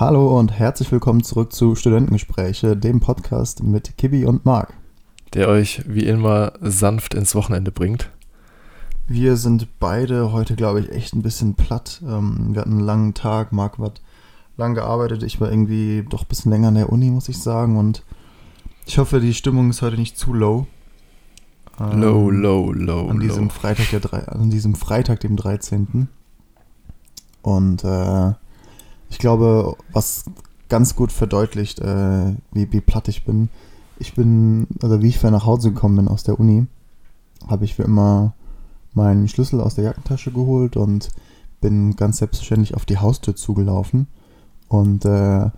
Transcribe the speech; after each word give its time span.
Hallo 0.00 0.36
und 0.36 0.50
herzlich 0.50 0.90
willkommen 0.90 1.22
zurück 1.22 1.52
zu 1.52 1.76
Studentengespräche, 1.76 2.76
dem 2.76 2.98
Podcast 2.98 3.62
mit 3.62 3.96
Kibi 3.96 4.24
und 4.24 4.44
Marc. 4.44 4.74
Der 5.34 5.48
euch 5.48 5.84
wie 5.86 6.04
immer 6.04 6.54
sanft 6.60 7.14
ins 7.14 7.36
Wochenende 7.36 7.70
bringt. 7.70 8.10
Wir 9.06 9.36
sind 9.36 9.68
beide 9.78 10.32
heute, 10.32 10.56
glaube 10.56 10.80
ich, 10.80 10.90
echt 10.90 11.14
ein 11.14 11.22
bisschen 11.22 11.54
platt. 11.54 12.02
Ähm, 12.04 12.54
wir 12.54 12.62
hatten 12.62 12.72
einen 12.72 12.80
langen 12.80 13.14
Tag. 13.14 13.52
Marc 13.52 13.78
hat 13.78 14.00
lang 14.56 14.74
gearbeitet. 14.74 15.22
Ich 15.22 15.40
war 15.40 15.48
irgendwie 15.48 16.04
doch 16.10 16.22
ein 16.22 16.28
bisschen 16.28 16.50
länger 16.50 16.70
in 16.70 16.74
der 16.74 16.90
Uni, 16.90 17.10
muss 17.10 17.28
ich 17.28 17.38
sagen. 17.38 17.76
Und 17.76 18.02
ich 18.86 18.98
hoffe, 18.98 19.20
die 19.20 19.32
Stimmung 19.32 19.70
ist 19.70 19.80
heute 19.80 19.96
nicht 19.96 20.18
zu 20.18 20.34
low. 20.34 20.66
Ähm, 21.78 22.00
low, 22.00 22.30
low, 22.30 22.72
low. 22.72 23.10
An 23.10 23.20
diesem 23.20 23.44
low. 23.44 23.50
Freitag, 23.50 23.90
der, 23.90 24.32
an 24.34 24.50
diesem 24.50 24.74
Freitag, 24.74 25.20
dem 25.20 25.36
13. 25.36 26.08
Und 27.42 27.84
äh, 27.84 28.32
ich 29.14 29.20
glaube, 29.20 29.76
was 29.92 30.24
ganz 30.68 30.96
gut 30.96 31.12
verdeutlicht, 31.12 31.78
äh, 31.78 32.34
wie, 32.52 32.72
wie 32.72 32.80
platt 32.80 33.06
ich 33.06 33.24
bin. 33.24 33.48
Ich 34.00 34.14
bin, 34.14 34.66
also 34.82 35.02
wie 35.02 35.08
ich 35.08 35.20
vorher 35.20 35.38
nach 35.38 35.46
Hause 35.46 35.70
gekommen 35.70 35.94
bin 35.94 36.08
aus 36.08 36.24
der 36.24 36.40
Uni, 36.40 36.66
habe 37.46 37.64
ich 37.64 37.78
wie 37.78 37.82
immer 37.82 38.34
meinen 38.92 39.28
Schlüssel 39.28 39.60
aus 39.60 39.76
der 39.76 39.84
Jackentasche 39.84 40.32
geholt 40.32 40.76
und 40.76 41.10
bin 41.60 41.94
ganz 41.94 42.16
selbstverständlich 42.16 42.74
auf 42.74 42.86
die 42.86 42.98
Haustür 42.98 43.36
zugelaufen. 43.36 44.08
Und 44.66 45.04
äh, 45.04 45.48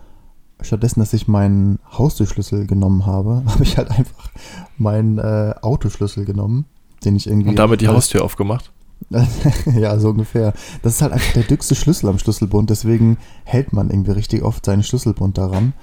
stattdessen, 0.60 1.01
dass 1.01 1.15
ich 1.15 1.27
meinen 1.27 1.79
Haustürschlüssel 1.96 2.66
genommen 2.66 3.07
habe, 3.07 3.43
habe 3.46 3.62
ich 3.62 3.79
halt 3.79 3.91
einfach 3.91 4.30
meinen 4.77 5.16
äh, 5.16 5.54
Autoschlüssel 5.62 6.27
genommen, 6.27 6.66
den 7.07 7.16
ich 7.16 7.27
irgendwie. 7.27 7.48
Und 7.48 7.59
damit 7.59 7.80
die 7.80 7.88
Haustür 7.88 8.23
aufgemacht. 8.23 8.70
ja, 9.77 9.99
so 9.99 10.11
ungefähr. 10.11 10.53
Das 10.83 10.95
ist 10.95 11.03
halt 11.03 11.13
einfach 11.13 11.33
der 11.35 11.45
dickste 11.45 11.75
Schlüssel 11.75 12.09
am 12.09 12.19
Schlüsselbund, 12.19 12.71
deswegen 12.71 13.19
hält 13.45 13.73
man 13.73 13.91
irgendwie 13.91 14.13
richtig 14.13 14.43
oft 14.43 14.65
seinen 14.65 14.83
Schlüsselbund 14.83 15.38
daran. 15.38 15.75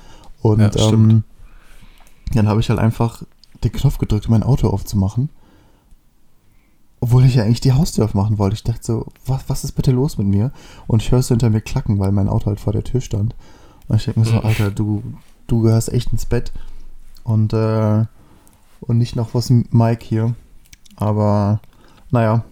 Und 0.42 0.59
Ja, 0.59 0.89
ähm, 0.89 1.23
dann 2.33 2.47
habe 2.47 2.59
ich 2.59 2.70
halt 2.70 2.80
einfach 2.80 3.23
den 3.64 3.72
Knopf 3.72 3.97
gedrückt, 3.97 4.25
um 4.25 4.31
mein 4.31 4.44
Auto 4.44 4.67
aufzumachen. 4.67 5.30
Obwohl 7.00 7.25
ich 7.25 7.36
ja 7.36 7.44
eigentlich 7.44 7.61
die 7.61 7.73
Haustür 7.73 8.05
aufmachen 8.05 8.38
wollte. 8.38 8.55
Ich 8.55 8.64
dachte 8.64 8.80
so, 8.81 9.05
was, 9.25 9.44
was 9.48 9.64
ist 9.64 9.73
bitte 9.73 9.92
los 9.92 10.17
mit 10.17 10.27
mir? 10.27 10.52
Und 10.88 11.02
ich 11.02 11.11
höre 11.11 11.20
es 11.20 11.27
hinter 11.27 11.50
mir 11.50 11.61
klacken, 11.61 12.00
weil 12.00 12.11
mein 12.11 12.30
Auto 12.30 12.48
halt 12.48 12.59
vor 12.61 12.73
der 12.73 12.83
Tür 12.83 13.02
stand. 13.02 13.36
Und 13.88 13.98
ich 13.98 14.05
denke 14.05 14.22
mir 14.22 14.25
so, 14.25 14.33
Mhm. 14.33 14.45
Alter, 14.45 14.72
du, 14.72 15.03
du 15.48 15.61
gehörst 15.61 15.92
echt 15.92 16.11
ins 16.14 16.25
Bett. 16.25 16.53
Und, 17.23 17.52
äh, 17.53 18.05
und 18.81 18.98
nicht 18.98 19.16
noch 19.16 19.33
was 19.33 19.50
Mike 19.50 20.05
hier. 20.05 20.36
Aber, 20.95 21.59
naja, 22.11 22.45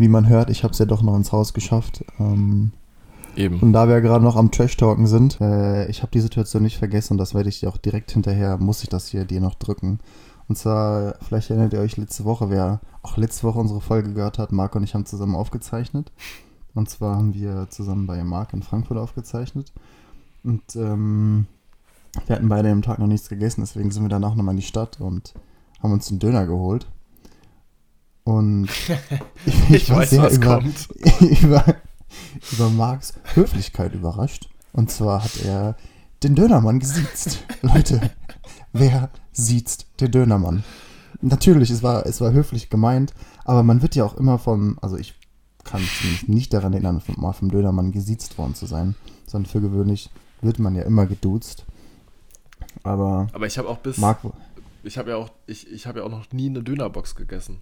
wie 0.00 0.08
man 0.08 0.28
hört, 0.28 0.48
ich 0.48 0.64
habe 0.64 0.72
es 0.72 0.78
ja 0.78 0.86
doch 0.86 1.02
noch 1.02 1.14
ins 1.14 1.30
Haus 1.30 1.52
geschafft. 1.52 2.04
Ähm, 2.18 2.72
Eben. 3.36 3.60
und 3.60 3.72
da 3.74 3.86
wir 3.86 4.00
gerade 4.00 4.24
noch 4.24 4.34
am 4.34 4.50
Trash-Talken 4.50 5.06
sind, 5.06 5.40
äh, 5.40 5.88
ich 5.88 6.02
habe 6.02 6.10
die 6.10 6.20
Situation 6.20 6.62
nicht 6.62 6.78
vergessen 6.78 7.14
und 7.14 7.18
das 7.18 7.34
werde 7.34 7.50
ich 7.50 7.60
dir 7.60 7.68
auch 7.68 7.76
direkt 7.76 8.10
hinterher, 8.10 8.56
muss 8.56 8.82
ich 8.82 8.88
das 8.88 9.08
hier 9.08 9.26
dir 9.26 9.40
noch 9.40 9.54
drücken. 9.54 9.98
Und 10.48 10.56
zwar, 10.56 11.16
vielleicht 11.20 11.50
erinnert 11.50 11.74
ihr 11.74 11.80
euch 11.80 11.98
letzte 11.98 12.24
Woche, 12.24 12.50
wer 12.50 12.80
auch 13.02 13.18
letzte 13.18 13.46
Woche 13.46 13.58
unsere 13.58 13.82
Folge 13.82 14.14
gehört 14.14 14.38
hat, 14.38 14.52
Marc 14.52 14.74
und 14.74 14.82
ich 14.82 14.94
haben 14.94 15.06
zusammen 15.06 15.36
aufgezeichnet. 15.36 16.10
Und 16.74 16.88
zwar 16.88 17.16
haben 17.16 17.34
wir 17.34 17.66
zusammen 17.68 18.06
bei 18.06 18.24
Marc 18.24 18.54
in 18.54 18.62
Frankfurt 18.62 18.96
aufgezeichnet. 18.96 19.70
Und 20.42 20.62
ähm, 20.76 21.46
wir 22.26 22.36
hatten 22.36 22.48
beide 22.48 22.70
am 22.70 22.82
Tag 22.82 22.98
noch 22.98 23.06
nichts 23.06 23.28
gegessen, 23.28 23.60
deswegen 23.60 23.90
sind 23.90 24.02
wir 24.02 24.08
danach 24.08 24.34
nochmal 24.34 24.54
in 24.54 24.60
die 24.60 24.66
Stadt 24.66 24.98
und 24.98 25.34
haben 25.82 25.92
uns 25.92 26.08
einen 26.08 26.20
Döner 26.20 26.46
geholt. 26.46 26.86
Und 28.24 28.68
Ich 29.70 29.90
war 29.90 29.98
weiß, 29.98 30.10
sehr 30.10 30.30
über- 30.30 30.58
kommt. 30.60 30.88
über, 31.42 31.64
über 32.52 32.70
Marks 32.70 33.14
Höflichkeit 33.34 33.94
überrascht. 33.94 34.48
Und 34.72 34.90
zwar 34.90 35.24
hat 35.24 35.40
er 35.44 35.76
den 36.22 36.34
Dönermann 36.34 36.78
gesiezt. 36.80 37.44
Leute, 37.62 38.00
wer 38.72 39.10
siezt 39.32 39.86
den 40.00 40.10
Dönermann? 40.10 40.64
Natürlich, 41.22 41.70
es 41.70 41.82
war, 41.82 42.06
es 42.06 42.20
war 42.20 42.32
höflich 42.32 42.70
gemeint, 42.70 43.12
aber 43.44 43.62
man 43.62 43.82
wird 43.82 43.94
ja 43.94 44.04
auch 44.04 44.14
immer 44.16 44.38
vom, 44.38 44.78
also 44.80 44.96
ich 44.96 45.14
kann 45.64 45.80
mich 45.82 45.98
zumindest 45.98 46.28
nicht 46.28 46.52
daran 46.54 46.72
erinnern, 46.72 47.00
vom, 47.00 47.16
mal 47.20 47.32
vom 47.32 47.50
Dönermann 47.50 47.92
gesiezt 47.92 48.38
worden 48.38 48.54
zu 48.54 48.66
sein, 48.66 48.94
sondern 49.26 49.50
für 49.50 49.60
gewöhnlich 49.60 50.08
wird 50.40 50.58
man 50.58 50.74
ja 50.74 50.82
immer 50.84 51.06
geduzt. 51.06 51.66
Aber 52.82 53.28
Aber 53.32 53.46
ich 53.46 53.58
habe 53.58 53.68
auch 53.68 53.78
bis. 53.78 53.98
Marc, 53.98 54.20
Ich 54.82 54.96
habe 54.98 55.10
ja 55.10 55.16
auch, 55.16 55.30
ich, 55.46 55.70
ich 55.70 55.86
habe 55.86 56.00
ja 56.00 56.06
auch 56.06 56.10
noch 56.10 56.32
nie 56.32 56.48
eine 56.48 56.62
Dönerbox 56.62 57.14
gegessen. 57.16 57.58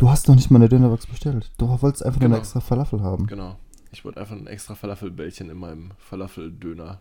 Du 0.00 0.10
hast 0.10 0.28
doch 0.28 0.34
nicht 0.34 0.50
mal 0.50 0.56
eine 0.58 0.68
Dönerbox 0.68 1.06
bestellt. 1.06 1.50
Du 1.58 1.68
wolltest 1.68 2.04
einfach 2.04 2.20
nur 2.20 2.28
Genau. 2.28 2.36
eine 2.36 2.42
extra 2.42 2.60
Falafel 2.60 3.02
haben. 3.02 3.26
Genau. 3.26 3.56
Ich 3.92 4.04
wollte 4.04 4.20
einfach 4.20 4.34
ein 4.36 4.46
extra 4.46 4.74
Falafelbällchen 4.74 5.50
in 5.50 5.56
meinem 5.58 5.90
Falafeldöner. 5.98 7.00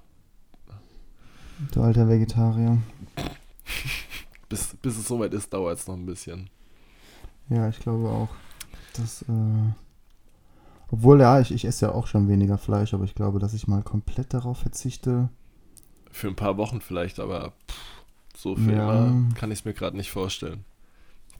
Du 1.74 1.82
alter 1.82 2.08
Vegetarier. 2.08 2.78
Bis, 4.50 4.76
bis 4.82 4.98
es 4.98 5.08
soweit 5.08 5.32
ist, 5.36 5.54
dauert 5.54 5.78
es 5.78 5.88
noch 5.88 5.94
ein 5.96 6.08
bisschen. 6.08 6.50
Ja, 7.50 7.70
ich 7.70 7.80
glaube 7.80 8.10
auch. 8.10 8.30
Das, 8.96 9.22
äh, 9.24 9.74
obwohl, 10.90 11.20
ja, 11.22 11.40
ich, 11.40 11.52
ich 11.52 11.66
esse 11.66 11.86
ja 11.86 11.92
auch 11.92 12.08
schon 12.08 12.28
weniger 12.28 12.58
Fleisch, 12.58 12.96
aber 12.96 13.04
ich 13.04 13.14
glaube, 13.14 13.38
dass 13.38 13.54
ich 13.54 13.68
mal 13.68 13.84
komplett 13.84 14.34
darauf 14.34 14.58
verzichte. 14.58 15.30
Für 16.12 16.30
ein 16.30 16.36
paar 16.36 16.58
Wochen 16.58 16.82
vielleicht, 16.82 17.20
aber 17.20 17.54
pff, 17.70 17.78
so 18.36 18.56
für 18.56 18.74
Ja. 18.74 19.14
kann 19.36 19.52
ich 19.52 19.60
es 19.60 19.66
mir 19.66 19.74
gerade 19.76 19.96
nicht 19.98 20.10
vorstellen. 20.10 20.66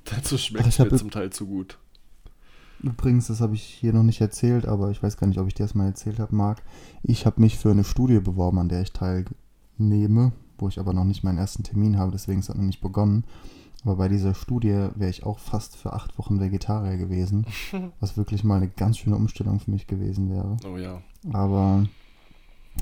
Dazu 0.16 0.38
schmeckt 0.38 0.68
ich 0.68 0.80
es 0.80 0.92
mir 0.92 0.98
zum 0.98 1.12
Teil 1.12 1.30
zu 1.32 1.46
gut. 1.46 1.78
Übrigens, 2.82 3.28
das 3.28 3.42
habe 3.42 3.56
ich 3.56 3.64
hier 3.64 3.94
noch 3.94 4.04
nicht 4.04 4.22
erzählt, 4.22 4.66
aber 4.66 4.90
ich 4.90 5.04
weiß 5.04 5.18
gar 5.18 5.28
nicht, 5.28 5.40
ob 5.40 5.48
ich 5.48 5.54
dir 5.54 5.64
das 5.64 5.76
mal 5.76 5.88
erzählt 5.88 6.20
habe, 6.20 6.34
Marc. 6.34 6.62
Ich 7.04 7.26
habe 7.26 7.42
mich 7.42 7.58
für 7.58 7.72
eine 7.72 7.84
Studie 7.84 8.20
beworben, 8.20 8.58
an 8.58 8.70
der 8.70 8.82
ich 8.82 8.94
teilnehme, 8.94 10.32
wo 10.58 10.70
ich 10.70 10.80
aber 10.80 10.94
noch 10.94 11.04
nicht 11.04 11.24
meinen 11.24 11.38
ersten 11.38 11.64
Termin 11.64 11.98
habe, 11.98 12.12
deswegen 12.12 12.40
ist 12.40 12.50
das 12.50 12.56
noch 12.56 12.64
nicht 12.64 12.82
begonnen. 12.82 13.26
Aber 13.84 13.96
bei 13.96 14.08
dieser 14.08 14.34
Studie 14.34 14.90
wäre 14.96 15.10
ich 15.10 15.26
auch 15.26 15.40
fast 15.40 15.76
für 15.76 15.94
acht 15.94 16.18
Wochen 16.18 16.40
Vegetarier 16.40 16.98
gewesen, 16.98 17.46
was 18.00 18.18
wirklich 18.18 18.44
mal 18.44 18.58
eine 18.58 18.70
ganz 18.70 18.98
schöne 18.98 19.16
Umstellung 19.16 19.60
für 19.60 19.72
mich 19.72 19.88
gewesen 19.88 20.30
wäre. 20.30 20.58
Oh 20.66 20.78
ja. 20.78 21.02
Aber 21.34 21.86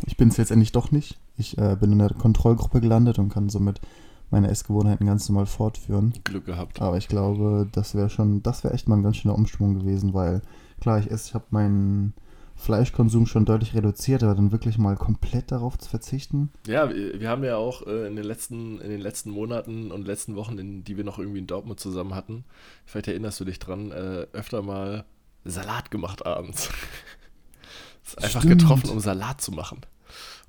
ich 0.06 0.18
bin 0.18 0.30
es 0.30 0.38
letztendlich 0.38 0.72
doch 0.72 0.92
nicht. 0.92 1.20
Ich 1.38 1.58
äh, 1.58 1.76
bin 1.80 1.92
in 1.92 2.00
der 2.00 2.14
Kontrollgruppe 2.14 2.82
gelandet 2.82 3.20
und 3.20 3.30
kann 3.30 3.50
somit 3.50 3.82
meine 4.30 4.50
Essgewohnheiten 4.50 5.08
ganz 5.08 5.28
normal 5.30 5.46
fortführen. 5.46 6.14
Glück 6.24 6.46
gehabt. 6.46 6.82
Aber 6.82 6.98
ich 6.98 7.08
glaube, 7.08 7.68
das 7.72 7.96
wäre 7.96 8.10
schon, 8.10 8.44
das 8.44 8.64
wäre 8.64 8.74
echt 8.74 8.88
mal 8.88 8.98
ein 8.98 9.04
ganz 9.04 9.18
schöner 9.18 9.36
Umschwung 9.36 9.80
gewesen, 9.80 10.14
weil 10.14 10.42
klar, 10.82 11.00
ich 11.00 11.10
esse, 11.10 11.30
ich 11.30 11.34
habe 11.34 11.46
meinen 11.52 12.14
Fleischkonsum 12.58 13.28
schon 13.28 13.46
deutlich 13.46 13.76
reduziert, 13.76 14.24
aber 14.24 14.34
dann 14.34 14.52
wirklich 14.52 14.78
mal 14.78 14.96
komplett 14.96 15.52
darauf 15.52 15.78
zu 15.78 15.90
verzichten. 15.90 16.50
Ja, 16.66 16.90
wir, 16.90 17.20
wir 17.20 17.30
haben 17.30 17.44
ja 17.44 17.56
auch 17.56 17.86
äh, 17.86 18.08
in, 18.08 18.16
den 18.16 18.26
letzten, 18.26 18.82
in 18.82 18.90
den 18.90 19.00
letzten 19.00 19.30
Monaten 19.30 19.92
und 19.92 20.08
letzten 20.08 20.36
Wochen, 20.36 20.58
in, 20.58 20.84
die 20.84 20.98
wir 20.98 21.04
noch 21.04 21.20
irgendwie 21.20 21.40
in 21.40 21.48
Dortmund 21.48 21.80
zusammen 21.80 22.16
hatten, 22.16 22.46
vielleicht 22.86 23.08
erinnerst 23.08 23.40
du 23.40 23.46
dich 23.46 23.60
dran, 23.60 23.92
äh, 23.92 24.26
öfter 24.34 24.64
mal 24.64 25.06
Salat 25.46 25.92
gemacht 25.92 26.26
abends. 26.26 26.70
ist 28.06 28.24
einfach 28.24 28.42
Stimmt. 28.42 28.62
getroffen, 28.62 28.90
um 28.90 29.00
Salat 29.00 29.40
zu 29.40 29.52
machen. 29.52 29.82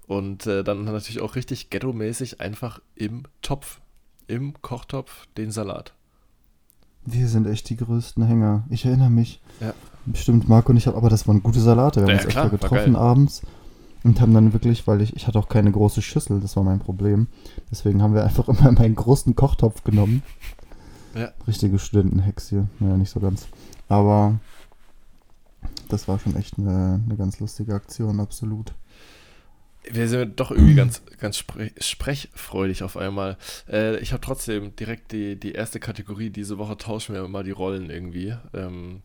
Und 0.08 0.46
äh, 0.46 0.64
dann 0.64 0.84
natürlich 0.84 1.20
auch 1.20 1.36
richtig 1.36 1.68
ghetto-mäßig 1.68 2.40
einfach 2.40 2.80
im 2.94 3.24
Topf, 3.42 3.80
im 4.26 4.60
Kochtopf 4.62 5.26
den 5.36 5.50
Salat. 5.50 5.92
Wir 7.04 7.28
sind 7.28 7.46
echt 7.46 7.68
die 7.68 7.76
größten 7.76 8.24
Hänger. 8.24 8.64
Ich 8.70 8.86
erinnere 8.86 9.10
mich. 9.10 9.40
Ja. 9.60 9.74
Bestimmt, 10.06 10.48
Marco 10.48 10.70
und 10.70 10.78
ich, 10.78 10.86
hab, 10.86 10.96
aber 10.96 11.10
das 11.10 11.28
waren 11.28 11.42
gute 11.42 11.60
Salate. 11.60 12.00
Wir 12.00 12.08
haben 12.08 12.18
Ja, 12.18 12.24
uns 12.24 12.32
klar, 12.32 12.48
getroffen 12.48 12.96
abends 12.96 13.42
und 14.02 14.20
haben 14.22 14.32
dann 14.32 14.54
wirklich, 14.54 14.86
weil 14.86 15.02
ich, 15.02 15.14
ich 15.14 15.26
hatte 15.26 15.38
auch 15.38 15.48
keine 15.50 15.70
große 15.70 16.00
Schüssel, 16.00 16.40
das 16.40 16.56
war 16.56 16.64
mein 16.64 16.78
Problem. 16.78 17.26
Deswegen 17.70 18.00
haben 18.02 18.14
wir 18.14 18.24
einfach 18.24 18.48
immer 18.48 18.72
meinen 18.72 18.94
großen 18.94 19.36
Kochtopf 19.36 19.84
genommen. 19.84 20.22
Ja. 21.14 21.32
Richtige 21.46 21.78
Studentenhex 21.78 22.48
hier. 22.48 22.66
Naja, 22.80 22.96
nicht 22.96 23.10
so 23.10 23.20
ganz. 23.20 23.46
Aber 23.88 24.40
das 25.90 26.08
war 26.08 26.18
schon 26.18 26.34
echt 26.36 26.58
eine, 26.58 27.02
eine 27.04 27.16
ganz 27.16 27.40
lustige 27.40 27.74
Aktion, 27.74 28.20
absolut. 28.20 28.72
Wir 29.92 30.08
sind 30.08 30.38
doch 30.40 30.50
irgendwie 30.50 30.74
ganz, 30.76 31.02
ganz 31.18 31.36
spre 31.38 31.70
sprechfreudig 31.78 32.82
auf 32.82 32.96
einmal. 32.96 33.36
Äh, 33.68 33.98
ich 33.98 34.12
habe 34.12 34.20
trotzdem 34.20 34.74
direkt 34.76 35.12
die, 35.12 35.36
die 35.38 35.52
erste 35.52 35.80
Kategorie. 35.80 36.30
Diese 36.30 36.58
Woche 36.58 36.76
tauschen 36.76 37.14
wir 37.14 37.26
mal 37.28 37.44
die 37.44 37.50
Rollen 37.50 37.90
irgendwie. 37.90 38.34
Ähm, 38.54 39.02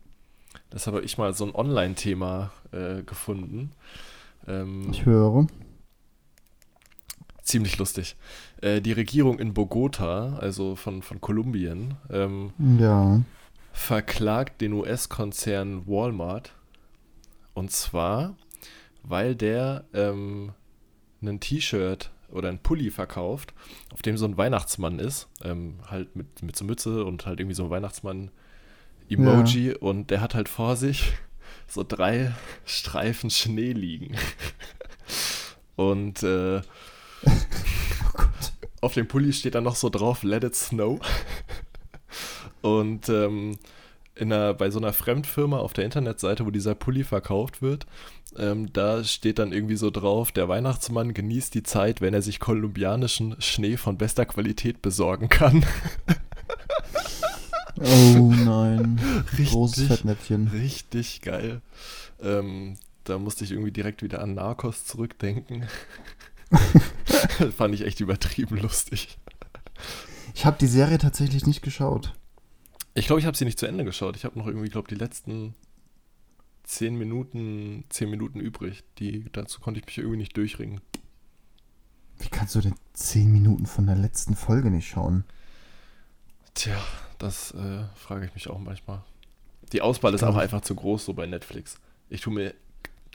das 0.70 0.86
habe 0.86 1.02
ich 1.02 1.18
mal 1.18 1.34
so 1.34 1.44
ein 1.46 1.54
Online-Thema 1.54 2.50
äh, 2.72 3.02
gefunden. 3.02 3.72
Ähm, 4.46 4.88
Ich 4.90 5.04
höre. 5.06 5.46
ziemlich 7.42 7.78
lustig. 7.78 8.16
Äh, 8.60 8.80
die 8.80 8.92
Regierung 8.92 9.38
in 9.38 9.54
Bogota, 9.54 10.36
also 10.38 10.76
von, 10.76 11.02
von 11.02 11.20
Kolumbien, 11.20 11.94
ähm, 12.10 12.52
Ja. 12.78 13.20
verklagt 13.72 14.60
den 14.60 14.72
US-Konzern 14.72 15.86
Walmart. 15.86 16.52
Und 17.54 17.70
zwar, 17.70 18.36
weil 19.02 19.34
der 19.36 19.84
ähm, 19.92 20.52
ein 21.28 21.40
T-Shirt 21.40 22.10
oder 22.30 22.48
ein 22.48 22.58
Pulli 22.58 22.90
verkauft, 22.90 23.54
auf 23.92 24.02
dem 24.02 24.16
so 24.16 24.24
ein 24.24 24.36
Weihnachtsmann 24.36 24.98
ist. 24.98 25.28
Ähm, 25.42 25.76
halt 25.88 26.16
mit, 26.16 26.42
mit 26.42 26.56
so 26.56 26.64
Mütze 26.64 27.04
und 27.04 27.26
halt 27.26 27.40
irgendwie 27.40 27.54
so 27.54 27.64
ein 27.64 27.70
Weihnachtsmann-Emoji. 27.70 29.74
Und 29.74 30.10
der 30.10 30.20
hat 30.20 30.34
halt 30.34 30.48
vor 30.48 30.76
sich 30.76 31.12
so 31.66 31.84
drei 31.86 32.32
Streifen 32.64 33.30
Schnee 33.30 33.72
liegen. 33.72 34.16
Und 35.76 36.22
äh, 36.22 36.58
oh 38.14 38.24
auf 38.80 38.94
dem 38.94 39.08
Pulli 39.08 39.32
steht 39.32 39.54
dann 39.54 39.64
noch 39.64 39.76
so 39.76 39.88
drauf, 39.88 40.22
let 40.22 40.44
it 40.44 40.54
snow. 40.54 41.00
Und 42.62 43.08
ähm, 43.08 43.58
einer, 44.18 44.54
bei 44.54 44.70
so 44.70 44.78
einer 44.78 44.92
Fremdfirma 44.92 45.58
auf 45.58 45.72
der 45.72 45.84
Internetseite, 45.84 46.46
wo 46.46 46.50
dieser 46.50 46.74
Pulli 46.74 47.04
verkauft 47.04 47.62
wird, 47.62 47.86
ähm, 48.36 48.72
da 48.72 49.04
steht 49.04 49.38
dann 49.38 49.52
irgendwie 49.52 49.76
so 49.76 49.90
drauf, 49.90 50.32
der 50.32 50.48
Weihnachtsmann 50.48 51.14
genießt 51.14 51.54
die 51.54 51.62
Zeit, 51.62 52.00
wenn 52.00 52.14
er 52.14 52.22
sich 52.22 52.40
kolumbianischen 52.40 53.36
Schnee 53.40 53.76
von 53.76 53.98
bester 53.98 54.26
Qualität 54.26 54.82
besorgen 54.82 55.28
kann. 55.28 55.64
Oh 57.76 58.32
nein. 58.32 59.00
Richtig, 59.32 59.50
Großes 59.50 59.88
Fettnäpfchen. 59.88 60.46
Richtig 60.48 61.22
geil. 61.22 61.60
Ähm, 62.22 62.76
da 63.02 63.18
musste 63.18 63.44
ich 63.44 63.50
irgendwie 63.50 63.72
direkt 63.72 64.02
wieder 64.02 64.22
an 64.22 64.34
Narcos 64.34 64.84
zurückdenken. 64.84 65.66
Fand 67.56 67.74
ich 67.74 67.84
echt 67.84 68.00
übertrieben 68.00 68.58
lustig. 68.58 69.18
Ich 70.34 70.46
habe 70.46 70.56
die 70.60 70.68
Serie 70.68 70.98
tatsächlich 70.98 71.46
nicht 71.46 71.62
geschaut. 71.62 72.14
Ich 72.94 73.06
glaube, 73.06 73.20
ich 73.20 73.26
habe 73.26 73.36
sie 73.36 73.44
nicht 73.44 73.58
zu 73.58 73.66
Ende 73.66 73.84
geschaut. 73.84 74.16
Ich 74.16 74.24
habe 74.24 74.38
noch 74.38 74.46
irgendwie, 74.46 74.68
glaube 74.68 74.88
die 74.88 74.94
letzten 74.94 75.54
zehn 76.62 76.96
Minuten, 76.96 77.84
zehn 77.88 78.08
Minuten 78.08 78.40
übrig. 78.40 78.84
Die, 78.98 79.26
dazu 79.32 79.60
konnte 79.60 79.80
ich 79.80 79.86
mich 79.86 79.98
irgendwie 79.98 80.18
nicht 80.18 80.36
durchringen. 80.36 80.80
Wie 82.18 82.28
kannst 82.28 82.54
du 82.54 82.60
denn 82.60 82.76
zehn 82.92 83.32
Minuten 83.32 83.66
von 83.66 83.86
der 83.86 83.96
letzten 83.96 84.36
Folge 84.36 84.70
nicht 84.70 84.88
schauen? 84.88 85.24
Tja, 86.54 86.76
das 87.18 87.52
äh, 87.52 87.84
frage 87.96 88.26
ich 88.26 88.34
mich 88.34 88.48
auch 88.48 88.60
manchmal. 88.60 89.02
Die 89.72 89.82
Auswahl 89.82 90.14
ist 90.14 90.22
auch 90.22 90.36
einfach 90.36 90.60
zu 90.60 90.76
groß 90.76 91.04
so 91.04 91.14
bei 91.14 91.26
Netflix. 91.26 91.80
Ich 92.08 92.20
tue 92.20 92.32
mir, 92.32 92.54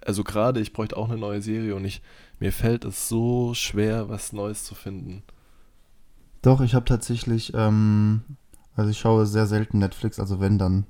also 0.06 0.26
gerade, 0.26 0.60
ich 0.60 0.74
bräuchte 0.74 0.98
auch 0.98 1.10
eine 1.10 1.18
neue 1.18 1.42
Serie 1.42 1.76
und 1.76 1.86
ich, 1.86 2.02
mir 2.40 2.52
fällt 2.52 2.84
es 2.84 3.08
so 3.08 3.54
schwer, 3.54 4.10
was 4.10 4.34
Neues 4.34 4.66
zu 4.66 4.76
finden. 4.76 5.24
Doch, 6.42 6.60
ich 6.60 6.74
habe 6.74 6.86
tatsächlich, 6.86 7.54
ähm, 7.54 8.24
also 8.80 8.92
ich 8.92 9.00
schaue 9.00 9.26
sehr 9.26 9.46
selten 9.46 9.80
Netflix, 9.80 10.20
also 10.20 10.40
wenn, 10.40 10.58
dann 10.58 10.86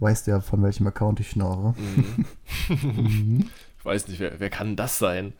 weißt 0.00 0.26
du 0.26 0.32
ja, 0.32 0.40
von 0.40 0.62
welchem 0.62 0.86
Account 0.86 1.18
ich 1.18 1.30
schnorre. 1.30 1.74
Mhm. 1.78 2.26
mhm. 2.82 3.50
ich 3.78 3.84
weiß 3.84 4.08
nicht, 4.08 4.20
wer, 4.20 4.38
wer 4.38 4.50
kann 4.50 4.76
das 4.76 4.98
sein? 4.98 5.32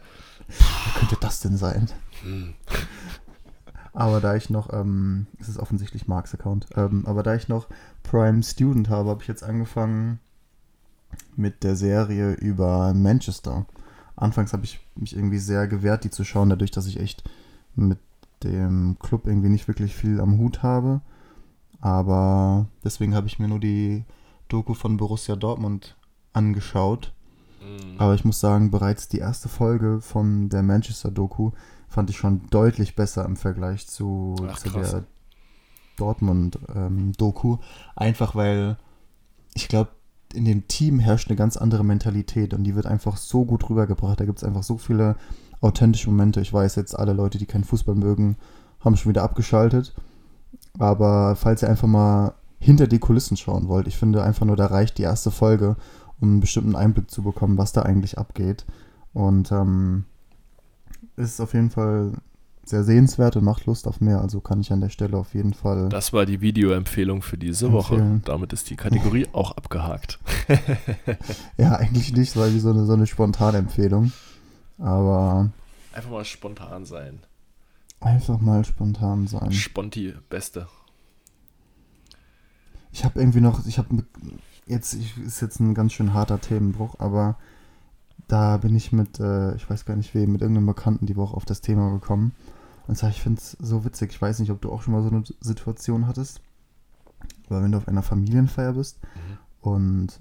Wer 0.48 1.00
könnte 1.00 1.16
das 1.20 1.40
denn 1.40 1.56
sein? 1.56 1.88
Hm. 2.22 2.54
Aber 3.92 4.20
da 4.20 4.34
ich 4.36 4.48
noch, 4.48 4.72
ähm, 4.72 5.26
es 5.38 5.50
ist 5.50 5.58
offensichtlich 5.58 6.08
Marks 6.08 6.34
Account, 6.34 6.66
ähm, 6.76 7.04
aber 7.06 7.22
da 7.22 7.34
ich 7.34 7.48
noch 7.48 7.68
Prime 8.02 8.42
Student 8.42 8.88
habe, 8.88 9.10
habe 9.10 9.22
ich 9.22 9.28
jetzt 9.28 9.44
angefangen 9.44 10.18
mit 11.36 11.62
der 11.62 11.76
Serie 11.76 12.32
über 12.32 12.94
Manchester. 12.94 13.66
Anfangs 14.16 14.54
habe 14.54 14.64
ich 14.64 14.80
mich 14.94 15.14
irgendwie 15.14 15.38
sehr 15.38 15.68
gewehrt, 15.68 16.04
die 16.04 16.10
zu 16.10 16.24
schauen, 16.24 16.48
dadurch, 16.48 16.70
dass 16.70 16.86
ich 16.86 16.98
echt 16.98 17.22
mit 17.74 17.98
dem 18.42 18.96
Club 18.98 19.26
irgendwie 19.26 19.50
nicht 19.50 19.68
wirklich 19.68 19.94
viel 19.94 20.20
am 20.20 20.38
Hut 20.38 20.62
habe. 20.62 21.02
Aber 21.82 22.66
deswegen 22.84 23.14
habe 23.14 23.26
ich 23.26 23.38
mir 23.38 23.48
nur 23.48 23.60
die 23.60 24.04
Doku 24.48 24.72
von 24.72 24.96
Borussia 24.96 25.36
Dortmund 25.36 25.96
angeschaut. 26.32 27.12
Mhm. 27.60 27.98
Aber 27.98 28.14
ich 28.14 28.24
muss 28.24 28.40
sagen, 28.40 28.70
bereits 28.70 29.08
die 29.08 29.18
erste 29.18 29.48
Folge 29.48 30.00
von 30.00 30.48
der 30.48 30.62
Manchester-Doku 30.62 31.50
fand 31.88 32.08
ich 32.08 32.16
schon 32.16 32.42
deutlich 32.50 32.94
besser 32.94 33.24
im 33.26 33.36
Vergleich 33.36 33.86
zu, 33.88 34.36
Ach, 34.48 34.58
zu 34.58 34.70
der 34.70 35.04
Dortmund-Doku. 35.96 37.58
Einfach 37.96 38.34
weil 38.34 38.78
ich 39.54 39.68
glaube, 39.68 39.90
in 40.32 40.44
dem 40.44 40.68
Team 40.68 41.00
herrscht 41.00 41.28
eine 41.28 41.36
ganz 41.36 41.56
andere 41.56 41.84
Mentalität 41.84 42.54
und 42.54 42.64
die 42.64 42.74
wird 42.74 42.86
einfach 42.86 43.16
so 43.16 43.44
gut 43.44 43.68
rübergebracht. 43.68 44.20
Da 44.20 44.24
gibt 44.24 44.38
es 44.38 44.44
einfach 44.44 44.62
so 44.62 44.78
viele 44.78 45.16
authentische 45.60 46.08
Momente. 46.08 46.40
Ich 46.40 46.52
weiß 46.52 46.76
jetzt, 46.76 46.98
alle 46.98 47.12
Leute, 47.12 47.38
die 47.38 47.46
keinen 47.46 47.64
Fußball 47.64 47.96
mögen, 47.96 48.36
haben 48.80 48.96
schon 48.96 49.10
wieder 49.10 49.24
abgeschaltet. 49.24 49.94
Aber 50.78 51.36
falls 51.36 51.62
ihr 51.62 51.68
einfach 51.68 51.88
mal 51.88 52.34
hinter 52.58 52.86
die 52.86 52.98
Kulissen 52.98 53.36
schauen 53.36 53.68
wollt, 53.68 53.86
ich 53.86 53.96
finde 53.96 54.22
einfach 54.22 54.46
nur, 54.46 54.56
da 54.56 54.66
reicht 54.66 54.98
die 54.98 55.02
erste 55.02 55.30
Folge, 55.30 55.76
um 56.20 56.30
einen 56.30 56.40
bestimmten 56.40 56.76
Einblick 56.76 57.10
zu 57.10 57.22
bekommen, 57.22 57.58
was 57.58 57.72
da 57.72 57.82
eigentlich 57.82 58.18
abgeht. 58.18 58.64
Und 59.12 59.52
ähm, 59.52 60.04
ist 61.16 61.40
auf 61.40 61.52
jeden 61.54 61.70
Fall 61.70 62.12
sehr 62.64 62.84
sehenswert 62.84 63.36
und 63.36 63.44
macht 63.44 63.66
Lust 63.66 63.88
auf 63.88 64.00
mehr. 64.00 64.20
Also 64.20 64.40
kann 64.40 64.60
ich 64.60 64.72
an 64.72 64.80
der 64.80 64.88
Stelle 64.88 65.16
auf 65.16 65.34
jeden 65.34 65.52
Fall. 65.52 65.88
Das 65.88 66.12
war 66.12 66.24
die 66.24 66.40
Videoempfehlung 66.40 67.22
für 67.22 67.36
diese 67.36 67.72
Woche. 67.72 67.94
Empfehlen. 67.94 68.22
Damit 68.24 68.52
ist 68.52 68.70
die 68.70 68.76
Kategorie 68.76 69.26
auch 69.32 69.56
abgehakt. 69.56 70.20
ja, 71.58 71.74
eigentlich 71.74 72.12
nicht, 72.14 72.36
weil 72.36 72.54
wie 72.54 72.60
so 72.60 72.70
eine, 72.70 72.86
so 72.86 72.92
eine 72.92 73.06
spontane 73.06 73.58
Empfehlung. 73.58 74.12
Aber 74.78 75.50
Einfach 75.92 76.10
mal 76.10 76.24
spontan 76.24 76.84
sein. 76.86 77.20
Einfach 78.04 78.40
mal 78.40 78.64
spontan 78.64 79.26
sein. 79.26 79.52
Sponti, 79.52 80.14
beste. 80.28 80.68
Ich 82.92 83.04
habe 83.04 83.20
irgendwie 83.20 83.40
noch, 83.40 83.64
ich 83.66 83.78
habe 83.78 84.04
jetzt, 84.66 84.94
ich, 84.94 85.16
ist 85.18 85.40
jetzt 85.40 85.60
ein 85.60 85.74
ganz 85.74 85.92
schön 85.92 86.12
harter 86.12 86.40
Themenbruch, 86.40 86.96
aber 86.98 87.36
da 88.28 88.58
bin 88.58 88.74
ich 88.76 88.92
mit, 88.92 89.18
äh, 89.20 89.54
ich 89.56 89.68
weiß 89.68 89.84
gar 89.84 89.96
nicht 89.96 90.14
wem, 90.14 90.32
mit 90.32 90.42
irgendeinem 90.42 90.66
Bekannten 90.66 91.06
die 91.06 91.16
Woche 91.16 91.36
auf 91.36 91.44
das 91.44 91.60
Thema 91.60 91.90
gekommen. 91.90 92.32
Und 92.86 92.96
zwar, 92.96 93.10
ich 93.10 93.20
finde 93.22 93.40
es 93.40 93.52
so 93.60 93.84
witzig. 93.84 94.10
Ich 94.12 94.20
weiß 94.20 94.40
nicht, 94.40 94.50
ob 94.50 94.60
du 94.60 94.70
auch 94.72 94.82
schon 94.82 94.92
mal 94.92 95.02
so 95.02 95.08
eine 95.08 95.22
Situation 95.40 96.06
hattest. 96.06 96.40
Aber 97.48 97.62
wenn 97.62 97.72
du 97.72 97.78
auf 97.78 97.88
einer 97.88 98.02
Familienfeier 98.02 98.72
bist 98.72 98.98
Mhm. 99.02 99.38
und 99.70 100.20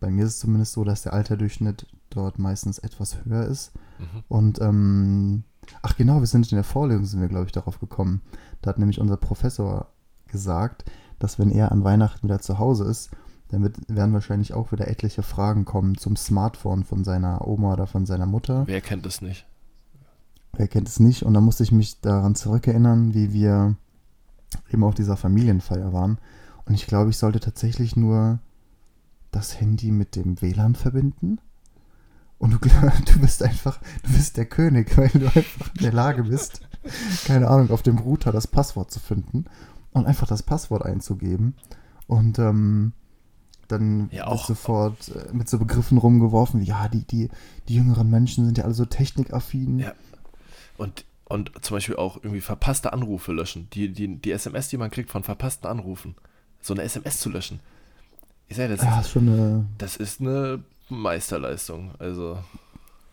bei 0.00 0.10
mir 0.10 0.24
ist 0.24 0.34
es 0.34 0.38
zumindest 0.40 0.72
so, 0.72 0.84
dass 0.84 1.02
der 1.02 1.12
Alterdurchschnitt 1.12 1.86
dort 2.10 2.38
meistens 2.38 2.78
etwas 2.78 3.24
höher 3.24 3.46
ist. 3.46 3.72
Mhm. 3.98 4.22
Und, 4.28 4.60
ähm, 4.60 5.44
ach 5.82 5.96
genau, 5.96 6.20
wir 6.20 6.26
sind 6.26 6.50
in 6.50 6.56
der 6.56 6.64
Vorlesung, 6.64 7.04
sind 7.04 7.20
wir, 7.20 7.28
glaube 7.28 7.46
ich, 7.46 7.52
darauf 7.52 7.80
gekommen. 7.80 8.22
Da 8.62 8.70
hat 8.70 8.78
nämlich 8.78 9.00
unser 9.00 9.16
Professor 9.16 9.88
gesagt, 10.26 10.84
dass 11.18 11.38
wenn 11.38 11.50
er 11.50 11.72
an 11.72 11.84
Weihnachten 11.84 12.24
wieder 12.24 12.40
zu 12.40 12.58
Hause 12.58 12.84
ist, 12.84 13.10
dann 13.48 13.62
wird, 13.62 13.76
werden 13.88 14.12
wahrscheinlich 14.12 14.52
auch 14.54 14.72
wieder 14.72 14.88
etliche 14.88 15.22
Fragen 15.22 15.64
kommen 15.64 15.96
zum 15.96 16.16
Smartphone 16.16 16.84
von 16.84 17.02
seiner 17.02 17.46
Oma 17.46 17.72
oder 17.72 17.86
von 17.86 18.06
seiner 18.06 18.26
Mutter. 18.26 18.66
Wer 18.66 18.80
kennt 18.80 19.06
es 19.06 19.22
nicht? 19.22 19.46
Wer 20.52 20.68
kennt 20.68 20.88
es 20.88 21.00
nicht? 21.00 21.22
Und 21.22 21.34
da 21.34 21.40
musste 21.40 21.62
ich 21.62 21.72
mich 21.72 22.00
daran 22.00 22.34
zurückerinnern, 22.34 23.14
wie 23.14 23.32
wir 23.32 23.76
eben 24.70 24.84
auf 24.84 24.94
dieser 24.94 25.16
Familienfeier 25.16 25.92
waren. 25.92 26.18
Und 26.66 26.74
ich 26.74 26.86
glaube, 26.86 27.10
ich 27.10 27.16
sollte 27.16 27.40
tatsächlich 27.40 27.96
nur 27.96 28.40
das 29.30 29.60
Handy 29.60 29.90
mit 29.90 30.16
dem 30.16 30.40
WLAN 30.40 30.74
verbinden. 30.74 31.40
Und 32.38 32.52
du, 32.52 32.58
du 33.12 33.20
bist 33.20 33.42
einfach, 33.42 33.80
du 34.02 34.12
bist 34.12 34.36
der 34.36 34.46
König, 34.46 34.96
weil 34.96 35.08
du 35.08 35.26
einfach 35.26 35.74
in 35.74 35.82
der 35.82 35.92
Lage 35.92 36.24
bist, 36.24 36.60
keine 37.26 37.48
Ahnung, 37.48 37.70
auf 37.70 37.82
dem 37.82 37.98
Router 37.98 38.32
das 38.32 38.46
Passwort 38.46 38.90
zu 38.90 39.00
finden 39.00 39.46
und 39.92 40.06
einfach 40.06 40.26
das 40.26 40.42
Passwort 40.42 40.84
einzugeben. 40.84 41.54
Und 42.06 42.38
ähm, 42.38 42.92
dann 43.66 44.08
Ja, 44.12 44.30
wird 44.30 44.40
sofort 44.40 45.08
äh, 45.08 45.32
mit 45.32 45.48
so 45.48 45.58
Begriffen 45.58 45.98
rumgeworfen, 45.98 46.60
wie, 46.60 46.64
ja, 46.64 46.88
die, 46.88 47.04
die, 47.04 47.28
die 47.68 47.74
jüngeren 47.74 48.08
Menschen 48.08 48.46
sind 48.46 48.58
ja 48.58 48.64
alle 48.64 48.74
so 48.74 48.86
technikaffin. 48.86 49.78
Ja. 49.78 49.92
Und, 50.78 51.04
und 51.24 51.52
zum 51.62 51.76
Beispiel 51.76 51.96
auch 51.96 52.16
irgendwie 52.16 52.40
verpasste 52.40 52.92
Anrufe 52.92 53.32
löschen. 53.32 53.68
Die, 53.72 53.92
die, 53.92 54.16
die 54.16 54.32
SMS, 54.32 54.68
die 54.68 54.78
man 54.78 54.90
kriegt 54.90 55.10
von 55.10 55.22
verpassten 55.22 55.68
Anrufen. 55.68 56.14
So 56.60 56.72
eine 56.72 56.82
SMS 56.82 57.20
zu 57.20 57.30
löschen. 57.30 57.60
Ich 58.48 58.56
sage, 58.56 58.74
das, 58.76 58.82
Ja, 58.84 59.00
ist 59.00 59.10
schon 59.10 59.28
eine 59.28 59.66
das 59.78 59.96
ist 59.96 60.20
eine 60.20 60.60
Meisterleistung. 60.88 61.90
Also, 61.98 62.38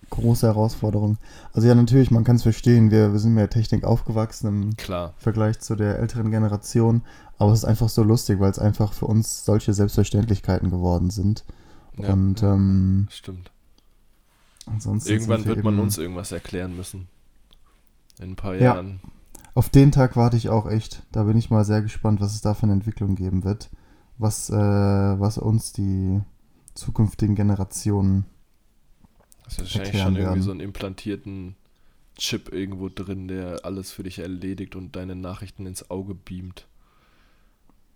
große 0.09 0.47
Herausforderung. 0.47 1.17
Also 1.53 1.67
ja, 1.67 1.75
natürlich, 1.75 2.11
man 2.11 2.23
kann 2.23 2.37
es 2.37 2.43
verstehen, 2.43 2.91
wir, 2.91 3.11
wir 3.11 3.19
sind 3.19 3.33
mit 3.33 3.41
der 3.41 3.49
Technik 3.49 3.83
aufgewachsen 3.83 4.47
im 4.47 4.77
klar. 4.77 5.13
Vergleich 5.17 5.59
zu 5.59 5.75
der 5.75 5.99
älteren 5.99 6.31
Generation, 6.31 7.01
aber 7.37 7.51
es 7.51 7.59
ist 7.59 7.65
einfach 7.65 7.89
so 7.89 8.03
lustig, 8.03 8.39
weil 8.39 8.51
es 8.51 8.59
einfach 8.59 8.93
für 8.93 9.07
uns 9.07 9.43
solche 9.45 9.73
Selbstverständlichkeiten 9.73 10.69
geworden 10.69 11.09
sind. 11.09 11.43
Ja, 11.97 12.13
Und 12.13 12.41
ja, 12.41 12.53
ähm, 12.53 13.07
stimmt. 13.09 13.51
ansonsten 14.67 15.09
Irgendwann 15.11 15.45
wir 15.45 15.55
wird 15.55 15.65
man 15.65 15.79
uns 15.79 15.97
irgendwas 15.97 16.31
erklären 16.31 16.75
müssen. 16.75 17.07
In 18.19 18.31
ein 18.31 18.35
paar 18.35 18.53
Ja. 18.55 18.75
Jahren. 18.75 19.01
Auf 19.53 19.69
den 19.69 19.91
Tag 19.91 20.15
warte 20.15 20.37
ich 20.37 20.49
auch 20.49 20.69
echt. 20.69 21.03
Da 21.11 21.23
bin 21.23 21.37
ich 21.37 21.49
mal 21.49 21.65
sehr 21.65 21.81
gespannt, 21.81 22.19
was 22.21 22.33
es 22.35 22.41
da 22.41 22.53
für 22.53 22.63
eine 22.63 22.73
Entwicklung 22.73 23.15
geben 23.15 23.43
wird. 23.43 23.69
Was, 24.17 24.49
äh, 24.49 24.55
was 24.55 25.37
uns 25.37 25.73
die 25.73 26.21
zukünftigen 26.73 27.35
Generationen. 27.35 28.25
Das 29.43 29.53
ist 29.53 29.59
wahrscheinlich 29.59 30.01
schon 30.01 30.15
irgendwie 30.15 30.23
werden. 30.23 30.41
so 30.41 30.51
einen 30.51 30.59
implantierten 30.59 31.55
Chip 32.17 32.51
irgendwo 32.51 32.89
drin, 32.89 33.27
der 33.27 33.65
alles 33.65 33.91
für 33.91 34.03
dich 34.03 34.19
erledigt 34.19 34.75
und 34.75 34.95
deine 34.95 35.15
Nachrichten 35.15 35.65
ins 35.65 35.89
Auge 35.89 36.15
beamt. 36.15 36.67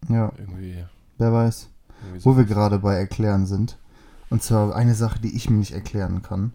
Ja, 0.07 0.31
Irgendwie. 0.37 0.85
wer 1.17 1.33
weiß. 1.33 1.69
irgendwie 2.03 2.25
Wo 2.25 2.31
so. 2.31 2.37
wir 2.37 2.45
gerade 2.45 2.79
bei 2.79 2.95
Erklären 2.95 3.45
sind. 3.45 3.77
Und 4.29 4.43
zwar 4.43 4.75
eine 4.75 4.95
Sache, 4.95 5.19
die 5.19 5.35
ich 5.35 5.49
mir 5.49 5.57
nicht 5.57 5.71
erklären 5.71 6.21
kann. 6.21 6.53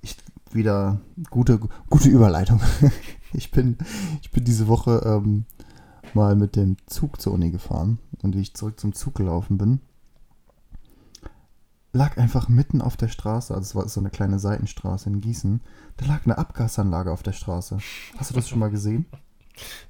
Ich 0.00 0.16
wieder 0.52 1.00
gute, 1.30 1.58
gute 1.90 2.08
Überleitung. 2.08 2.60
Ich 3.36 3.50
bin, 3.50 3.76
ich 4.22 4.30
bin 4.30 4.44
diese 4.44 4.68
Woche 4.68 5.02
ähm, 5.04 5.44
mal 6.14 6.36
mit 6.36 6.56
dem 6.56 6.76
Zug 6.86 7.20
zur 7.20 7.32
Uni 7.32 7.50
gefahren 7.50 7.98
und 8.22 8.36
wie 8.36 8.40
ich 8.40 8.54
zurück 8.54 8.78
zum 8.80 8.92
Zug 8.92 9.14
gelaufen 9.14 9.58
bin, 9.58 9.80
lag 11.92 12.18
einfach 12.18 12.48
mitten 12.48 12.82
auf 12.82 12.96
der 12.96 13.08
Straße, 13.08 13.54
also 13.54 13.62
es 13.62 13.74
war 13.74 13.88
so 13.88 14.00
eine 14.00 14.10
kleine 14.10 14.38
Seitenstraße 14.38 15.08
in 15.08 15.20
Gießen, 15.20 15.60
da 15.96 16.06
lag 16.06 16.24
eine 16.24 16.38
Abgasanlage 16.38 17.12
auf 17.12 17.22
der 17.22 17.32
Straße. 17.32 17.78
Hast 18.16 18.30
du 18.30 18.34
das 18.34 18.48
schon 18.48 18.58
mal 18.58 18.70
gesehen? 18.70 19.06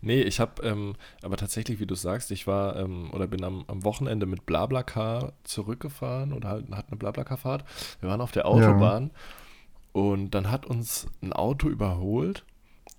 Nee, 0.03 0.21
ich 0.21 0.41
habe, 0.41 0.63
ähm, 0.63 0.95
aber 1.23 1.39
tatsächlich, 1.39 1.81
wie 1.81 1.87
du 1.87 1.95
sagst, 1.95 2.31
ich 2.31 2.47
war 2.47 2.77
ähm, 2.77 3.09
oder 3.15 3.27
bin 3.27 3.43
am, 3.45 3.65
am 3.67 3.83
Wochenende 3.83 4.27
mit 4.27 4.45
Blablacar 4.45 5.33
zurückgefahren 5.43 6.35
oder 6.35 6.51
halt, 6.51 6.71
hatten 6.71 6.91
eine 6.91 6.99
Blablacar-Fahrt. 6.99 7.65
Wir 8.01 8.11
waren 8.11 8.21
auf 8.21 8.31
der 8.31 8.47
Autobahn 8.47 9.05
ja. 9.05 10.03
und 10.03 10.33
dann 10.33 10.51
hat 10.51 10.67
uns 10.67 11.07
ein 11.23 11.33
Auto 11.33 11.71
überholt 11.71 12.45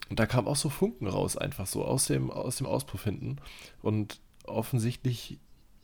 und 0.10 0.20
da 0.20 0.26
kam 0.26 0.48
auch 0.48 0.56
so 0.56 0.70
Funken 0.70 1.08
raus, 1.08 1.38
einfach 1.38 1.66
so 1.66 1.84
aus 1.84 2.06
dem, 2.06 2.32
aus 2.32 2.58
dem 2.58 2.68
Auspuff 2.68 3.04
hinten. 3.04 3.38
Und 3.82 4.20
offensichtlich 4.46 5.40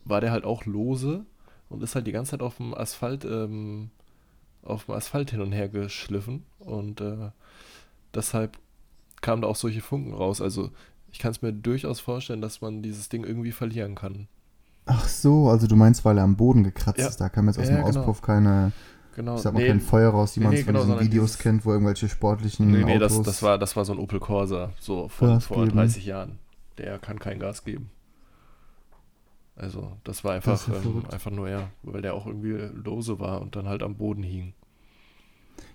war 0.05 0.21
der 0.21 0.31
halt 0.31 0.45
auch 0.45 0.65
lose 0.65 1.25
und 1.69 1.81
ist 1.83 1.95
halt 1.95 2.07
die 2.07 2.11
ganze 2.11 2.31
Zeit 2.31 2.41
auf 2.41 2.57
dem 2.57 2.73
Asphalt, 2.73 3.25
ähm, 3.25 3.89
auf 4.63 4.85
dem 4.85 4.95
Asphalt 4.95 5.31
hin 5.31 5.41
und 5.41 5.51
her 5.51 5.69
geschliffen 5.69 6.45
und 6.59 7.01
äh, 7.01 7.31
deshalb 8.13 8.59
kamen 9.21 9.41
da 9.41 9.47
auch 9.47 9.55
solche 9.55 9.81
Funken 9.81 10.13
raus. 10.13 10.41
Also 10.41 10.71
ich 11.11 11.19
kann 11.19 11.31
es 11.31 11.41
mir 11.41 11.53
durchaus 11.53 11.99
vorstellen, 11.99 12.41
dass 12.41 12.61
man 12.61 12.81
dieses 12.81 13.09
Ding 13.09 13.23
irgendwie 13.23 13.51
verlieren 13.51 13.95
kann. 13.95 14.27
Ach 14.85 15.07
so, 15.07 15.49
also 15.49 15.67
du 15.67 15.75
meinst, 15.75 16.03
weil 16.05 16.17
er 16.17 16.23
am 16.23 16.37
Boden 16.37 16.63
gekratzt 16.63 16.99
ja. 16.99 17.07
ist, 17.07 17.17
da 17.17 17.29
kam 17.29 17.47
jetzt 17.47 17.59
aus 17.59 17.69
ja, 17.69 17.75
dem 17.75 17.85
genau. 17.85 17.99
Auspuff 17.99 18.21
keine, 18.21 18.71
genau. 19.15 19.35
ich 19.35 19.41
sag 19.41 19.53
mal, 19.53 19.59
nee, 19.59 19.67
kein 19.67 19.81
Feuer 19.81 20.11
raus, 20.11 20.35
wie 20.35 20.39
nee, 20.39 20.45
man 20.45 20.53
es 20.53 20.59
nee, 20.59 20.65
von 20.65 20.73
genau, 20.73 20.85
diesen 20.85 20.99
Videos 20.99 21.37
kennt, 21.37 21.65
wo 21.65 21.71
irgendwelche 21.71 22.09
sportlichen 22.09 22.71
Nee, 22.71 22.83
nee, 22.83 22.95
Autos 22.95 23.17
das, 23.17 23.25
das, 23.25 23.43
war, 23.43 23.57
das 23.57 23.75
war 23.75 23.85
so 23.85 23.93
ein 23.93 23.99
Opel 23.99 24.19
Corsa, 24.19 24.71
so 24.79 25.07
von 25.07 25.41
vor 25.41 25.65
30 25.65 26.05
Jahren. 26.05 26.39
Der 26.77 26.97
kann 26.99 27.19
kein 27.19 27.39
Gas 27.39 27.63
geben. 27.63 27.89
Also 29.55 29.97
das 30.03 30.23
war 30.23 30.33
einfach, 30.33 30.53
das 30.53 30.67
ähm, 30.67 31.03
einfach 31.11 31.29
nur 31.29 31.47
er, 31.47 31.69
weil 31.83 32.01
der 32.01 32.15
auch 32.15 32.25
irgendwie 32.25 32.57
lose 32.73 33.19
war 33.19 33.41
und 33.41 33.55
dann 33.55 33.67
halt 33.67 33.83
am 33.83 33.95
Boden 33.95 34.23
hing. 34.23 34.53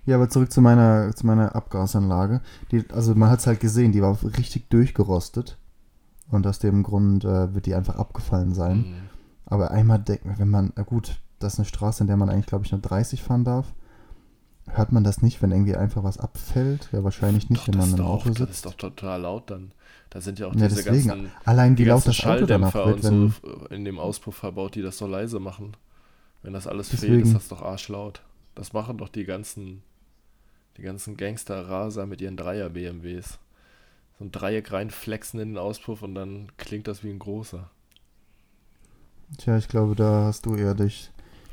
Ja, 0.05 0.17
aber 0.17 0.29
zurück 0.29 0.51
zu 0.51 0.61
meiner, 0.61 1.15
zu 1.15 1.27
meiner 1.27 1.55
Abgasanlage. 1.55 2.41
Die, 2.71 2.85
also 2.93 3.15
man 3.15 3.29
hat 3.31 3.41
es 3.41 3.47
halt 3.47 3.61
gesehen, 3.61 3.93
die 3.93 4.03
war 4.03 4.19
richtig 4.39 4.69
durchgerostet. 4.71 5.59
Und 6.31 6.47
aus 6.47 6.59
dem 6.59 6.83
Grund 6.83 7.25
äh, 7.25 7.55
wird 7.55 7.67
die 7.67 7.75
einfach 7.75 7.97
abgefallen 7.97 8.55
sein. 8.55 8.79
Mhm. 8.79 8.95
Aber 9.45 9.71
einmal 9.71 10.01
denken, 10.01 10.35
wenn 10.39 10.49
man, 10.49 10.73
na 10.75 10.83
gut, 10.83 11.21
das 11.39 11.55
ist 11.55 11.59
eine 11.59 11.67
Straße, 11.67 12.03
in 12.03 12.07
der 12.07 12.17
man 12.17 12.29
eigentlich, 12.29 12.47
glaube 12.47 12.65
ich, 12.65 12.73
nur 12.73 12.81
30 12.81 13.23
fahren 13.23 13.45
darf. 13.45 13.73
Hört 14.69 14.91
man 14.91 15.05
das 15.05 15.23
nicht, 15.23 15.43
wenn 15.43 15.53
irgendwie 15.53 15.77
einfach 15.77 16.03
was 16.03 16.19
abfällt? 16.19 16.89
Ja, 16.93 17.05
wahrscheinlich 17.05 17.51
nicht, 17.51 17.69
doch, 17.69 17.73
wenn 17.73 17.79
man 17.79 17.95
im 17.95 18.05
Auto 18.05 18.29
sitzt. 18.29 18.41
Das 18.41 18.51
ist 18.51 18.67
doch 18.67 18.75
total 18.75 19.21
laut 19.23 19.51
dann. 19.51 19.73
Da 20.11 20.21
sind 20.21 20.39
ja 20.39 20.47
auch 20.47 20.55
ja, 20.55 20.69
diese 20.69 20.83
deswegen. 20.83 21.09
ganzen, 21.09 21.33
Allein 21.45 21.79
wie 21.79 21.85
laut 21.85 22.07
das 22.07 22.25
Auto 22.25 22.47
danach 22.47 22.75
wird, 22.75 23.05
wenn 23.05 23.31
so 23.31 23.67
in 23.71 23.85
dem 23.85 23.99
Auspuff 23.99 24.37
verbaut, 24.37 24.75
die 24.75 24.83
das 24.83 24.99
so 24.99 25.07
leise 25.07 25.39
machen. 25.39 25.77
Wenn 26.43 26.53
das 26.53 26.67
alles 26.67 26.89
deswegen. 26.89 27.15
fehlt, 27.15 27.27
ist 27.27 27.35
das 27.35 27.49
doch 27.49 27.63
arschlaut. 27.63 28.23
Das 28.55 28.73
machen 28.73 28.99
doch 28.99 29.09
die 29.09 29.25
ganzen 29.25 29.83
die 30.77 30.83
ganzen 30.83 31.17
Gangster-Raser 31.17 32.07
mit 32.07 32.21
ihren 32.21 32.37
Dreier-BMWs. 32.37 33.39
So 34.19 34.25
ein 34.25 34.33
Dreieck 34.33 34.73
reinflexen 34.73 35.41
in 35.41 35.51
den 35.51 35.59
Auspuff 35.59 36.03
und 36.03 36.15
dann 36.15 36.53
klingt 36.57 36.89
das 36.89 37.03
wie 37.03 37.11
ein 37.11 37.19
großer. 37.19 37.71
Tja, 39.39 39.57
ich 39.57 39.69
glaube, 39.69 39.95
da 39.95 40.25
hast 40.25 40.47
du 40.47 40.55
eher 40.55 40.75
durch 40.75 41.11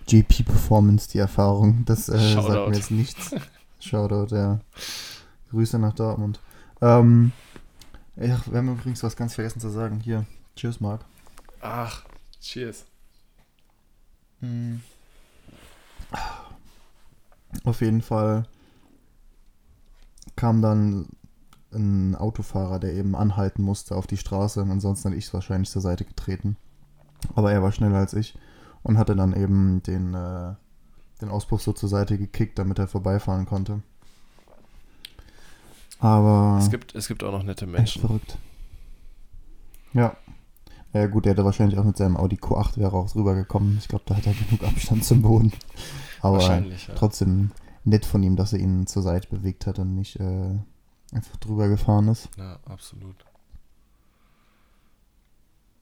JP 0.08 0.44
Performance 0.44 1.10
die 1.10 1.20
Erfahrung. 1.20 1.84
Das 1.86 2.10
äh, 2.10 2.34
sagt 2.34 2.70
mir 2.70 2.76
jetzt 2.76 2.92
nichts. 2.92 3.36
Shoutout, 3.80 4.36
ja. 4.36 4.60
Grüße 5.52 5.78
nach 5.80 5.94
Dortmund. 5.94 6.40
Ähm, 6.82 7.32
ja, 8.16 8.40
wir 8.46 8.58
haben 8.58 8.70
übrigens 8.70 9.04
was 9.04 9.16
ganz 9.16 9.36
vergessen 9.36 9.60
zu 9.60 9.70
sagen. 9.70 10.00
Hier, 10.00 10.26
cheers, 10.56 10.80
Marc. 10.80 11.02
Ach, 11.62 12.04
cheers. 12.40 12.86
Hm. 14.40 14.82
Auf 17.64 17.82
jeden 17.82 18.02
Fall 18.02 18.48
kam 20.36 20.62
dann 20.62 21.08
ein 21.74 22.16
Autofahrer, 22.16 22.80
der 22.80 22.94
eben 22.94 23.16
anhalten 23.16 23.64
musste 23.64 23.96
auf 23.96 24.08
die 24.08 24.18
Straße. 24.18 24.62
Ansonsten 24.62 25.10
hätte 25.10 25.20
ich 25.20 25.26
es 25.26 25.34
wahrscheinlich 25.34 25.70
zur 25.70 25.82
Seite 25.82 26.06
getreten. 26.06 26.58
Aber 27.36 27.52
er 27.52 27.64
war 27.64 27.72
schneller 27.72 27.98
als 27.98 28.14
ich 28.14 28.38
und 28.84 28.98
hatte 28.98 29.16
dann 29.16 29.34
eben 29.34 29.82
den, 29.84 30.14
äh, 30.14 30.54
den 31.22 31.30
Auspuff 31.30 31.62
so 31.62 31.74
zur 31.74 31.90
Seite 31.90 32.18
gekickt, 32.18 32.60
damit 32.60 32.80
er 32.80 32.88
vorbeifahren 32.88 33.46
konnte. 33.46 33.82
Aber. 36.00 36.58
Es 36.60 36.70
gibt, 36.70 36.94
es 36.96 37.08
gibt 37.08 37.24
auch 37.24 37.32
noch 37.32 37.44
nette 37.44 37.66
Menschen. 37.66 38.02
verrückt. 38.02 38.38
Ja. 39.94 40.18
Ja, 40.92 41.08
gut, 41.08 41.26
er 41.26 41.32
hätte 41.32 41.46
wahrscheinlich 41.46 41.80
auch 41.80 41.86
mit 41.86 41.98
seinem 41.98 42.18
Audi 42.18 42.36
Q8 42.36 42.78
wäre 42.78 42.94
auch 42.94 43.16
rübergekommen. 43.16 43.78
Ich 43.80 43.88
glaube, 43.88 44.04
da 44.06 44.16
hat 44.16 44.28
er 44.28 44.34
genug 44.34 44.64
Abstand 44.64 45.04
zum 45.04 45.24
Boden. 45.24 45.52
Aber 46.22 46.40
ja. 46.40 46.62
trotzdem 46.96 47.52
nett 47.84 48.06
von 48.06 48.22
ihm, 48.22 48.36
dass 48.36 48.54
er 48.54 48.60
ihn 48.60 48.86
zur 48.86 49.02
Seite 49.02 49.28
bewegt 49.28 49.66
hat 49.66 49.80
und 49.80 49.96
nicht 49.96 50.20
äh, 50.20 50.60
einfach 51.12 51.38
drüber 51.38 51.68
gefahren 51.68 52.10
ist. 52.10 52.30
Ja, 52.38 52.60
absolut. 52.66 53.26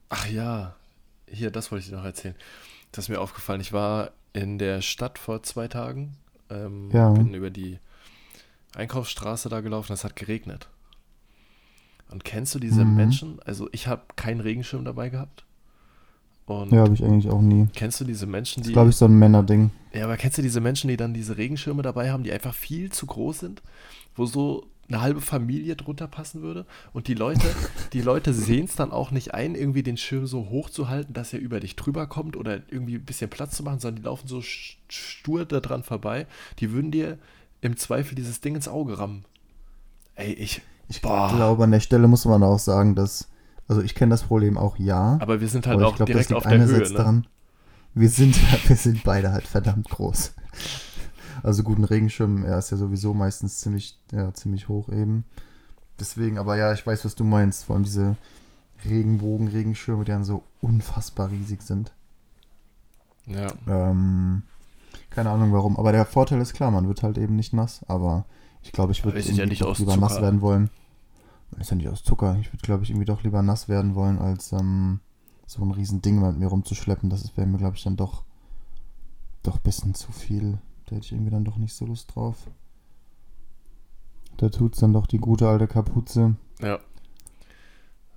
Ach 0.08 0.26
ja, 0.28 0.76
hier, 1.26 1.50
das 1.50 1.70
wollte 1.70 1.84
ich 1.84 1.90
dir 1.90 1.96
noch 1.96 2.04
erzählen. 2.04 2.34
Das 2.92 3.06
ist 3.06 3.08
mir 3.08 3.20
aufgefallen. 3.20 3.60
Ich 3.60 3.72
war 3.72 4.12
in 4.32 4.58
der 4.58 4.82
Stadt 4.82 5.18
vor 5.18 5.42
zwei 5.42 5.68
Tagen. 5.68 6.16
Ähm, 6.50 6.90
ja. 6.92 7.10
Bin 7.10 7.34
über 7.34 7.50
die 7.50 7.78
Einkaufsstraße 8.74 9.48
da 9.48 9.60
gelaufen. 9.60 9.92
Es 9.92 10.04
hat 10.04 10.16
geregnet. 10.16 10.68
Und 12.10 12.24
kennst 12.24 12.54
du 12.54 12.58
diese 12.58 12.84
mhm. 12.84 12.96
Menschen? 12.96 13.40
Also 13.44 13.68
ich 13.72 13.86
habe 13.86 14.02
keinen 14.16 14.40
Regenschirm 14.40 14.84
dabei 14.84 15.08
gehabt. 15.08 15.44
Und 16.44 16.72
ja, 16.72 16.80
habe 16.80 16.94
ich 16.94 17.02
eigentlich 17.02 17.30
auch 17.30 17.40
nie. 17.40 17.68
Kennst 17.74 18.00
du 18.00 18.04
diese 18.04 18.26
Menschen, 18.26 18.62
die. 18.62 18.70
Das 18.70 18.74
glaube 18.74 18.90
ich, 18.90 18.96
so 18.96 19.06
ein 19.06 19.18
Männerding. 19.18 19.70
Ja, 19.94 20.04
aber 20.04 20.16
kennst 20.16 20.38
du 20.38 20.42
diese 20.42 20.60
Menschen, 20.60 20.88
die 20.88 20.96
dann 20.96 21.14
diese 21.14 21.36
Regenschirme 21.38 21.82
dabei 21.82 22.10
haben, 22.10 22.24
die 22.24 22.32
einfach 22.32 22.54
viel 22.54 22.90
zu 22.90 23.06
groß 23.06 23.38
sind, 23.38 23.62
wo 24.14 24.26
so 24.26 24.66
eine 24.92 25.02
halbe 25.02 25.20
Familie 25.20 25.76
drunter 25.76 26.06
passen 26.06 26.42
würde? 26.42 26.66
Und 26.92 27.08
die 27.08 27.14
Leute, 27.14 27.46
die 27.92 28.00
Leute 28.00 28.32
sehen 28.34 28.66
es 28.66 28.76
dann 28.76 28.92
auch 28.92 29.10
nicht 29.10 29.34
ein, 29.34 29.54
irgendwie 29.54 29.82
den 29.82 29.96
Schirm 29.96 30.26
so 30.26 30.48
hoch 30.50 30.70
zu 30.70 30.88
halten, 30.88 31.12
dass 31.12 31.32
er 31.32 31.40
über 31.40 31.60
dich 31.60 31.76
drüber 31.76 32.06
kommt 32.06 32.36
oder 32.36 32.60
irgendwie 32.70 32.96
ein 32.96 33.04
bisschen 33.04 33.30
Platz 33.30 33.56
zu 33.56 33.62
machen, 33.62 33.80
sondern 33.80 34.02
die 34.02 34.06
laufen 34.06 34.28
so 34.28 34.42
stur 34.42 35.44
da 35.44 35.60
dran 35.60 35.82
vorbei. 35.82 36.26
Die 36.58 36.72
würden 36.72 36.90
dir 36.90 37.18
im 37.60 37.76
Zweifel 37.76 38.14
dieses 38.14 38.40
Ding 38.40 38.54
ins 38.54 38.68
Auge 38.68 38.98
rammen. 38.98 39.24
Ey, 40.14 40.32
ich. 40.32 40.62
Ich 40.88 41.00
boah. 41.00 41.32
glaube, 41.34 41.64
an 41.64 41.70
der 41.70 41.80
Stelle 41.80 42.06
muss 42.06 42.24
man 42.24 42.42
auch 42.42 42.58
sagen, 42.58 42.94
dass 42.94 43.28
also 43.72 43.80
ich 43.80 43.94
kenne 43.94 44.10
das 44.10 44.24
Problem 44.24 44.58
auch, 44.58 44.76
ja. 44.76 45.16
Aber 45.20 45.40
wir 45.40 45.48
sind 45.48 45.66
halt 45.66 45.80
auch 45.82 45.96
glaub, 45.96 46.06
direkt 46.06 46.32
auf 46.32 46.42
der 46.42 46.62
Höhe, 46.62 46.78
ne? 46.78 46.90
daran, 46.90 47.26
wir 47.94 48.10
sind, 48.10 48.36
wir 48.68 48.76
sind 48.76 49.02
beide 49.04 49.32
halt 49.32 49.46
verdammt 49.46 49.88
groß. 49.88 50.34
Also 51.42 51.62
guten 51.62 51.84
Regenschirm, 51.84 52.44
er 52.44 52.58
ist 52.58 52.70
ja 52.70 52.76
sowieso 52.76 53.14
meistens 53.14 53.58
ziemlich, 53.58 53.98
ja, 54.12 54.32
ziemlich 54.32 54.68
hoch 54.68 54.88
eben. 54.88 55.24
Deswegen, 55.98 56.38
aber 56.38 56.56
ja, 56.56 56.72
ich 56.72 56.86
weiß, 56.86 57.04
was 57.04 57.14
du 57.14 57.24
meinst. 57.24 57.64
Vor 57.64 57.74
allem 57.74 57.84
diese 57.84 58.16
Regenbogen-Regenschirme, 58.84 60.04
die 60.04 60.12
dann 60.12 60.24
so 60.24 60.44
unfassbar 60.60 61.30
riesig 61.30 61.62
sind. 61.62 61.92
Ja. 63.26 63.52
Ähm, 63.68 64.42
keine 65.10 65.30
Ahnung 65.30 65.52
warum. 65.52 65.76
Aber 65.76 65.92
der 65.92 66.06
Vorteil 66.06 66.40
ist 66.40 66.54
klar, 66.54 66.70
man 66.70 66.88
wird 66.88 67.02
halt 67.02 67.18
eben 67.18 67.36
nicht 67.36 67.52
nass. 67.52 67.80
Aber 67.88 68.24
ich 68.62 68.72
glaube, 68.72 68.92
ich 68.92 69.04
würde 69.04 69.20
ja 69.20 69.44
lieber 69.44 69.74
Zucker. 69.74 69.96
nass 69.96 70.20
werden 70.20 70.40
wollen. 70.40 70.70
Ist 71.58 71.70
ja 71.70 71.76
nicht 71.76 71.88
aus 71.88 72.02
Zucker. 72.02 72.38
Ich 72.40 72.52
würde, 72.52 72.62
glaube 72.62 72.84
ich, 72.84 72.90
irgendwie 72.90 73.04
doch 73.04 73.22
lieber 73.22 73.42
nass 73.42 73.68
werden 73.68 73.94
wollen, 73.94 74.18
als 74.18 74.52
ähm, 74.52 75.00
so 75.46 75.62
ein 75.62 75.70
riesen 75.70 76.00
Ding 76.00 76.20
mit 76.20 76.38
mir 76.38 76.46
rumzuschleppen. 76.46 77.10
Das 77.10 77.36
wäre 77.36 77.46
mir, 77.46 77.58
glaube 77.58 77.76
ich, 77.76 77.82
dann 77.84 77.96
doch, 77.96 78.22
doch 79.42 79.56
ein 79.56 79.62
bisschen 79.62 79.94
zu 79.94 80.12
viel. 80.12 80.58
Da 80.92 80.96
hätte 80.96 81.06
ich 81.06 81.12
irgendwie 81.12 81.30
dann 81.30 81.46
doch 81.46 81.56
nicht 81.56 81.72
so 81.72 81.86
Lust 81.86 82.14
drauf. 82.14 82.50
Da 84.36 84.50
tut 84.50 84.74
es 84.74 84.80
dann 84.80 84.92
doch 84.92 85.06
die 85.06 85.16
gute 85.16 85.48
alte 85.48 85.66
Kapuze. 85.66 86.36
Ja. 86.60 86.80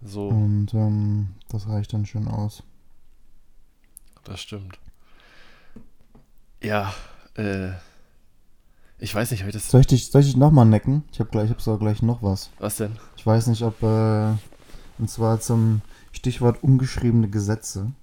So. 0.01 0.27
Und 0.27 0.73
ähm, 0.73 1.35
das 1.47 1.69
reicht 1.69 1.93
dann 1.93 2.05
schön 2.05 2.27
aus. 2.27 2.63
Das 4.25 4.41
stimmt. 4.41 4.77
Ja, 6.61 6.93
äh, 7.35 7.69
ich 8.97 9.15
weiß 9.15 9.31
nicht, 9.31 9.45
ich 9.45 9.53
das. 9.53 9.71
Soll 9.71 9.79
ich 9.79 9.87
dich, 9.87 10.11
soll 10.11 10.19
ich 10.19 10.27
dich 10.27 10.35
nochmal 10.35 10.65
necken? 10.65 11.05
Ich 11.13 11.21
habe 11.21 11.29
gleich, 11.29 11.45
ich 11.45 11.51
hab 11.51 11.61
sogar 11.61 11.79
gleich 11.79 12.01
noch 12.01 12.21
was. 12.21 12.49
Was 12.59 12.75
denn? 12.75 12.97
Ich 13.15 13.25
weiß 13.25 13.47
nicht, 13.47 13.61
ob, 13.61 13.81
äh, 13.83 14.33
und 14.97 15.09
zwar 15.09 15.39
zum 15.39 15.81
Stichwort 16.11 16.61
ungeschriebene 16.61 17.29
Gesetze. 17.29 17.93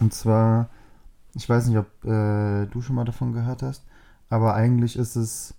Und 0.00 0.14
zwar, 0.14 0.70
ich 1.34 1.46
weiß 1.46 1.66
nicht, 1.66 1.76
ob 1.76 1.86
äh, 2.06 2.64
du 2.64 2.80
schon 2.80 2.96
mal 2.96 3.04
davon 3.04 3.34
gehört 3.34 3.60
hast, 3.60 3.84
aber 4.32 4.54
eigentlich 4.54 4.96
ist 4.96 5.14
es 5.14 5.54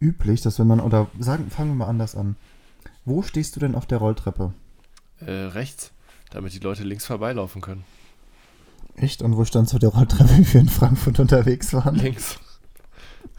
üblich, 0.00 0.42
dass 0.42 0.58
wenn 0.58 0.66
man, 0.66 0.80
oder 0.80 1.06
sagen, 1.18 1.48
fangen 1.48 1.70
wir 1.70 1.76
mal 1.76 1.86
anders 1.86 2.14
an. 2.14 2.36
Wo 3.06 3.22
stehst 3.22 3.56
du 3.56 3.60
denn 3.60 3.74
auf 3.74 3.86
der 3.86 3.96
Rolltreppe? 3.98 4.52
Äh, 5.20 5.30
rechts, 5.32 5.92
damit 6.30 6.52
die 6.52 6.58
Leute 6.58 6.84
links 6.84 7.06
vorbeilaufen 7.06 7.62
können. 7.62 7.84
Echt? 8.96 9.22
Und 9.22 9.38
wo 9.38 9.46
standst 9.46 9.72
du 9.72 9.76
auf 9.76 9.80
der 9.80 9.88
Rolltreppe, 9.88 10.36
wie 10.36 10.52
wir 10.52 10.60
in 10.60 10.68
Frankfurt 10.68 11.20
unterwegs 11.20 11.72
waren? 11.72 11.94
Links. 11.94 12.38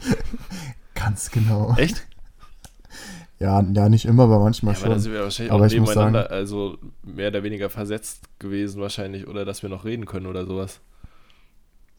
Ganz 0.94 1.30
genau. 1.30 1.76
Echt? 1.76 2.04
Ja, 3.38 3.62
ja, 3.62 3.88
nicht 3.88 4.06
immer, 4.06 4.24
aber 4.24 4.40
manchmal 4.40 4.74
ja, 4.74 4.80
schon. 4.80 4.90
Aber 4.90 4.98
sind 4.98 5.12
wir 5.12 5.22
wahrscheinlich 5.22 5.52
aber 5.52 5.66
auch 5.66 5.70
nebeneinander, 5.70 6.22
sagen, 6.22 6.34
also 6.34 6.78
mehr 7.04 7.28
oder 7.28 7.44
weniger 7.44 7.70
versetzt 7.70 8.22
gewesen 8.40 8.80
wahrscheinlich, 8.80 9.28
oder 9.28 9.44
dass 9.44 9.62
wir 9.62 9.70
noch 9.70 9.84
reden 9.84 10.04
können 10.04 10.26
oder 10.26 10.46
sowas. 10.46 10.80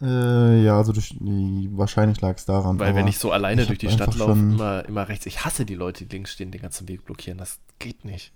Äh, 0.01 0.63
ja, 0.63 0.77
also 0.77 0.93
durch, 0.93 1.15
wahrscheinlich 1.19 2.21
lag 2.21 2.37
es 2.37 2.45
daran. 2.45 2.79
Weil 2.79 2.95
wenn 2.95 3.07
ich 3.07 3.17
so 3.17 3.31
alleine 3.31 3.61
ich 3.63 3.67
durch 3.67 3.79
die 3.79 3.89
Stadt 3.89 4.15
laufe, 4.15 4.31
immer, 4.31 4.85
immer 4.85 5.09
rechts. 5.09 5.25
Ich 5.25 5.43
hasse 5.43 5.65
die 5.65 5.75
Leute, 5.75 6.05
die 6.05 6.15
links 6.15 6.31
stehen, 6.31 6.51
den 6.51 6.61
ganzen 6.61 6.87
Weg 6.87 7.05
blockieren. 7.05 7.37
Das 7.37 7.59
geht 7.79 8.05
nicht. 8.05 8.31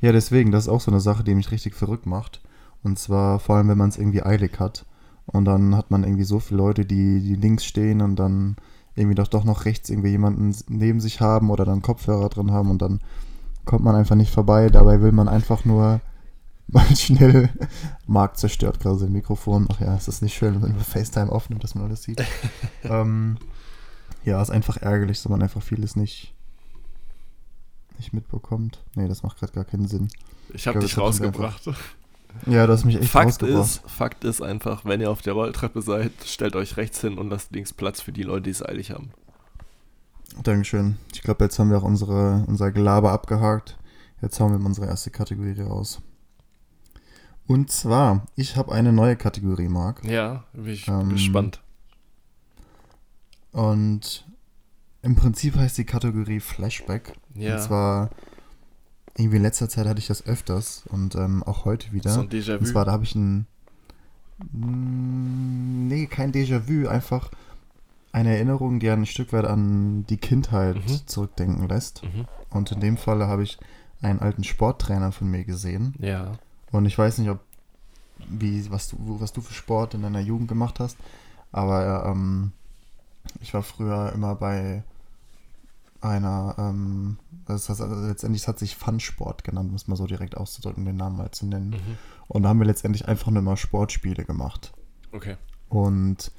Ja, 0.00 0.12
deswegen, 0.12 0.52
das 0.52 0.64
ist 0.64 0.68
auch 0.68 0.80
so 0.80 0.90
eine 0.90 1.00
Sache, 1.00 1.24
die 1.24 1.34
mich 1.34 1.50
richtig 1.50 1.74
verrückt 1.74 2.06
macht. 2.06 2.40
Und 2.82 2.98
zwar 2.98 3.40
vor 3.40 3.56
allem, 3.56 3.68
wenn 3.68 3.78
man 3.78 3.90
es 3.90 3.98
irgendwie 3.98 4.22
eilig 4.22 4.58
hat. 4.58 4.86
Und 5.26 5.44
dann 5.44 5.76
hat 5.76 5.90
man 5.90 6.04
irgendwie 6.04 6.24
so 6.24 6.38
viele 6.38 6.58
Leute, 6.58 6.86
die, 6.86 7.20
die 7.20 7.34
links 7.34 7.64
stehen 7.64 8.00
und 8.00 8.16
dann 8.16 8.56
irgendwie 8.94 9.14
doch, 9.14 9.28
doch 9.28 9.44
noch 9.44 9.64
rechts 9.64 9.90
irgendwie 9.90 10.10
jemanden 10.10 10.54
neben 10.68 11.00
sich 11.00 11.20
haben 11.20 11.50
oder 11.50 11.64
dann 11.64 11.82
Kopfhörer 11.82 12.28
drin 12.30 12.50
haben 12.50 12.70
und 12.70 12.80
dann 12.82 13.00
kommt 13.64 13.84
man 13.84 13.94
einfach 13.94 14.16
nicht 14.16 14.32
vorbei. 14.32 14.70
Dabei 14.70 15.02
will 15.02 15.12
man 15.12 15.28
einfach 15.28 15.64
nur 15.64 16.00
mal 16.68 16.96
schnell. 16.96 17.50
Marc 18.06 18.36
zerstört 18.38 18.80
gerade 18.80 18.98
sein 18.98 19.12
Mikrofon. 19.12 19.66
Ach 19.70 19.80
ja, 19.80 19.94
es 19.94 20.08
ist 20.08 20.22
nicht 20.22 20.34
schön, 20.34 20.62
wenn 20.62 20.72
man 20.72 20.80
FaceTime 20.80 21.32
aufnimmt, 21.32 21.64
dass 21.64 21.74
man 21.74 21.84
alles 21.84 22.02
sieht. 22.02 22.22
ähm, 22.84 23.38
ja, 24.24 24.40
ist 24.40 24.50
einfach 24.50 24.76
ärgerlich, 24.76 25.18
dass 25.18 25.28
man 25.28 25.42
einfach 25.42 25.62
vieles 25.62 25.96
nicht, 25.96 26.34
nicht 27.96 28.12
mitbekommt. 28.12 28.84
Nee, 28.94 29.08
das 29.08 29.22
macht 29.22 29.38
gerade 29.38 29.52
gar 29.52 29.64
keinen 29.64 29.88
Sinn. 29.88 30.08
Ich 30.52 30.66
habe 30.66 30.78
dich 30.78 30.94
das 30.94 31.00
rausgebracht. 31.00 31.62
Ja, 32.46 32.66
du 32.66 32.72
hast 32.72 32.84
mich 32.84 32.96
echt 32.96 33.10
Fakt 33.10 33.42
ist, 33.42 33.82
Fakt 33.86 34.24
ist 34.24 34.42
einfach, 34.42 34.84
wenn 34.84 35.00
ihr 35.00 35.10
auf 35.10 35.22
der 35.22 35.32
Rolltreppe 35.32 35.82
seid, 35.82 36.12
stellt 36.24 36.56
euch 36.56 36.76
rechts 36.76 37.00
hin 37.00 37.18
und 37.18 37.30
lasst 37.30 37.52
links 37.52 37.72
Platz 37.72 38.00
für 38.00 38.12
die 38.12 38.22
Leute, 38.22 38.42
die 38.42 38.50
es 38.50 38.64
eilig 38.64 38.90
haben. 38.90 39.10
Dankeschön. 40.42 40.98
Ich 41.12 41.22
glaube, 41.22 41.44
jetzt 41.44 41.58
haben 41.58 41.70
wir 41.70 41.78
auch 41.78 41.84
unsere, 41.84 42.44
unser 42.46 42.70
Gelaber 42.70 43.12
abgehakt. 43.12 43.78
Jetzt 44.20 44.38
hauen 44.40 44.52
wir 44.52 44.58
mal 44.58 44.66
unsere 44.66 44.86
erste 44.86 45.10
Kategorie 45.10 45.60
raus. 45.60 46.00
Und 47.48 47.72
zwar, 47.72 48.26
ich 48.36 48.56
habe 48.56 48.72
eine 48.72 48.92
neue 48.92 49.16
Kategorie, 49.16 49.68
Marc. 49.68 50.04
Ja, 50.04 50.44
bin 50.52 50.66
ich 50.72 50.86
Ähm, 50.86 51.08
gespannt. 51.08 51.60
Und 53.52 54.26
im 55.02 55.16
Prinzip 55.16 55.56
heißt 55.56 55.78
die 55.78 55.84
Kategorie 55.84 56.40
Flashback. 56.40 57.14
Ja, 57.34 57.56
Und 57.56 57.62
zwar, 57.62 58.10
irgendwie 59.16 59.38
in 59.38 59.42
letzter 59.42 59.68
Zeit 59.68 59.86
hatte 59.86 59.98
ich 59.98 60.06
das 60.06 60.24
öfters 60.26 60.84
und 60.88 61.14
ähm, 61.16 61.42
auch 61.42 61.64
heute 61.64 61.92
wieder. 61.92 62.10
so 62.10 62.20
ein 62.20 62.26
Und 62.26 62.32
Déjà-vu. 62.34 62.64
zwar, 62.64 62.84
da 62.84 62.92
habe 62.92 63.04
ich 63.04 63.14
ein. 63.14 63.46
Mm, 64.52 65.88
Nee, 65.88 66.06
kein 66.06 66.32
Déjà-vu, 66.32 66.86
einfach 66.86 67.30
eine 68.12 68.34
Erinnerung, 68.34 68.78
die 68.78 68.90
ein 68.90 69.06
Stück 69.06 69.32
weit 69.32 69.46
an 69.46 70.04
die 70.06 70.18
Kindheit 70.18 70.76
Mhm. 70.76 71.06
zurückdenken 71.06 71.66
lässt. 71.68 72.02
Mhm. 72.04 72.26
Und 72.50 72.72
in 72.72 72.80
dem 72.80 72.96
Falle 72.98 73.26
habe 73.26 73.42
ich 73.42 73.58
einen 74.02 74.20
alten 74.20 74.44
Sporttrainer 74.44 75.12
von 75.12 75.28
mir 75.30 75.44
gesehen. 75.44 75.94
Ja, 75.98 76.32
Und 76.70 76.86
ich 76.86 76.96
weiß 76.96 77.18
nicht, 77.18 77.30
ob 77.30 77.40
wie, 78.28 78.70
was, 78.70 78.88
du, 78.88 78.96
was 79.20 79.32
du 79.32 79.40
für 79.40 79.54
Sport 79.54 79.94
in 79.94 80.02
deiner 80.02 80.20
Jugend 80.20 80.48
gemacht 80.48 80.80
hast, 80.80 80.96
aber 81.52 82.06
ähm, 82.06 82.52
ich 83.40 83.54
war 83.54 83.62
früher 83.62 84.12
immer 84.12 84.34
bei 84.34 84.82
einer, 86.00 86.54
ähm, 86.58 87.18
das 87.46 87.68
heißt, 87.68 87.80
also 87.80 88.06
letztendlich 88.06 88.46
hat 88.46 88.58
sich 88.58 88.76
Fun-Sport 88.76 89.44
genannt, 89.44 89.70
um 89.70 89.76
es 89.76 89.88
mal 89.88 89.96
so 89.96 90.06
direkt 90.06 90.36
auszudrücken, 90.36 90.84
den 90.84 90.96
Namen 90.96 91.16
mal 91.16 91.30
zu 91.30 91.46
nennen. 91.46 91.70
mhm. 91.70 91.98
Und 92.28 92.42
da 92.42 92.50
haben 92.50 92.58
wir 92.58 92.66
letztendlich 92.66 93.08
einfach 93.08 93.30
nur 93.30 93.42
mal 93.42 93.56
Sportspiele 93.56 94.24
gemacht. 94.24 94.72
okay. 95.12 95.36
Und 95.68 96.32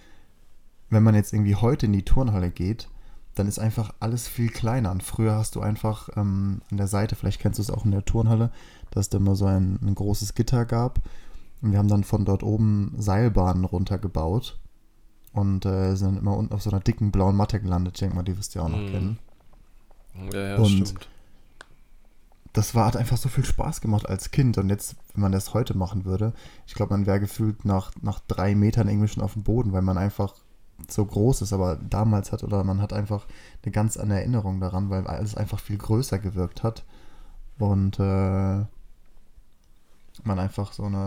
wenn 0.89 1.03
man 1.03 1.13
jetzt 1.13 1.33
irgendwie 1.33 1.55
heute 1.55 1.85
in 1.85 1.93
die 1.93 2.05
Turnhalle 2.05 2.49
geht, 2.49 2.89
dann 3.35 3.47
ist 3.47 3.59
einfach 3.59 3.93
alles 3.99 4.27
viel 4.27 4.49
kleiner. 4.49 4.91
Und 4.91 5.03
früher 5.03 5.35
hast 5.35 5.55
du 5.55 5.61
einfach 5.61 6.09
ähm, 6.15 6.61
an 6.71 6.77
der 6.77 6.87
Seite, 6.87 7.15
vielleicht 7.15 7.39
kennst 7.39 7.59
du 7.59 7.61
es 7.61 7.69
auch 7.69 7.85
in 7.85 7.91
der 7.91 8.05
Turnhalle, 8.05 8.51
dass 8.91 9.05
es 9.05 9.09
da 9.09 9.17
immer 9.17 9.35
so 9.35 9.45
ein, 9.45 9.79
ein 9.81 9.95
großes 9.95 10.33
Gitter 10.35 10.65
gab. 10.65 10.99
Und 11.61 11.71
wir 11.71 11.77
haben 11.79 11.87
dann 11.89 12.03
von 12.03 12.25
dort 12.25 12.43
oben 12.43 12.93
Seilbahnen 12.97 13.65
runtergebaut 13.65 14.57
und 15.33 15.65
äh, 15.65 15.95
sind 15.95 16.07
dann 16.15 16.17
immer 16.17 16.37
unten 16.37 16.53
auf 16.53 16.61
so 16.61 16.69
einer 16.71 16.79
dicken 16.79 17.11
blauen 17.11 17.35
Matte 17.35 17.59
gelandet. 17.59 17.95
Ich 17.95 17.99
denke 17.99 18.15
mal, 18.15 18.23
die 18.23 18.37
wirst 18.37 18.55
du 18.55 18.59
ja 18.59 18.65
auch 18.65 18.69
noch 18.69 18.77
Mhm. 18.79 18.87
kennen. 18.91 19.19
Ja, 20.33 20.39
ja, 20.49 20.55
Und- 20.57 20.69
stimmt. 20.87 21.07
das 22.53 22.73
war, 22.75 22.87
hat 22.87 22.97
einfach 22.97 23.17
so 23.17 23.29
viel 23.29 23.45
Spaß 23.45 23.81
gemacht 23.81 24.07
als 24.09 24.31
Kind. 24.31 24.57
Und 24.57 24.69
jetzt, 24.69 24.95
wenn 25.13 25.21
man 25.21 25.31
das 25.31 25.53
heute 25.53 25.77
machen 25.77 26.05
würde, 26.05 26.33
ich 26.65 26.73
glaube, 26.73 26.93
man 26.93 27.05
wäre 27.05 27.19
gefühlt 27.19 27.63
nach, 27.65 27.91
nach 28.01 28.19
drei 28.27 28.55
Metern 28.55 28.87
irgendwie 28.87 29.07
schon 29.07 29.23
auf 29.23 29.33
dem 29.33 29.43
Boden, 29.43 29.71
weil 29.73 29.81
man 29.83 29.97
einfach 29.97 30.33
so 30.89 31.05
groß 31.05 31.41
ist, 31.41 31.51
aber 31.53 31.75
damals 31.75 32.31
hat 32.31 32.43
oder 32.43 32.63
man 32.63 32.81
hat 32.81 32.93
einfach 32.93 33.27
eine 33.63 33.71
ganz 33.73 33.97
andere 33.97 34.19
Erinnerung 34.19 34.61
daran, 34.61 34.89
weil 34.89 35.05
alles 35.07 35.35
einfach 35.35 35.59
viel 35.59 35.77
größer 35.77 36.19
gewirkt 36.19 36.63
hat. 36.63 36.85
Und 37.59 37.99
äh, 37.99 38.63
man 40.25 40.39
einfach 40.39 40.73
so 40.73 40.83
eine, 40.83 40.97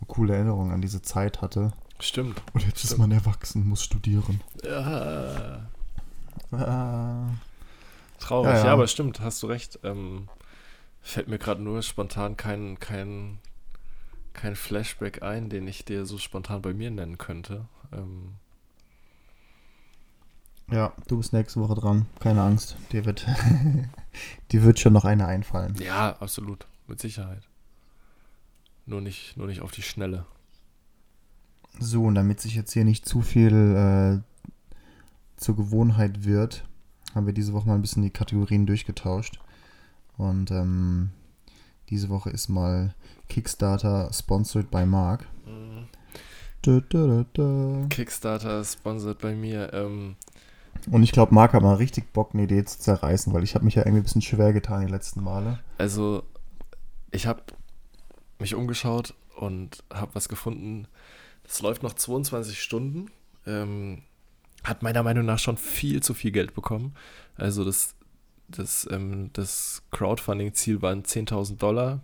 eine 0.00 0.06
coole 0.06 0.34
Erinnerung 0.34 0.72
an 0.72 0.80
diese 0.80 1.02
Zeit 1.02 1.40
hatte. 1.42 1.72
Stimmt. 2.00 2.42
Und 2.52 2.64
jetzt 2.66 2.82
ist 2.84 2.90
Stimmt. 2.90 3.00
man 3.00 3.12
erwachsen, 3.12 3.68
muss 3.68 3.82
studieren. 3.84 4.40
Ja, 4.64 5.66
Ah. 6.52 7.28
traurig. 8.18 8.50
Ja, 8.52 8.58
Ja, 8.58 8.64
ja. 8.66 8.72
aber 8.72 8.86
stimmt, 8.86 9.20
hast 9.20 9.42
du 9.42 9.46
recht. 9.46 9.78
Ähm, 9.82 10.28
fällt 11.00 11.28
mir 11.28 11.38
gerade 11.38 11.62
nur 11.62 11.82
spontan 11.82 12.36
kein, 12.36 12.78
kein, 12.80 13.38
kein 14.34 14.54
Flashback 14.56 15.22
ein, 15.22 15.48
den 15.48 15.66
ich 15.68 15.84
dir 15.84 16.06
so 16.06 16.18
spontan 16.18 16.62
bei 16.62 16.74
mir 16.74 16.90
nennen 16.90 17.18
könnte. 17.18 17.66
Ähm, 17.92 18.34
Ja, 20.70 20.92
du 21.08 21.18
bist 21.18 21.32
nächste 21.32 21.60
Woche 21.60 21.74
dran. 21.74 22.06
Keine 22.20 22.42
Angst. 22.42 22.76
Dir 22.92 23.04
wird, 23.04 23.26
dir 24.52 24.62
wird 24.62 24.78
schon 24.80 24.92
noch 24.94 25.04
eine 25.04 25.26
einfallen. 25.26 25.74
ja, 25.76 26.16
absolut. 26.20 26.66
Mit 26.86 27.00
Sicherheit. 27.00 27.42
Nur 28.86 29.00
nicht, 29.00 29.36
nur 29.36 29.46
nicht 29.46 29.60
auf 29.60 29.72
die 29.72 29.82
Schnelle. 29.82 30.26
So, 31.80 32.04
und 32.04 32.14
damit 32.14 32.40
sich 32.40 32.54
jetzt 32.54 32.72
hier 32.72 32.84
nicht 32.84 33.06
zu 33.06 33.22
viel 33.22 33.52
äh, 33.52 34.20
zur 35.36 35.56
Gewohnheit 35.56 36.24
wird, 36.24 36.64
haben 37.14 37.26
wir 37.26 37.32
diese 37.32 37.52
Woche 37.52 37.66
mal 37.66 37.74
ein 37.74 37.82
bisschen 37.82 38.02
die 38.02 38.10
Kategorien 38.10 38.66
durchgetauscht. 38.66 39.40
Und 40.16 40.50
ähm, 40.50 41.10
diese 41.88 42.08
Woche 42.08 42.30
ist 42.30 42.48
mal 42.48 42.94
Kickstarter 43.28 44.12
sponsored 44.12 44.70
by 44.70 44.86
Mark. 44.86 45.26
Mhm. 45.46 45.86
Da, 46.62 46.80
da, 46.88 47.26
da. 47.34 47.86
Kickstarter 47.90 48.64
sponsored 48.64 49.18
bei 49.18 49.34
mir. 49.34 49.72
Ähm, 49.74 50.16
Und 50.90 51.02
ich 51.02 51.12
glaube, 51.12 51.34
Mark 51.34 51.52
hat 51.52 51.62
mal 51.62 51.74
richtig 51.74 52.12
Bock, 52.12 52.30
eine 52.32 52.44
Idee 52.44 52.64
zu 52.64 52.78
zerreißen, 52.78 53.32
weil 53.32 53.42
ich 53.42 53.54
habe 53.54 53.64
mich 53.64 53.74
ja 53.74 53.82
irgendwie 53.82 54.00
ein 54.00 54.04
bisschen 54.04 54.22
schwer 54.22 54.52
getan 54.52 54.86
die 54.86 54.92
letzten 54.92 55.22
Male. 55.22 55.58
also, 55.78 56.22
ich 57.10 57.26
habe 57.26 57.42
mich 58.38 58.54
umgeschaut 58.54 59.14
und 59.36 59.82
habe 59.92 60.14
was 60.14 60.28
gefunden. 60.28 60.86
Das 61.44 61.60
läuft 61.62 61.82
noch 61.82 61.94
22 61.94 62.60
Stunden. 62.62 63.10
Ähm, 63.46 64.02
hat 64.62 64.82
meiner 64.82 65.02
Meinung 65.02 65.26
nach 65.26 65.38
schon 65.38 65.56
viel 65.58 66.02
zu 66.02 66.14
viel 66.14 66.30
Geld 66.30 66.54
bekommen. 66.54 66.94
Also 67.36 67.64
das, 67.64 67.94
das, 68.48 68.88
ähm, 68.90 69.30
das 69.34 69.82
Crowdfunding-Ziel 69.90 70.80
waren 70.82 71.02
10.000 71.02 71.58
Dollar 71.58 72.00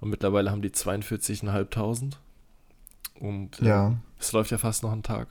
und 0.00 0.08
mittlerweile 0.10 0.50
haben 0.50 0.62
die 0.62 0.70
42.500. 0.70 2.14
Und 3.20 3.60
ähm, 3.60 3.66
Ja. 3.66 3.96
es 4.18 4.32
läuft 4.32 4.50
ja 4.50 4.58
fast 4.58 4.82
noch 4.82 4.92
ein 4.92 5.02
Tag. 5.02 5.28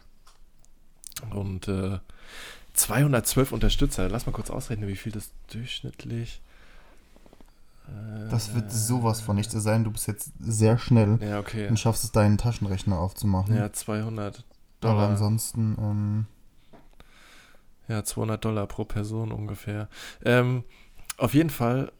Und 1.31 1.67
äh, 1.67 1.99
212 2.73 3.51
Unterstützer. 3.51 4.07
Lass 4.09 4.25
mal 4.25 4.31
kurz 4.31 4.49
ausrechnen, 4.49 4.87
wie 4.87 4.95
viel 4.95 5.11
das 5.11 5.31
durchschnittlich. 5.51 6.41
Das 8.29 8.53
wird 8.55 8.71
sowas 8.71 9.19
von 9.21 9.35
nicht 9.35 9.51
sein. 9.51 9.83
Du 9.83 9.91
bist 9.91 10.07
jetzt 10.07 10.31
sehr 10.39 10.77
schnell 10.77 11.19
Ja, 11.21 11.39
okay. 11.39 11.67
und 11.67 11.77
schaffst 11.79 12.03
es, 12.03 12.11
deinen 12.11 12.37
Taschenrechner 12.37 12.97
aufzumachen. 12.97 13.55
Ja, 13.55 13.71
200 13.73 14.45
Aber 14.81 14.93
Dollar. 14.93 15.09
ansonsten, 15.09 15.75
ähm, 15.79 16.25
Ja, 17.87 18.03
200 18.03 18.43
Dollar 18.43 18.67
pro 18.67 18.85
Person 18.85 19.31
ungefähr. 19.33 19.89
Ähm, 20.23 20.63
auf 21.17 21.33
jeden 21.33 21.49
Fall 21.49 21.91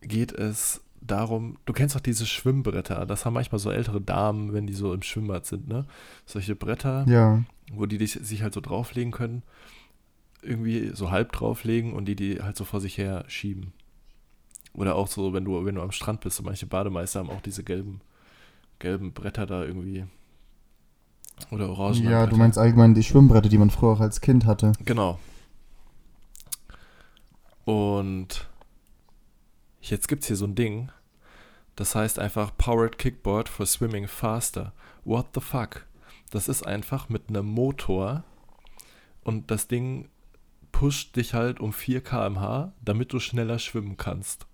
geht 0.00 0.32
es 0.32 0.80
darum, 1.00 1.56
du 1.66 1.72
kennst 1.72 1.94
doch 1.94 2.00
diese 2.00 2.26
Schwimmbretter, 2.26 3.06
das 3.06 3.24
haben 3.24 3.34
manchmal 3.34 3.58
so 3.58 3.70
ältere 3.70 4.00
Damen, 4.00 4.52
wenn 4.52 4.66
die 4.66 4.74
so 4.74 4.92
im 4.92 5.02
Schwimmbad 5.02 5.46
sind, 5.46 5.68
ne? 5.68 5.86
Solche 6.26 6.54
Bretter, 6.56 7.04
ja. 7.08 7.42
wo 7.72 7.86
die 7.86 7.96
dich, 7.98 8.12
sich 8.14 8.42
halt 8.42 8.52
so 8.54 8.60
drauflegen 8.60 9.12
können, 9.12 9.42
irgendwie 10.42 10.90
so 10.94 11.10
halb 11.10 11.32
drauflegen 11.32 11.92
und 11.92 12.06
die 12.06 12.16
die 12.16 12.42
halt 12.42 12.56
so 12.56 12.64
vor 12.64 12.80
sich 12.80 12.98
her 12.98 13.24
schieben. 13.28 13.72
Oder 14.72 14.94
auch 14.94 15.08
so, 15.08 15.32
wenn 15.32 15.44
du, 15.44 15.64
wenn 15.64 15.74
du 15.74 15.82
am 15.82 15.92
Strand 15.92 16.20
bist, 16.20 16.36
so 16.36 16.42
manche 16.42 16.66
Bademeister 16.66 17.20
haben 17.20 17.30
auch 17.30 17.40
diese 17.40 17.64
gelben, 17.64 18.00
gelben 18.78 19.12
Bretter 19.12 19.46
da 19.46 19.64
irgendwie. 19.64 20.06
Oder 21.50 21.70
orangen. 21.70 22.04
Ja, 22.04 22.26
du 22.26 22.36
meinst 22.36 22.58
allgemein 22.58 22.94
die 22.94 23.02
Schwimmbretter, 23.02 23.48
die 23.48 23.58
man 23.58 23.70
früher 23.70 23.90
auch 23.90 24.00
als 24.00 24.20
Kind 24.20 24.46
hatte. 24.46 24.72
Genau. 24.84 25.18
Und 27.64 28.48
jetzt 29.80 30.08
gibt 30.08 30.22
es 30.22 30.28
hier 30.28 30.36
so 30.36 30.46
ein 30.46 30.54
Ding, 30.54 30.90
das 31.76 31.94
heißt 31.94 32.18
einfach 32.18 32.56
Powered 32.56 32.98
Kickboard 32.98 33.48
for 33.48 33.66
Swimming 33.66 34.06
Faster. 34.06 34.72
What 35.04 35.28
the 35.34 35.40
fuck? 35.40 35.86
Das 36.30 36.48
ist 36.48 36.66
einfach 36.66 37.08
mit 37.08 37.28
einem 37.28 37.46
Motor 37.46 38.24
und 39.24 39.50
das 39.50 39.66
Ding 39.66 40.08
pusht 40.72 41.16
dich 41.16 41.34
halt 41.34 41.60
um 41.60 41.72
4 41.72 42.02
km/h, 42.02 42.72
damit 42.84 43.12
du 43.12 43.18
schneller 43.18 43.58
schwimmen 43.58 43.96
kannst. 43.96 44.46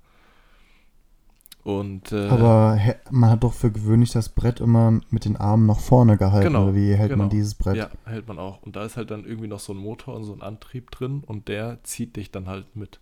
Und, 1.67 2.13
äh, 2.13 2.29
Aber 2.29 2.79
man 3.11 3.29
hat 3.29 3.43
doch 3.43 3.53
für 3.53 3.73
gewöhnlich 3.73 4.13
das 4.13 4.29
Brett 4.29 4.61
immer 4.61 5.01
mit 5.11 5.25
den 5.25 5.37
Armen 5.37 5.67
nach 5.67 5.81
vorne 5.81 6.17
gehalten. 6.17 6.53
Genau, 6.53 6.67
Oder 6.67 6.77
wie 6.77 6.95
hält 6.95 7.11
man 7.11 7.19
genau. 7.19 7.29
dieses 7.29 7.57
Brett? 7.57 7.75
ja, 7.75 7.91
hält 8.05 8.29
man 8.29 8.39
auch. 8.39 8.63
Und 8.63 8.77
da 8.77 8.85
ist 8.85 8.97
halt 8.97 9.11
dann 9.11 9.25
irgendwie 9.25 9.49
noch 9.49 9.59
so 9.59 9.73
ein 9.73 9.77
Motor 9.77 10.15
und 10.15 10.23
so 10.23 10.33
ein 10.33 10.43
Antrieb 10.43 10.93
drin 10.93 11.25
und 11.27 11.49
der 11.49 11.83
zieht 11.83 12.15
dich 12.15 12.31
dann 12.31 12.47
halt 12.47 12.77
mit. 12.77 13.01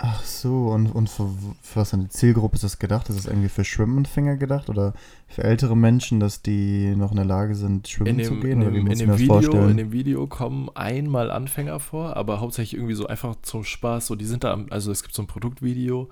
Ach 0.00 0.22
so, 0.22 0.68
und, 0.68 0.92
und 0.92 1.10
für, 1.10 1.28
für 1.60 1.80
was 1.80 1.92
eine 1.92 2.08
Zielgruppe 2.08 2.54
ist 2.54 2.62
das 2.62 2.78
gedacht? 2.78 3.08
Ist 3.08 3.18
das 3.18 3.26
irgendwie 3.26 3.48
für 3.48 3.64
Schwimmanfänger 3.64 4.36
gedacht 4.36 4.70
oder 4.70 4.94
für 5.26 5.42
ältere 5.42 5.76
Menschen, 5.76 6.20
dass 6.20 6.40
die 6.40 6.94
noch 6.94 7.10
in 7.10 7.16
der 7.16 7.26
Lage 7.26 7.56
sind, 7.56 7.88
schwimmen 7.88 8.20
In 8.20 8.24
zu 8.24 8.34
dem, 8.34 8.40
gehen? 8.40 8.62
in 8.62 8.74
dem, 8.74 8.86
in 8.86 8.98
dem 8.98 9.18
Video, 9.18 9.66
in 9.66 9.76
dem 9.76 9.90
Video 9.90 10.28
kommen 10.28 10.70
einmal 10.74 11.32
Anfänger 11.32 11.80
vor, 11.80 12.16
aber 12.16 12.38
hauptsächlich 12.38 12.74
irgendwie 12.78 12.94
so 12.94 13.08
einfach 13.08 13.36
zum 13.42 13.64
Spaß. 13.64 14.06
So, 14.06 14.14
die 14.14 14.24
sind 14.24 14.44
da, 14.44 14.52
am, 14.52 14.66
also 14.70 14.92
es 14.92 15.02
gibt 15.02 15.16
so 15.16 15.22
ein 15.22 15.26
Produktvideo 15.26 16.08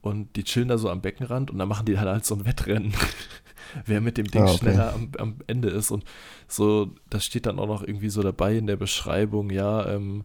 und 0.00 0.34
die 0.36 0.44
chillen 0.44 0.68
da 0.68 0.78
so 0.78 0.88
am 0.88 1.02
Beckenrand 1.02 1.50
und 1.50 1.58
dann 1.58 1.68
machen 1.68 1.84
die 1.84 1.98
halt, 1.98 2.08
halt 2.08 2.24
so 2.24 2.36
ein 2.36 2.46
Wettrennen, 2.46 2.94
wer 3.84 4.00
mit 4.00 4.16
dem 4.16 4.28
Ding 4.28 4.42
Ah, 4.42 4.46
okay. 4.46 4.58
schneller 4.58 4.94
am, 4.94 5.10
am 5.18 5.36
Ende 5.46 5.68
ist. 5.68 5.90
Und 5.90 6.04
so, 6.48 6.90
das 7.10 7.22
steht 7.26 7.44
dann 7.44 7.58
auch 7.58 7.66
noch 7.66 7.82
irgendwie 7.82 8.08
so 8.08 8.22
dabei 8.22 8.56
in 8.56 8.66
der 8.66 8.76
Beschreibung, 8.76 9.50
ja, 9.50 9.86
ähm, 9.90 10.24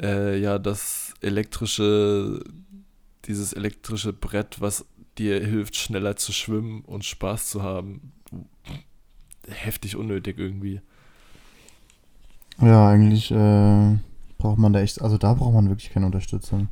äh, 0.00 0.38
ja, 0.38 0.58
das 0.58 1.09
elektrische, 1.20 2.42
dieses 3.26 3.52
elektrische 3.52 4.12
Brett, 4.12 4.60
was 4.60 4.84
dir 5.18 5.44
hilft, 5.44 5.76
schneller 5.76 6.16
zu 6.16 6.32
schwimmen 6.32 6.82
und 6.82 7.04
Spaß 7.04 7.50
zu 7.50 7.62
haben. 7.62 8.12
Heftig 9.48 9.96
unnötig 9.96 10.38
irgendwie. 10.38 10.80
Ja, 12.60 12.88
eigentlich 12.88 13.30
äh, 13.30 13.96
braucht 14.38 14.58
man 14.58 14.72
da 14.72 14.80
echt, 14.80 15.00
also 15.00 15.16
da 15.18 15.34
braucht 15.34 15.54
man 15.54 15.68
wirklich 15.68 15.90
keine 15.90 16.06
Unterstützung. 16.06 16.68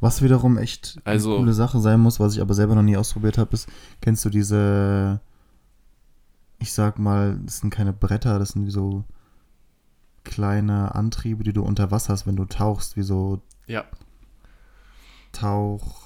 Was 0.00 0.22
wiederum 0.22 0.58
echt 0.58 0.98
Also- 1.04 1.30
eine 1.30 1.38
coole 1.40 1.54
Sache 1.54 1.80
sein 1.80 2.00
muss, 2.00 2.20
was 2.20 2.34
ich 2.34 2.42
aber 2.42 2.54
selber 2.54 2.74
noch 2.74 2.82
nie 2.82 2.96
ausprobiert 2.96 3.38
habe, 3.38 3.52
ist, 3.54 3.68
kennst 4.00 4.24
du 4.24 4.30
diese, 4.30 5.20
ich 6.58 6.72
sag 6.72 6.98
mal, 6.98 7.38
das 7.44 7.58
sind 7.58 7.70
keine 7.70 7.92
Bretter, 7.94 8.38
das 8.38 8.50
sind 8.50 8.66
wie 8.66 8.70
so 8.70 9.04
kleine 10.24 10.94
Antriebe, 10.94 11.42
die 11.42 11.52
du 11.52 11.62
unter 11.62 11.90
Wasser 11.90 12.12
hast, 12.12 12.26
wenn 12.26 12.36
du 12.36 12.44
tauchst, 12.44 12.96
wie 12.96 13.02
so 13.02 13.40
Ja. 13.66 13.84
Tauch, 15.32 16.02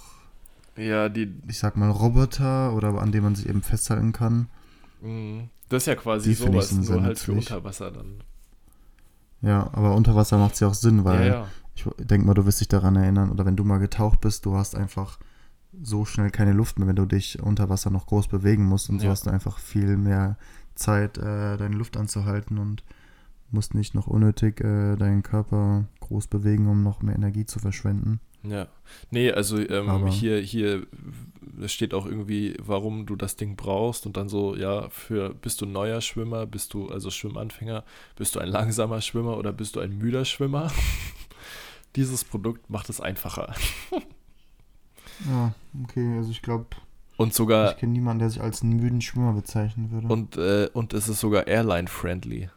Ja, 0.76 1.08
die, 1.08 1.34
ich 1.48 1.58
sag 1.58 1.76
mal 1.76 1.90
Roboter 1.90 2.72
oder 2.72 2.88
an 3.00 3.12
dem 3.12 3.24
man 3.24 3.34
sich 3.34 3.48
eben 3.48 3.62
festhalten 3.62 4.12
kann. 4.12 4.48
mh, 5.02 5.44
das 5.68 5.82
ist 5.82 5.86
ja 5.86 5.96
quasi 5.96 6.30
Die 6.30 6.34
sowas, 6.34 6.72
nur 6.72 7.02
halt 7.02 7.18
für 7.18 7.32
nützlich. 7.32 7.50
unter 7.52 7.64
Wasser 7.64 7.90
dann. 7.90 8.22
Ja, 9.42 9.68
aber 9.72 9.94
unter 9.94 10.14
Wasser 10.16 10.38
macht 10.38 10.54
es 10.54 10.60
ja 10.60 10.68
auch 10.68 10.74
Sinn, 10.74 11.04
weil 11.04 11.26
ja, 11.26 11.34
ja. 11.34 11.48
Ich 11.74 11.84
denke 11.98 12.26
mal, 12.26 12.34
du 12.34 12.44
wirst 12.44 12.60
dich 12.60 12.66
daran 12.66 12.96
erinnern, 12.96 13.30
oder 13.30 13.44
wenn 13.46 13.54
du 13.54 13.62
mal 13.62 13.78
getaucht 13.78 14.20
bist, 14.20 14.44
du 14.46 14.56
hast 14.56 14.74
einfach 14.74 15.18
so 15.80 16.04
schnell 16.04 16.30
keine 16.30 16.52
Luft 16.52 16.78
mehr, 16.80 16.88
wenn 16.88 16.96
du 16.96 17.06
dich 17.06 17.40
unter 17.40 17.68
Wasser 17.68 17.90
noch 17.90 18.06
groß 18.06 18.26
bewegen 18.26 18.64
musst. 18.64 18.90
Und 18.90 18.98
so 18.98 19.06
Ja. 19.06 19.12
hast 19.12 19.26
du 19.26 19.30
einfach 19.30 19.58
viel 19.58 19.96
mehr 19.96 20.36
Zeit, 20.74 21.18
äh, 21.18 21.56
deine 21.56 21.76
Luft 21.76 21.96
anzuhalten 21.96 22.58
und 22.58 22.82
musst 23.50 23.74
nicht 23.74 23.94
noch 23.94 24.06
unnötig 24.06 24.60
äh, 24.60 24.96
deinen 24.96 25.22
Körper 25.22 25.86
groß 26.00 26.26
bewegen, 26.28 26.68
um 26.68 26.82
noch 26.82 27.02
mehr 27.02 27.14
Energie 27.14 27.46
zu 27.46 27.58
verschwenden. 27.58 28.20
Ja. 28.42 28.68
Nee, 29.10 29.32
also 29.32 29.58
ähm, 29.58 30.06
hier, 30.06 30.38
hier 30.38 30.86
steht 31.66 31.92
auch 31.92 32.06
irgendwie, 32.06 32.56
warum 32.62 33.04
du 33.04 33.16
das 33.16 33.34
Ding 33.36 33.56
brauchst 33.56 34.06
und 34.06 34.16
dann 34.16 34.28
so, 34.28 34.54
ja, 34.54 34.88
für 34.90 35.34
bist 35.34 35.60
du 35.60 35.66
ein 35.66 35.72
neuer 35.72 36.00
Schwimmer, 36.00 36.46
bist 36.46 36.72
du 36.72 36.88
also 36.88 37.10
Schwimmanfänger, 37.10 37.84
bist 38.16 38.36
du 38.36 38.38
ein 38.40 38.48
langsamer 38.48 39.00
Schwimmer 39.00 39.36
oder 39.36 39.52
bist 39.52 39.74
du 39.76 39.80
ein 39.80 39.98
müder 39.98 40.24
Schwimmer? 40.24 40.70
Dieses 41.96 42.24
Produkt 42.24 42.70
macht 42.70 42.88
es 42.90 43.00
einfacher. 43.00 43.54
Ja, 45.28 45.52
okay, 45.82 46.16
also 46.16 46.30
ich 46.30 46.42
glaube, 46.42 46.66
Und 47.16 47.34
sogar, 47.34 47.72
ich 47.72 47.78
kenne 47.78 47.92
niemanden, 47.92 48.20
der 48.20 48.30
sich 48.30 48.40
als 48.40 48.62
einen 48.62 48.76
müden 48.76 49.00
Schwimmer 49.00 49.32
bezeichnen 49.32 49.90
würde. 49.90 50.06
und, 50.06 50.36
äh, 50.36 50.68
und 50.72 50.94
es 50.94 51.08
ist 51.08 51.18
sogar 51.18 51.48
airline-friendly. 51.48 52.50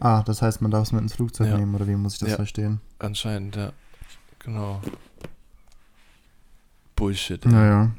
Ah, 0.00 0.22
das 0.22 0.42
heißt, 0.42 0.60
man 0.62 0.70
darf 0.70 0.84
es 0.84 0.92
mit 0.92 1.02
ins 1.02 1.14
Flugzeug 1.14 1.48
Ja. 1.48 1.58
nehmen, 1.58 1.74
oder 1.74 1.86
wie 1.86 1.96
muss 1.96 2.14
ich 2.14 2.20
das 2.20 2.30
Ja. 2.30 2.36
verstehen? 2.36 2.80
Anscheinend, 2.98 3.56
ja. 3.56 3.72
Genau. 4.40 4.80
Bullshit. 6.96 7.44
ey. 7.46 7.52
Naja. 7.52 7.90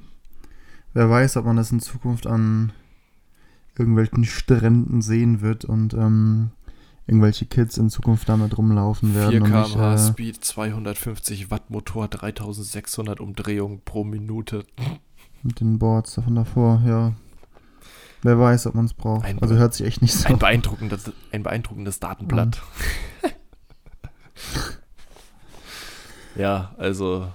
Wer 0.93 1.10
weiß, 1.10 1.38
ob 1.38 1.45
man 1.45 1.55
das 1.58 1.71
in 1.71 1.79
Zukunft 1.79 2.27
an 2.27 2.73
irgendwelchen 3.77 4.25
Stränden 4.25 5.01
sehen 5.01 5.41
wird 5.41 5.63
und 5.63 5.93
ähm, 5.93 6.49
irgendwelche 7.08 7.45
Kids 7.45 7.77
in 7.77 7.89
Zukunft 7.89 8.27
damit 8.27 8.58
rumlaufen 8.58 9.13
4 9.13 9.21
werden. 9.21 9.43
und 9.43 9.51
nicht, 9.51 9.71
km/h 9.73 9.93
äh, 9.93 9.97
Speed, 10.12 10.43
250 10.43 11.49
Watt 11.51 11.69
Motor, 11.69 12.08
3600 12.08 13.19
Umdrehungen 13.19 13.82
pro 13.86 14.03
Minute. 14.03 14.65
mit 15.43 15.60
den 15.62 15.79
Boards 15.79 16.15
davon 16.15 16.36
davor, 16.36 16.82
ja. 16.86 17.13
Wer 18.21 18.39
weiß, 18.39 18.67
ob 18.67 18.75
man 18.75 18.86
es 18.86 18.93
braucht. 18.93 19.25
Ein- 19.25 19.41
also 19.41 19.55
hört 19.55 19.73
sich 19.73 19.88
echt 19.88 20.01
nicht 20.01 20.13
so. 20.13 20.27
Ein 20.27 20.39
beeindruckendes, 20.39 21.12
ein 21.32 21.43
beeindruckendes 21.43 21.99
Datenblatt. 21.99 22.62
ja, 26.36 26.73
also 26.77 27.32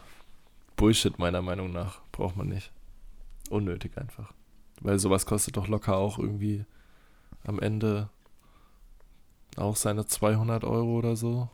Bullshit 0.76 1.18
meiner 1.18 1.42
Meinung 1.42 1.72
nach. 1.72 2.00
Braucht 2.12 2.36
man 2.36 2.48
nicht. 2.48 2.72
Unnötig 3.50 3.96
einfach. 3.98 4.32
Weil 4.80 4.98
sowas 4.98 5.26
kostet 5.26 5.56
doch 5.56 5.68
locker 5.68 5.96
auch 5.96 6.18
irgendwie 6.18 6.64
am 7.44 7.58
Ende 7.60 8.08
auch 9.56 9.76
seine 9.76 10.06
200 10.06 10.64
Euro 10.64 10.98
oder 10.98 11.16
so. 11.16 11.48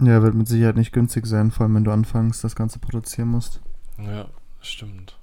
Ja, 0.00 0.22
wird 0.22 0.34
mit 0.34 0.48
Sicherheit 0.48 0.76
nicht 0.76 0.92
günstig 0.92 1.26
sein, 1.26 1.50
vor 1.50 1.64
allem 1.64 1.76
wenn 1.76 1.84
du 1.84 1.92
anfängst, 1.92 2.42
das 2.42 2.56
Ganze 2.56 2.78
produzieren 2.78 3.28
musst. 3.28 3.60
Ja, 3.98 4.26
stimmt. 4.60 5.16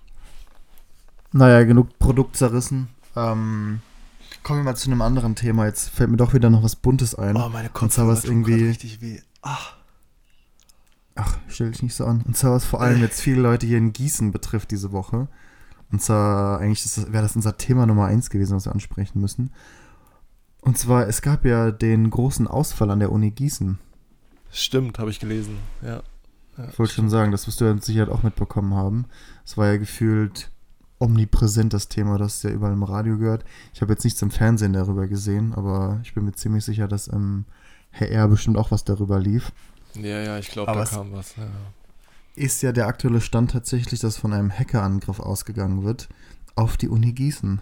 Naja, 1.34 1.64
genug 1.64 1.98
Produkt 2.00 2.36
zerrissen. 2.36 2.90
Ähm, 3.16 3.82
kommen 4.44 4.60
wir 4.60 4.64
mal 4.64 4.76
zu 4.76 4.90
einem 4.90 5.02
anderen 5.02 5.36
Thema. 5.36 5.66
Jetzt 5.66 5.90
fällt 5.90 6.10
mir 6.10 6.18
doch 6.18 6.34
wieder 6.34 6.50
noch 6.50 6.64
was 6.64 6.76
Buntes 6.76 7.16
ein. 7.16 7.36
Oh, 7.38 7.50
meine 7.50 7.70
Und 7.70 7.92
zwar 7.92 8.08
was 8.08 8.26
irgendwie- 8.26 8.66
richtig 8.66 9.02
weh. 9.02 9.20
Ach. 9.42 9.76
Ach, 11.16 11.38
stell 11.48 11.72
dich 11.72 11.84
nicht 11.84 11.96
so 11.96 12.06
an. 12.06 12.22
Und 12.26 12.38
zwar 12.38 12.52
was 12.54 12.66
vor 12.66 12.82
allem 12.82 13.02
jetzt 13.02 13.22
viele 13.22 13.42
Leute 13.42 13.66
hier 13.66 13.78
in 13.78 13.94
Gießen 13.94 14.32
betrifft 14.32 14.72
diese 14.72 14.92
Woche. 14.92 15.28
Und 15.92 16.02
zwar, 16.02 16.60
eigentlich 16.60 16.86
wäre 17.12 17.24
das 17.24 17.36
unser 17.36 17.58
Thema 17.58 17.86
Nummer 17.86 18.06
eins 18.06 18.30
gewesen, 18.30 18.56
was 18.56 18.66
wir 18.66 18.72
ansprechen 18.72 19.20
müssen. 19.20 19.52
Und 20.62 20.78
zwar, 20.78 21.08
es 21.08 21.22
gab 21.22 21.44
ja 21.44 21.72
den 21.72 22.10
großen 22.10 22.48
Ausfall 22.48 22.92
an 22.92 23.00
der 23.00 23.12
Uni 23.12 23.32
Gießen. 23.32 23.78
Stimmt, 24.52 25.00
habe 25.00 25.10
ich 25.10 25.20
gelesen. 25.20 25.58
Ja. 25.82 26.02
ja 26.58 26.70
Ich 26.70 26.80
wollte 26.80 26.94
schon 26.94 27.10
sagen, 27.10 27.32
das 27.32 27.48
wirst 27.48 27.60
du 27.60 27.66
ja 27.66 27.74
mit 27.74 27.84
Sicherheit 27.84 28.10
auch 28.10 28.24
mitbekommen 28.24 28.74
haben. 28.74 29.06
Es 29.46 29.58
war 29.58 29.68
ja 29.68 29.78
gefühlt 29.78 30.50
omnipräsent, 31.02 31.74
das 31.74 31.88
Thema, 31.88 32.18
das 32.18 32.36
ist 32.36 32.44
ja 32.44 32.52
überall 32.52 32.74
im 32.74 32.84
Radio 32.84 33.18
gehört. 33.18 33.44
Ich 33.74 33.82
habe 33.82 33.94
jetzt 33.94 34.04
nichts 34.04 34.22
im 34.22 34.32
Fernsehen 34.32 34.74
darüber 34.74 35.08
gesehen, 35.08 35.54
aber 35.54 36.00
ich 36.04 36.14
bin 36.14 36.26
mir 36.26 36.34
ziemlich 36.34 36.64
sicher, 36.64 36.88
dass 36.88 37.08
im 37.08 37.46
HR 37.92 38.28
bestimmt 38.28 38.58
auch 38.58 38.72
was 38.72 38.84
darüber 38.84 39.20
lief. 39.20 39.52
Ja, 39.96 40.20
ja, 40.20 40.38
ich 40.38 40.50
glaube, 40.50 40.72
da 40.72 40.86
kam 40.86 41.12
was. 41.12 41.36
Ja. 41.36 41.44
ist 42.36 42.62
ja 42.62 42.72
der 42.72 42.88
aktuelle 42.88 43.20
Stand 43.20 43.52
tatsächlich, 43.52 44.00
dass 44.00 44.18
von 44.18 44.32
einem 44.32 44.52
Hackerangriff 44.52 45.20
ausgegangen 45.20 45.84
wird 45.84 46.08
auf 46.56 46.78
die 46.78 46.88
Uni 46.88 47.12
Gießen. 47.12 47.60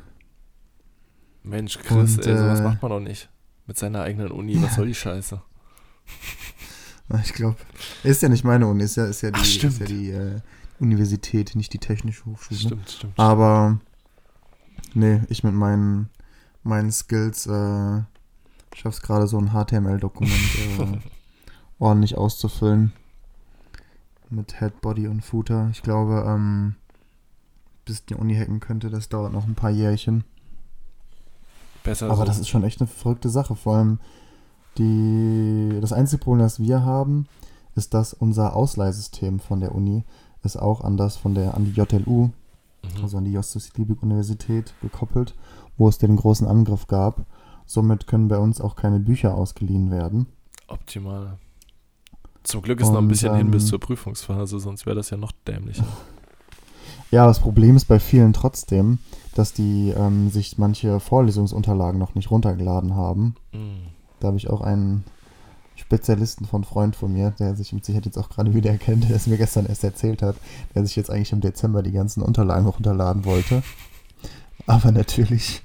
Mensch, 1.43 1.80
Chris, 1.80 2.17
Und, 2.17 2.28
ey, 2.28 2.38
sowas 2.38 2.60
äh, 2.60 2.63
macht 2.63 2.82
man 2.82 2.91
doch 2.91 2.99
nicht. 2.99 3.30
Mit 3.65 3.78
seiner 3.78 4.02
eigenen 4.02 4.32
Uni, 4.32 4.62
was 4.62 4.75
soll 4.75 4.88
die 4.88 4.95
Scheiße? 4.95 5.41
Ich 7.23 7.34
glaube, 7.34 7.58
ist 8.04 8.21
ja 8.21 8.30
nicht 8.30 8.43
meine 8.43 8.67
Uni, 8.67 8.84
ist 8.84 8.95
ja, 8.95 9.06
ist 9.06 9.21
ja 9.21 9.32
die, 9.32 9.39
Ach, 9.39 9.63
ist 9.63 9.80
ja 9.80 9.86
die 9.88 10.12
äh, 10.12 10.41
Universität, 10.80 11.56
nicht 11.56 11.74
die 11.74 11.80
Technische 11.80 12.26
Hochschule. 12.26 12.60
Stimmt, 12.60 12.89
stimmt. 12.89 13.20
Aber 13.20 13.80
nee, 14.94 15.22
ich 15.30 15.44
mit 15.44 15.54
meinen, 15.54 16.10
meinen 16.63 16.92
Skills 16.92 17.48
äh, 17.48 18.02
schaff's 18.76 19.02
gerade 19.02 19.28
so 19.28 19.38
ein 19.38 19.52
HTML-Dokument 19.52 20.34
äh, 20.34 21.00
ordentlich 21.80 22.18
auszufüllen. 22.18 22.94
Mit 24.30 24.60
Head, 24.60 24.82
Body 24.82 25.08
und 25.08 25.22
Footer. 25.22 25.70
Ich 25.72 25.82
glaube, 25.82 26.24
ähm, 26.28 26.76
bis 27.86 28.06
die 28.06 28.15
Uni 28.15 28.36
hacken 28.36 28.60
könnte, 28.60 28.89
das 28.89 29.10
dauert 29.10 29.34
noch 29.34 29.48
ein 29.48 29.56
paar 29.56 29.72
Jährchen. 29.72 30.24
Besser 31.84 32.12
Aber 32.12 32.26
das 32.26 32.38
ist 32.38 32.48
schon 32.48 32.63
echt 32.63 32.80
eine 32.80 32.88
verrückte 32.88 33.30
Sache. 33.30 33.56
Vor 33.56 33.76
allem 33.76 34.00
die, 34.78 35.80
das 35.82 35.94
einzige 35.94 36.24
Problem, 36.24 36.44
das 36.44 36.60
wir 36.60 36.84
haben, 36.84 37.28
ist, 37.76 37.94
dass 37.94 38.13
unser 38.13 38.56
Ausleihsystem 38.56 39.39
von 39.39 39.60
der 39.60 39.74
Uni 39.74 40.04
ist 40.43 40.58
auch 40.58 40.82
an 40.82 40.97
das 40.97 41.17
von 41.17 41.34
der 41.36 41.56
an 41.56 41.65
die 41.65 41.71
JLU, 41.71 42.30
Mhm. 42.82 43.04
also 43.04 43.17
an 43.17 43.25
die 43.25 43.34
Justus 43.34 43.71
Liebig 43.75 44.02
Universität 44.02 44.73
gekoppelt, 44.82 45.36
wo 45.78 45.89
es 45.89 45.97
den 45.97 46.15
großen 46.15 46.47
Angriff 46.47 46.88
gab. 46.88 47.25
Somit 47.65 48.08
können 48.08 48.30
bei 48.30 48.38
uns 48.38 48.62
auch 48.62 48.75
keine 48.75 48.99
Bücher 48.99 49.36
ausgeliehen 49.36 49.91
werden. 49.91 50.28
Optimal. 50.67 51.38
Zum 52.43 52.62
Glück 52.62 52.80
ist 52.80 52.88
noch 52.88 52.95
ein 52.97 53.04
Und, 53.04 53.08
bisschen 53.10 53.36
hin 53.36 53.52
bis 53.52 53.63
ähm, 53.63 53.69
zur 53.69 53.80
Prüfungsphase, 53.80 54.60
sonst 54.60 54.86
wäre 54.86 54.95
das 54.95 55.10
ja 55.10 55.17
noch 55.17 55.34
dämlicher. 55.45 55.84
Ja, 57.12 57.25
das 57.28 57.39
Problem 57.39 57.75
ist 57.75 57.86
bei 57.86 57.99
vielen 57.99 58.34
trotzdem, 58.34 58.99
dass 59.36 59.52
die 59.54 59.89
ähm, 59.89 60.30
sich 60.30 60.58
manche 60.58 60.99
Vorlesungsunterlagen 60.99 61.99
noch 61.99 62.15
nicht 62.15 62.32
runtergeladen 62.32 62.95
haben. 62.95 63.36
Mhm. 63.52 63.88
Da 64.19 64.28
habe 64.28 64.38
ich 64.38 64.49
auch 64.49 64.62
einen 64.62 65.04
Spezialisten 65.80 66.46
von 66.46 66.63
Freund 66.63 66.96
von 66.96 67.12
mir, 67.12 67.32
der 67.32 67.56
sich 67.56 67.74
mit 67.74 67.86
Sicherheit 67.86 68.06
jetzt 68.06 68.18
auch 68.18 68.30
gerade 68.30 68.54
wieder 68.54 68.70
erkennt, 68.70 69.10
der 69.10 69.15
es 69.15 69.28
mir 69.28 69.38
gestern 69.38 69.65
erst 69.65 69.84
erzählt 69.84 70.22
hat, 70.22 70.36
der 70.76 70.86
sich 70.86 70.96
jetzt 70.96 71.10
eigentlich 71.10 71.32
im 71.32 71.42
Dezember 71.42 71.84
die 71.84 71.92
ganzen 71.92 72.22
Unterlagen 72.22 72.68
runterladen 72.68 73.26
wollte. 73.26 73.63
Aber 74.68 74.92
natürlich 74.92 75.63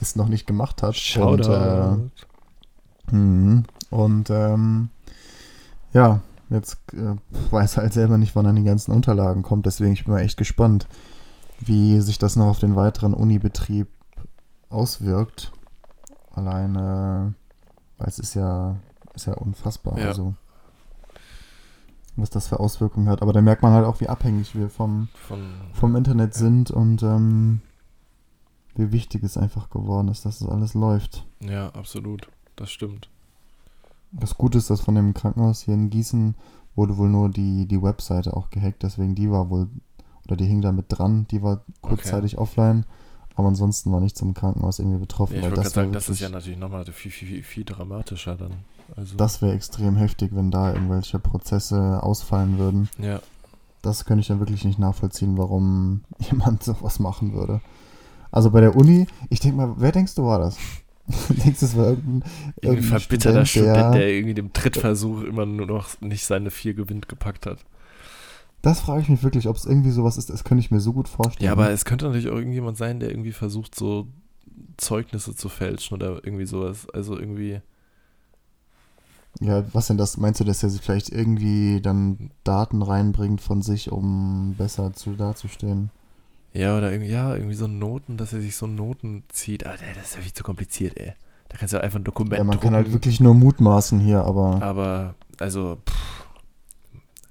es 0.00 0.16
noch 0.16 0.28
nicht 0.28 0.46
gemacht 0.46 0.82
hat. 0.82 0.96
Shoutout. 0.96 1.50
Und, 1.50 2.12
äh, 3.12 3.16
mhm. 3.16 3.64
und 3.90 4.30
ähm, 4.30 4.90
ja, 5.92 6.20
jetzt 6.50 6.78
äh, 6.92 7.16
weiß 7.50 7.76
er 7.76 7.82
halt 7.84 7.92
selber 7.92 8.18
nicht, 8.18 8.36
wann 8.36 8.46
an 8.46 8.56
die 8.56 8.64
ganzen 8.64 8.92
Unterlagen 8.92 9.42
kommt. 9.42 9.66
Deswegen 9.66 9.92
ich 9.92 10.04
bin 10.04 10.14
mal 10.14 10.20
echt 10.20 10.36
gespannt, 10.36 10.86
wie 11.60 12.00
sich 12.00 12.18
das 12.18 12.36
noch 12.36 12.46
auf 12.46 12.58
den 12.58 12.76
weiteren 12.76 13.14
Unibetrieb 13.14 13.88
auswirkt. 14.70 15.52
Alleine, 16.34 17.34
weil 17.96 18.08
es 18.08 18.18
ist 18.18 18.34
ja, 18.34 18.76
ist 19.18 19.26
ja 19.26 19.34
unfassbar. 19.34 19.98
Ja. 19.98 20.08
Also, 20.08 20.34
was 22.16 22.30
das 22.30 22.48
für 22.48 22.60
Auswirkungen 22.60 23.08
hat. 23.08 23.22
Aber 23.22 23.32
da 23.32 23.40
merkt 23.40 23.62
man 23.62 23.72
halt 23.72 23.86
auch, 23.86 24.00
wie 24.00 24.08
abhängig 24.08 24.54
wir 24.54 24.68
vom, 24.68 25.08
Von, 25.26 25.40
vom 25.72 25.96
Internet 25.96 26.34
sind 26.34 26.70
und 26.70 27.02
ähm, 27.02 27.60
wie 28.74 28.92
wichtig 28.92 29.22
es 29.22 29.36
einfach 29.36 29.70
geworden 29.70 30.08
ist, 30.08 30.24
dass 30.24 30.40
das 30.40 30.48
alles 30.48 30.74
läuft. 30.74 31.26
ja, 31.40 31.68
absolut. 31.70 32.28
Das 32.56 32.70
stimmt. 32.72 33.08
Das 34.10 34.36
Gute 34.36 34.58
ist, 34.58 34.68
dass 34.68 34.80
von 34.80 34.96
dem 34.96 35.14
Krankenhaus 35.14 35.62
hier 35.62 35.74
in 35.74 35.90
Gießen 35.90 36.34
wurde 36.74 36.96
wohl 36.96 37.08
nur 37.08 37.28
die, 37.28 37.66
die 37.66 37.82
Webseite 37.82 38.36
auch 38.36 38.50
gehackt, 38.50 38.82
deswegen 38.82 39.14
die 39.14 39.30
war 39.30 39.50
wohl, 39.50 39.68
oder 40.26 40.36
die 40.36 40.46
hing 40.46 40.60
da 40.60 40.72
mit 40.72 40.86
dran, 40.88 41.26
die 41.30 41.42
war 41.42 41.62
kurzzeitig 41.82 42.38
offline, 42.38 42.84
aber 43.36 43.48
ansonsten 43.48 43.92
war 43.92 44.00
nichts 44.00 44.20
im 44.22 44.34
Krankenhaus 44.34 44.78
irgendwie 44.80 44.98
betroffen. 44.98 45.36
Ja, 45.36 45.48
ich 45.48 45.56
wär 45.56 45.70
sagen, 45.70 45.92
das 45.92 46.08
ist 46.08 46.20
ja 46.20 46.28
natürlich 46.28 46.58
nochmal 46.58 46.84
viel, 46.86 47.12
viel, 47.12 47.28
viel, 47.28 47.42
viel 47.42 47.64
dramatischer 47.64 48.36
dann. 48.36 48.52
Also, 48.96 49.16
Das 49.16 49.42
wäre 49.42 49.54
extrem 49.54 49.96
heftig, 49.96 50.30
wenn 50.34 50.50
da 50.50 50.72
irgendwelche 50.72 51.18
Prozesse 51.18 52.02
ausfallen 52.02 52.58
würden. 52.58 52.88
ja, 52.98 53.20
Das 53.82 54.04
könnte 54.04 54.20
ich 54.20 54.28
dann 54.28 54.40
wirklich 54.40 54.64
nicht 54.64 54.78
nachvollziehen, 54.78 55.36
warum 55.38 56.02
jemand 56.18 56.62
sowas 56.62 56.98
machen 56.98 57.34
würde. 57.34 57.60
Also 58.30 58.50
bei 58.50 58.60
der 58.60 58.76
Uni, 58.76 59.06
ich 59.30 59.40
denke 59.40 59.56
mal, 59.56 59.74
wer 59.78 59.92
denkst 59.92 60.14
du 60.14 60.24
war 60.24 60.38
das? 60.38 60.56
denkst 61.44 61.60
du, 61.60 61.66
es 61.66 61.76
war 61.76 61.86
irgendein, 61.86 62.22
irgendwie 62.60 62.66
irgendein 62.66 63.00
verbitterter 63.00 63.46
Student, 63.46 63.48
Student, 63.48 63.76
der, 63.76 63.90
der 64.00 64.12
irgendwie 64.12 64.34
dem 64.34 64.52
Trittversuch 64.52 65.22
immer 65.22 65.46
nur 65.46 65.66
noch 65.66 66.00
nicht 66.02 66.26
seine 66.26 66.50
vier 66.50 66.74
gewinnt 66.74 67.08
gepackt 67.08 67.46
hat. 67.46 67.64
Das 68.60 68.80
frage 68.80 69.02
ich 69.02 69.08
mich 69.08 69.22
wirklich, 69.22 69.48
ob 69.48 69.56
es 69.56 69.64
irgendwie 69.64 69.90
sowas 69.90 70.18
ist, 70.18 70.28
das 70.30 70.44
könnte 70.44 70.60
ich 70.60 70.70
mir 70.70 70.80
so 70.80 70.92
gut 70.92 71.08
vorstellen. 71.08 71.46
Ja, 71.46 71.52
aber 71.52 71.70
es 71.70 71.84
könnte 71.84 72.06
natürlich 72.06 72.28
auch 72.28 72.36
irgendjemand 72.36 72.76
sein, 72.76 73.00
der 73.00 73.10
irgendwie 73.10 73.32
versucht, 73.32 73.74
so 73.74 74.08
Zeugnisse 74.76 75.34
zu 75.34 75.48
fälschen 75.48 75.94
oder 75.94 76.22
irgendwie 76.24 76.44
sowas. 76.44 76.86
Also 76.92 77.18
irgendwie, 77.18 77.60
Ja, 79.40 79.64
was 79.72 79.86
denn 79.86 79.98
das? 79.98 80.16
Meinst 80.16 80.40
du, 80.40 80.44
dass 80.44 80.62
er 80.62 80.70
sich 80.70 80.80
vielleicht 80.80 81.10
irgendwie 81.10 81.80
dann 81.80 82.30
Daten 82.44 82.82
reinbringt 82.82 83.40
von 83.40 83.62
sich, 83.62 83.92
um 83.92 84.54
besser 84.58 84.92
zu 84.94 85.14
dazustehen? 85.14 85.90
ja, 86.54 86.76
oder 86.76 86.90
irgendwie, 86.90 87.10
ja, 87.10 87.34
irgendwie 87.36 87.54
so 87.54 87.68
Noten, 87.68 88.16
dass 88.16 88.32
er 88.32 88.40
sich 88.40 88.56
so 88.56 88.66
Noten 88.66 89.22
zieht. 89.28 89.62
Ey, 89.62 89.76
das 89.94 90.08
ist 90.08 90.16
ja 90.16 90.22
viel 90.22 90.32
zu 90.32 90.42
kompliziert, 90.42 90.98
ey. 90.98 91.12
Da 91.50 91.56
kannst 91.56 91.72
du 91.74 91.80
einfach 91.80 92.00
ein 92.00 92.04
Dokument 92.04 92.36
Ja, 92.38 92.42
man 92.42 92.52
drucken. 92.56 92.64
kann 92.64 92.74
halt 92.74 92.92
wirklich 92.92 93.20
nur 93.20 93.34
mutmaßen 93.34 94.00
hier, 94.00 94.24
aber 94.24 94.60
Aber, 94.62 95.14
also, 95.38 95.76
pff, 95.88 96.24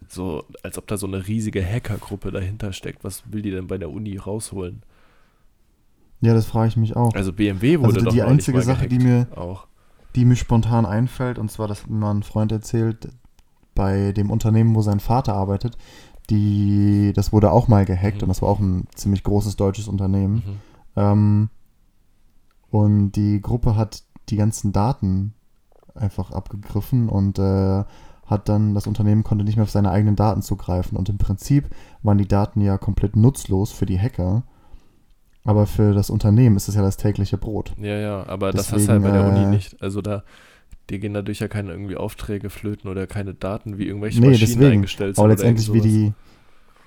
so, 0.07 0.45
als 0.63 0.77
ob 0.77 0.87
da 0.87 0.95
so 0.97 1.07
eine 1.07 1.27
riesige 1.27 1.65
Hackergruppe 1.65 2.31
dahinter 2.31 2.71
steckt. 2.71 3.03
Was 3.03 3.23
will 3.31 3.41
die 3.41 3.51
denn 3.51 3.67
bei 3.67 3.77
der 3.77 3.89
Uni 3.91 4.15
rausholen? 4.17 4.83
ja, 6.21 6.33
das 6.33 6.45
frage 6.45 6.69
ich 6.69 6.77
mich 6.77 6.95
auch. 6.95 7.13
Also 7.13 7.33
BMW 7.33 7.79
wurde 7.79 7.87
Also 7.89 8.01
doch 8.05 8.11
die 8.13 8.19
neulich 8.19 8.31
einzige 8.31 8.61
Sache, 8.61 8.87
die 8.87 8.99
mir- 8.99 9.27
auch. 9.35 9.67
Die 10.15 10.25
mir 10.25 10.35
spontan 10.35 10.85
einfällt, 10.85 11.37
und 11.37 11.51
zwar, 11.51 11.67
dass 11.67 11.87
mir 11.87 12.09
ein 12.09 12.23
Freund 12.23 12.51
erzählt, 12.51 13.09
bei 13.75 14.11
dem 14.11 14.31
Unternehmen, 14.31 14.73
wo 14.75 14.81
sein 14.81 14.99
Vater 14.99 15.35
arbeitet, 15.35 15.77
die, 16.29 17.13
das 17.15 17.31
wurde 17.31 17.51
auch 17.51 17.67
mal 17.67 17.85
gehackt 17.85 18.17
Mhm. 18.17 18.23
und 18.23 18.29
das 18.29 18.41
war 18.41 18.49
auch 18.49 18.59
ein 18.59 18.87
ziemlich 18.95 19.23
großes 19.23 19.55
deutsches 19.55 19.87
Unternehmen. 19.87 20.35
Mhm. 20.35 20.59
Ähm, 20.95 21.49
und 22.69 23.11
die 23.11 23.41
Gruppe 23.41 23.75
hat 23.75 24.03
die 24.29 24.35
ganzen 24.35 24.73
Daten 24.73 25.33
einfach 25.95 26.31
abgegriffen 26.31 27.07
und 27.09 27.39
äh, 27.39 27.83
hat 28.25 28.49
dann, 28.49 28.73
das 28.73 28.87
Unternehmen 28.87 29.23
konnte 29.23 29.45
nicht 29.45 29.55
mehr 29.55 29.63
auf 29.63 29.71
seine 29.71 29.89
eigenen 29.89 30.17
Daten 30.17 30.41
zugreifen. 30.41 30.97
Und 30.97 31.07
im 31.07 31.17
Prinzip 31.17 31.69
waren 32.03 32.17
die 32.17 32.27
Daten 32.27 32.59
ja 32.61 32.77
komplett 32.77 33.15
nutzlos 33.15 33.71
für 33.71 33.85
die 33.85 33.99
Hacker. 33.99 34.43
Aber 35.47 35.65
für 35.65 35.93
das 35.93 36.09
Unternehmen 36.11 36.55
ist 36.57 36.67
es 36.67 36.75
ja 36.75 36.81
das 36.83 36.97
tägliche 36.97 37.37
Brot. 37.37 37.73
Ja, 37.81 37.95
ja, 37.97 38.27
aber 38.27 38.51
das 38.51 38.71
hast 38.71 38.85
du 38.87 38.91
halt 38.91 39.01
Deswegen, 39.01 39.03
bei 39.03 39.11
der 39.11 39.27
Uni 39.27 39.43
äh, 39.43 39.55
nicht. 39.55 39.81
Also 39.81 40.01
da, 40.01 40.23
dir 40.89 40.99
gehen 40.99 41.13
dadurch 41.13 41.39
ja 41.39 41.47
keine 41.47 41.71
irgendwie 41.71 41.95
Aufträge 41.95 42.49
flöten 42.49 42.89
oder 42.91 43.07
keine 43.07 43.33
Daten, 43.33 43.77
wie 43.79 43.87
irgendwelche 43.87 44.19
Nee, 44.21 44.27
Maschinen 44.27 44.49
deswegen. 44.49 44.71
eingestellt 44.73 45.15
sind. 45.15 45.23
Aber 45.23 45.29
letztendlich, 45.33 45.71
wie 45.73 45.81
die, 45.81 46.13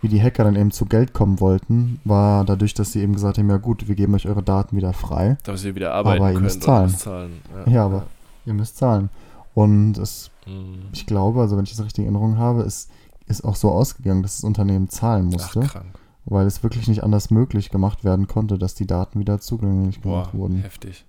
wie 0.02 0.08
die 0.08 0.22
Hacker 0.22 0.44
dann 0.44 0.56
eben 0.56 0.70
zu 0.70 0.84
Geld 0.86 1.12
kommen 1.12 1.40
wollten, 1.40 2.00
war 2.04 2.44
dadurch, 2.44 2.74
dass 2.74 2.92
sie 2.92 3.00
eben 3.02 3.14
gesagt 3.14 3.38
haben, 3.38 3.48
ja 3.50 3.56
gut, 3.56 3.88
wir 3.88 3.94
geben 3.94 4.14
euch 4.14 4.26
eure 4.28 4.42
Daten 4.42 4.76
wieder 4.76 4.92
frei. 4.92 5.38
Dass 5.44 5.64
ihr 5.64 5.74
wieder 5.74 5.92
arbeiten 5.94 6.22
Aber 6.22 6.32
ihr 6.32 6.40
müsst 6.40 6.62
zahlen. 6.62 6.90
zahlen. 6.90 7.32
Ja, 7.66 7.84
aber 7.86 8.04
ihr 8.46 8.54
müsst 8.54 8.76
zahlen. 8.76 9.08
Und 9.54 9.98
es 9.98 10.30
Mhm. 10.46 10.84
ich 10.92 11.06
glaube, 11.06 11.40
also 11.40 11.56
wenn 11.56 11.64
ich 11.64 11.70
das 11.70 11.84
richtig 11.84 11.98
in 11.98 12.04
Erinnerung 12.14 12.38
habe, 12.38 12.62
ist, 12.62 12.90
ist 13.26 13.44
auch 13.44 13.54
so 13.56 13.70
ausgegangen, 13.70 14.22
dass 14.22 14.36
das 14.36 14.44
Unternehmen 14.44 14.88
zahlen 14.88 15.26
Ach, 15.28 15.32
musste, 15.32 15.60
krank. 15.60 15.86
Weil 16.24 16.46
es 16.46 16.62
wirklich 16.62 16.88
nicht 16.88 17.02
anders 17.02 17.30
möglich 17.30 17.70
gemacht 17.70 18.04
werden 18.04 18.26
konnte, 18.26 18.58
dass 18.58 18.74
die 18.74 18.86
Daten 18.86 19.18
wieder 19.20 19.40
zugänglich 19.40 20.00
Boah, 20.00 20.22
gemacht 20.22 20.34
wurden. 20.34 20.62
heftig. 20.62 21.04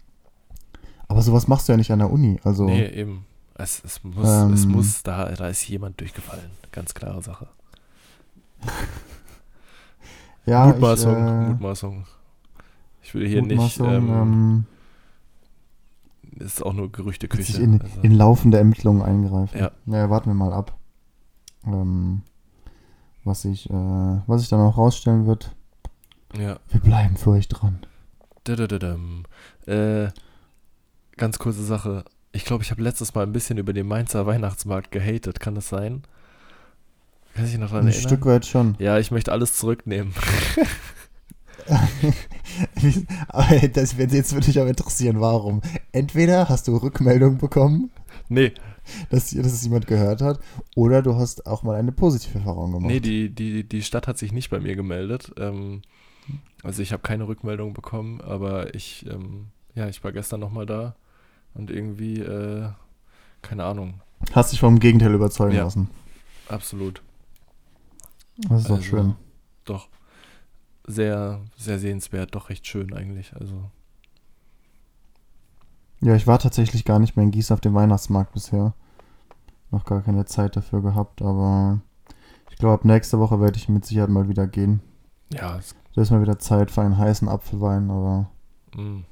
Aber 1.07 1.21
sowas 1.21 1.47
machst 1.47 1.67
du 1.67 1.73
ja 1.73 1.77
nicht 1.77 1.91
an 1.91 1.99
der 1.99 2.11
Uni. 2.11 2.39
Also 2.43 2.65
Nee, 2.65 2.87
eben. 2.87 3.25
Es, 3.55 3.83
es 3.83 4.03
muss, 4.03 4.27
Ähm, 4.27 4.53
es 4.53 4.65
muss, 4.65 5.03
da, 5.03 5.29
da 5.31 5.47
ist 5.47 5.67
jemand 5.67 5.99
durchgefallen. 5.99 6.49
Ganz 6.71 6.93
klare 6.93 7.21
Sache. 7.21 7.47
ja, 10.45 10.67
Mutmaßung, 10.67 11.11
ich, 11.11 11.17
äh, 11.19 11.49
Mutmaßung. 11.49 12.05
Ich 13.03 13.13
will 13.13 13.27
hier 13.27 13.41
nicht, 13.41 13.51
Mutmaßung, 13.57 13.87
ähm, 13.93 14.09
ähm, 14.09 14.65
ist 16.39 16.63
auch 16.65 16.73
nur 16.73 16.91
Gerüchteküche. 16.91 17.61
in, 17.61 17.81
also. 17.81 18.01
in 18.01 18.13
laufende 18.13 18.57
Ermittlungen 18.57 19.01
eingreifen. 19.01 19.57
Ja. 19.57 19.71
Naja, 19.85 20.09
warten 20.09 20.29
wir 20.29 20.33
mal 20.33 20.53
ab. 20.53 20.77
Ähm, 21.65 22.21
was 23.23 23.43
sich 23.43 23.69
äh, 23.69 23.73
was 23.73 24.41
sich 24.41 24.49
dann 24.49 24.61
auch 24.61 24.77
rausstellen 24.77 25.25
wird. 25.27 25.51
ja. 26.37 26.59
Wir 26.69 26.79
bleiben 26.81 27.17
für 27.17 27.31
euch 27.31 27.47
dran. 27.47 27.79
Dadadadam. 28.43 29.23
Äh, 29.67 30.07
ganz 31.17 31.37
kurze 31.39 31.63
Sache. 31.63 32.03
Ich 32.31 32.45
glaube, 32.45 32.63
ich 32.63 32.71
habe 32.71 32.81
letztes 32.81 33.13
Mal 33.13 33.23
ein 33.23 33.33
bisschen 33.33 33.57
über 33.57 33.73
den 33.73 33.87
Mainzer 33.87 34.25
Weihnachtsmarkt 34.25 34.91
gehatet. 34.91 35.39
Kann 35.39 35.55
das 35.55 35.69
sein? 35.69 36.03
Kann 37.35 37.45
ich 37.45 37.57
noch 37.57 37.69
daran 37.69 37.85
Ein 37.85 37.91
erinnern? 37.91 38.07
Stück 38.07 38.25
weit 38.25 38.45
schon. 38.45 38.75
Ja, 38.79 38.97
ich 38.97 39.11
möchte 39.11 39.31
alles 39.31 39.57
zurücknehmen. 39.57 40.13
Aber 43.27 43.67
das, 43.67 43.95
jetzt 43.97 44.33
würde 44.33 44.49
ich 44.49 44.59
auch 44.59 44.65
interessieren, 44.65 45.21
warum. 45.21 45.61
Entweder 45.91 46.49
hast 46.49 46.67
du 46.67 46.75
Rückmeldung 46.77 47.37
bekommen, 47.37 47.91
nee, 48.29 48.53
dass, 49.09 49.31
dass 49.31 49.53
es 49.53 49.63
jemand 49.63 49.87
gehört 49.87 50.21
hat, 50.21 50.39
oder 50.75 51.01
du 51.01 51.15
hast 51.15 51.45
auch 51.45 51.63
mal 51.63 51.75
eine 51.75 51.91
positive 51.91 52.37
Erfahrung 52.39 52.71
gemacht. 52.71 52.91
nee, 52.91 52.99
die, 52.99 53.29
die, 53.29 53.63
die 53.67 53.81
Stadt 53.83 54.07
hat 54.07 54.17
sich 54.17 54.31
nicht 54.31 54.49
bei 54.49 54.59
mir 54.59 54.75
gemeldet. 54.75 55.33
Ähm, 55.37 55.81
also 56.63 56.81
ich 56.81 56.91
habe 56.93 57.01
keine 57.03 57.27
Rückmeldung 57.27 57.73
bekommen, 57.73 58.21
aber 58.21 58.75
ich, 58.75 59.05
ähm, 59.09 59.47
ja, 59.75 59.87
ich 59.87 60.03
war 60.03 60.11
gestern 60.11 60.39
nochmal 60.39 60.65
da 60.65 60.95
und 61.53 61.69
irgendwie, 61.71 62.19
äh, 62.19 62.69
keine 63.41 63.63
Ahnung, 63.65 64.01
Hast 64.33 64.51
dich 64.51 64.59
vom 64.59 64.79
Gegenteil 64.79 65.13
überzeugen 65.15 65.55
Ja. 65.55 65.63
lassen. 65.63 65.89
absolut. 66.47 67.01
Das 68.47 68.61
ist 68.61 68.69
doch 68.69 68.75
Also, 68.77 68.83
schön. 68.87 69.15
Doch. 69.65 69.87
Sehr, 70.87 71.41
sehr 71.57 71.79
sehenswert, 71.79 72.35
doch 72.35 72.49
recht 72.49 72.65
schön 72.67 72.93
eigentlich. 72.93 73.33
Also, 73.35 73.69
Ja, 76.01 76.15
ich 76.15 76.25
war 76.27 76.39
tatsächlich 76.39 76.85
gar 76.85 76.99
nicht 76.99 77.15
mehr 77.15 77.23
in 77.23 77.31
Gießen 77.31 77.53
auf 77.53 77.61
dem 77.61 77.73
Weihnachtsmarkt 77.75 78.33
bisher. 78.33 78.73
Noch 79.71 79.85
gar 79.85 80.01
keine 80.01 80.25
Zeit 80.25 80.55
dafür 80.55 80.81
gehabt, 80.81 81.21
aber 81.21 81.79
ich 82.49 82.57
glaube, 82.57 82.73
ab 82.75 82.85
nächste 82.85 83.19
Woche 83.19 83.39
werde 83.39 83.57
ich 83.57 83.69
mit 83.69 83.85
Sicherheit 83.85 84.09
mal 84.09 84.27
wieder 84.27 84.45
gehen. 84.47 84.81
ja, 85.33 85.57
es, 85.57 85.75
Da 85.95 86.01
ist 86.01 86.11
mal 86.11 86.21
wieder 86.21 86.39
Zeit 86.39 86.69
für 86.71 86.81
einen 86.81 86.97
heißen 86.97 87.29
Apfelwein, 87.29 87.89
aber 87.89 88.29
mh, 88.75 89.03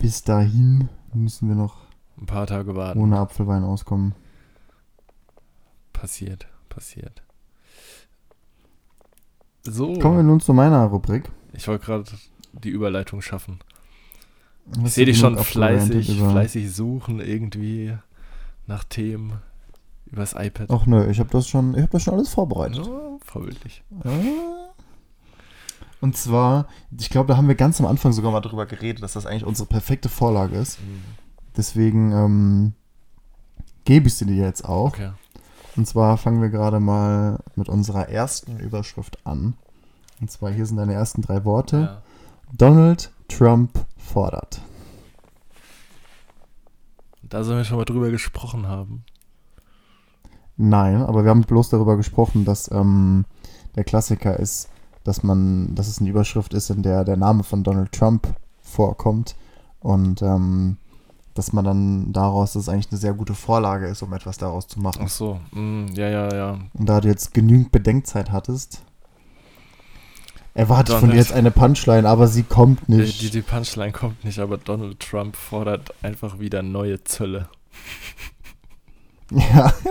bis 0.00 0.22
dahin 0.22 0.88
müssen 1.14 1.48
wir 1.48 1.54
noch 1.56 1.76
ein 2.20 2.26
paar 2.26 2.46
Tage 2.46 2.74
warten. 2.76 2.98
ohne 3.00 3.18
Apfelwein 3.18 3.62
auskommen. 3.64 4.14
Passiert, 5.92 6.46
passiert. 6.68 7.22
So, 9.62 9.98
Kommen 9.98 10.16
wir 10.16 10.22
nun 10.22 10.40
zu 10.40 10.52
meiner 10.52 10.84
Rubrik. 10.86 11.30
ich 11.52 11.66
wollte 11.68 11.84
gerade 11.86 12.04
die 12.52 12.70
Überleitung 12.70 13.20
schaffen. 13.22 13.58
Hast 14.76 14.86
Ich 14.86 14.92
sehe 14.94 15.06
dich 15.06 15.18
schon 15.18 15.36
fleißig, 15.38 16.18
fleißig 16.18 16.72
suchen 16.74 17.20
irgendwie 17.20 17.96
nach 18.68 18.84
Themen 18.84 19.40
übers 20.06 20.34
iPad. 20.34 20.70
Ach 20.70 20.86
nö, 20.86 21.10
ich 21.10 21.18
habe 21.18 21.30
das 21.30 21.48
schon, 21.48 21.74
ich 21.74 21.80
habe 21.80 21.92
das 21.92 22.02
schon 22.02 22.14
alles 22.14 22.28
vorbereitet. 22.28 22.86
Oh, 22.86 23.18
vorbildlich. 23.24 23.82
Und 26.00 26.16
zwar, 26.16 26.68
ich 26.96 27.10
glaube, 27.10 27.28
da 27.28 27.36
haben 27.36 27.48
wir 27.48 27.56
ganz 27.56 27.80
am 27.80 27.86
Anfang 27.86 28.12
sogar 28.12 28.30
mal 28.30 28.40
drüber 28.40 28.66
geredet, 28.66 29.02
dass 29.02 29.14
das 29.14 29.26
eigentlich 29.26 29.44
unsere 29.44 29.68
perfekte 29.68 30.08
Vorlage 30.08 30.56
ist. 30.56 30.80
Mhm. 30.80 31.02
Deswegen 31.56 32.12
ähm, 32.12 32.72
gebe 33.84 34.06
ich 34.06 34.14
sie 34.14 34.26
dir 34.26 34.36
jetzt 34.36 34.64
auch. 34.64 34.88
Okay. 34.88 35.10
Und 35.76 35.86
zwar 35.86 36.16
fangen 36.16 36.40
wir 36.40 36.50
gerade 36.50 36.78
mal 36.78 37.40
mit 37.56 37.68
unserer 37.68 38.08
ersten 38.08 38.58
Überschrift 38.58 39.26
an. 39.26 39.54
Und 40.20 40.30
zwar 40.30 40.50
hier 40.50 40.66
sind 40.66 40.76
deine 40.76 40.94
ersten 40.94 41.22
drei 41.22 41.44
Worte. 41.44 41.76
Ja. 41.78 42.02
Donald 42.56 43.12
Trump 43.28 43.84
fordert. 43.96 44.60
Da 47.28 47.44
sollen 47.44 47.58
wir 47.58 47.64
schon 47.64 47.78
mal 47.78 47.84
drüber 47.84 48.10
gesprochen 48.10 48.66
haben. 48.66 49.04
Nein, 50.56 50.96
aber 51.02 51.24
wir 51.24 51.30
haben 51.30 51.42
bloß 51.42 51.68
darüber 51.68 51.96
gesprochen, 51.96 52.44
dass 52.44 52.70
ähm, 52.70 53.24
der 53.76 53.84
Klassiker 53.84 54.38
ist, 54.38 54.68
dass 55.04 55.22
man, 55.22 55.74
dass 55.74 55.88
es 55.88 56.00
eine 56.00 56.10
Überschrift 56.10 56.52
ist, 56.52 56.70
in 56.70 56.82
der 56.82 57.04
der 57.04 57.16
Name 57.16 57.44
von 57.44 57.62
Donald 57.62 57.92
Trump 57.92 58.34
vorkommt 58.60 59.36
und 59.80 60.20
ähm, 60.22 60.76
dass 61.34 61.52
man 61.52 61.64
dann 61.64 62.12
daraus, 62.12 62.54
dass 62.54 62.62
es 62.62 62.68
eigentlich 62.68 62.90
eine 62.90 62.98
sehr 62.98 63.14
gute 63.14 63.34
Vorlage 63.34 63.86
ist, 63.86 64.02
um 64.02 64.12
etwas 64.12 64.38
daraus 64.38 64.66
zu 64.66 64.80
machen. 64.80 65.02
Ach 65.04 65.08
so, 65.08 65.38
mm, 65.52 65.86
ja, 65.94 66.08
ja, 66.08 66.34
ja. 66.34 66.58
Und 66.74 66.88
da 66.88 67.00
du 67.00 67.06
jetzt 67.06 67.32
genügend 67.32 67.70
Bedenkzeit 67.70 68.32
hattest, 68.32 68.82
erwarte 70.54 70.92
ich 70.92 70.98
von 70.98 71.08
Donald. 71.08 71.12
dir 71.14 71.18
jetzt 71.28 71.32
eine 71.32 71.50
Punchline, 71.50 72.08
aber 72.08 72.28
sie 72.28 72.42
kommt 72.42 72.88
nicht. 72.88 73.20
die, 73.22 73.30
die 73.30 73.42
Punchline 73.42 73.92
kommt 73.92 74.24
nicht, 74.24 74.38
aber 74.38 74.58
Donald 74.58 75.00
Trump 75.00 75.36
fordert 75.36 75.92
einfach 76.02 76.38
wieder 76.38 76.62
neue 76.62 77.02
Zölle. 77.04 77.48
Ja, 79.30 79.72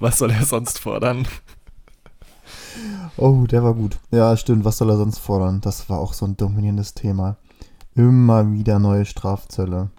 Was 0.00 0.18
soll 0.18 0.30
er 0.30 0.44
sonst 0.44 0.78
fordern? 0.80 1.26
oh, 3.16 3.46
der 3.46 3.64
war 3.64 3.74
gut. 3.74 3.98
Ja, 4.10 4.36
stimmt. 4.36 4.64
Was 4.64 4.78
soll 4.78 4.90
er 4.90 4.96
sonst 4.96 5.18
fordern? 5.18 5.60
Das 5.60 5.88
war 5.88 5.98
auch 5.98 6.12
so 6.12 6.26
ein 6.26 6.36
dominierendes 6.36 6.94
Thema. 6.94 7.36
Immer 7.94 8.52
wieder 8.52 8.78
neue 8.78 9.04
Strafzölle. 9.04 9.90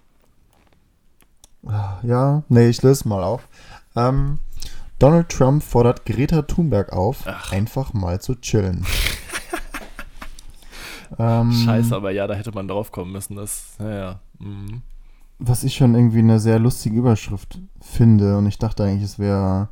Ja, 2.02 2.42
nee, 2.48 2.68
ich 2.68 2.82
löse 2.82 3.06
mal 3.06 3.22
auf. 3.22 3.46
Ähm, 3.94 4.38
Donald 5.00 5.30
Trump 5.30 5.62
fordert 5.62 6.04
Greta 6.04 6.42
Thunberg 6.42 6.92
auf, 6.92 7.22
Ach. 7.24 7.52
einfach 7.52 7.94
mal 7.94 8.20
zu 8.20 8.34
chillen. 8.34 8.84
ähm, 11.18 11.52
Scheiße, 11.52 11.96
aber 11.96 12.10
ja, 12.10 12.26
da 12.26 12.34
hätte 12.34 12.52
man 12.52 12.68
drauf 12.68 12.92
kommen 12.92 13.10
müssen. 13.10 13.34
Das, 13.36 13.76
naja. 13.78 14.20
Mm. 14.38 14.82
was 15.38 15.64
ich 15.64 15.74
schon 15.74 15.94
irgendwie 15.94 16.18
eine 16.18 16.38
sehr 16.38 16.58
lustige 16.58 16.98
Überschrift 16.98 17.58
finde 17.80 18.36
und 18.36 18.46
ich 18.46 18.58
dachte 18.58 18.84
eigentlich, 18.84 19.02
es 19.02 19.18
wäre 19.18 19.70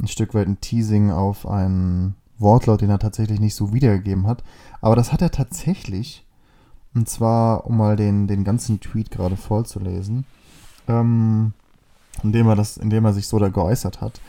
ein 0.00 0.08
Stück 0.08 0.34
weit 0.34 0.48
ein 0.48 0.60
Teasing 0.60 1.12
auf 1.12 1.46
einen 1.46 2.16
Wortlaut, 2.38 2.80
den 2.80 2.90
er 2.90 2.98
tatsächlich 2.98 3.38
nicht 3.38 3.54
so 3.54 3.72
wiedergegeben 3.72 4.26
hat. 4.26 4.42
Aber 4.80 4.96
das 4.96 5.12
hat 5.12 5.22
er 5.22 5.30
tatsächlich. 5.30 6.26
Und 6.92 7.08
zwar, 7.08 7.66
um 7.66 7.76
mal 7.76 7.94
den, 7.94 8.26
den 8.26 8.42
ganzen 8.42 8.80
Tweet 8.80 9.12
gerade 9.12 9.36
vorzulesen, 9.36 10.24
ähm, 10.88 11.52
indem, 12.24 12.48
er 12.48 12.56
das, 12.56 12.78
indem 12.78 13.04
er 13.04 13.12
sich 13.12 13.28
so 13.28 13.38
da 13.38 13.48
geäußert 13.48 14.00
hat. 14.00 14.20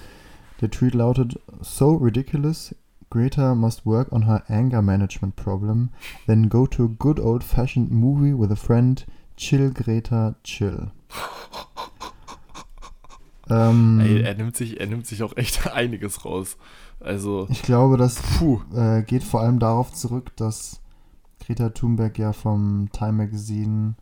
Der 0.62 0.72
Tweet 0.72 0.96
lautet, 0.96 1.39
So 1.62 1.96
ridiculous, 1.96 2.74
Greta 3.10 3.56
must 3.56 3.86
work 3.86 4.12
on 4.12 4.26
her 4.26 4.43
anger 4.48 4.82
management 4.82 5.36
problem, 5.36 5.89
then 6.26 6.50
go 6.50 6.65
to 6.65 6.86
a 6.86 6.88
good 6.88 7.20
old 7.20 7.43
fashioned 7.43 7.91
movie 7.91 8.34
with 8.34 8.52
a 8.52 8.56
friend, 8.56 9.06
chill 9.38 9.72
Greta, 9.72 10.36
chill. 10.43 10.91
ähm, 13.50 14.00
Ey, 14.02 14.22
er 14.22 14.36
nimmt, 14.36 14.56
sich, 14.58 14.80
er 14.80 14.88
nimmt 14.88 15.08
sich 15.08 15.24
auch 15.24 15.36
echt 15.38 15.67
einiges 15.72 16.26
raus. 16.26 16.58
Also, 17.00 17.48
ich 17.50 17.62
glaube, 17.62 17.98
das 17.98 18.20
äh, 18.76 19.04
geht 19.04 19.24
vor 19.24 19.41
allem 19.41 19.60
darauf 19.60 19.93
zurück, 19.93 20.36
dass 20.36 20.82
Greta 21.39 21.70
Thunberg 21.70 22.17
ja 22.17 22.34
vom 22.34 22.89
Time 22.91 23.13
Magazine 23.13 23.96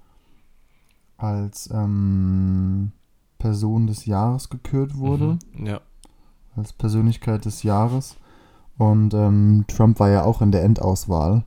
als 1.18 1.70
ähm, 1.72 2.92
Person 3.38 3.88
des 3.88 4.06
Jahres 4.06 4.50
gekürt 4.50 4.98
wurde, 4.98 5.38
Mhm. 5.54 5.66
Ja. 5.68 5.82
Als 6.56 6.74
Persönlichkeit 6.74 7.46
des 7.46 7.64
Jahres. 7.64 8.16
Und 8.78 9.14
ähm, 9.14 9.66
Trump 9.68 10.00
war 10.00 10.10
ja 10.10 10.24
auch 10.24 10.42
in 10.42 10.52
der 10.52 10.64
Endauswahl. 10.64 11.44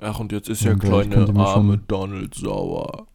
Ach, 0.00 0.18
und 0.20 0.32
jetzt 0.32 0.48
ist 0.48 0.62
ja 0.62 0.72
äh, 0.72 0.76
kleine 0.76 1.16
arme 1.16 1.74
schon- 1.74 1.82
Donald 1.88 2.34
sauer. 2.34 3.06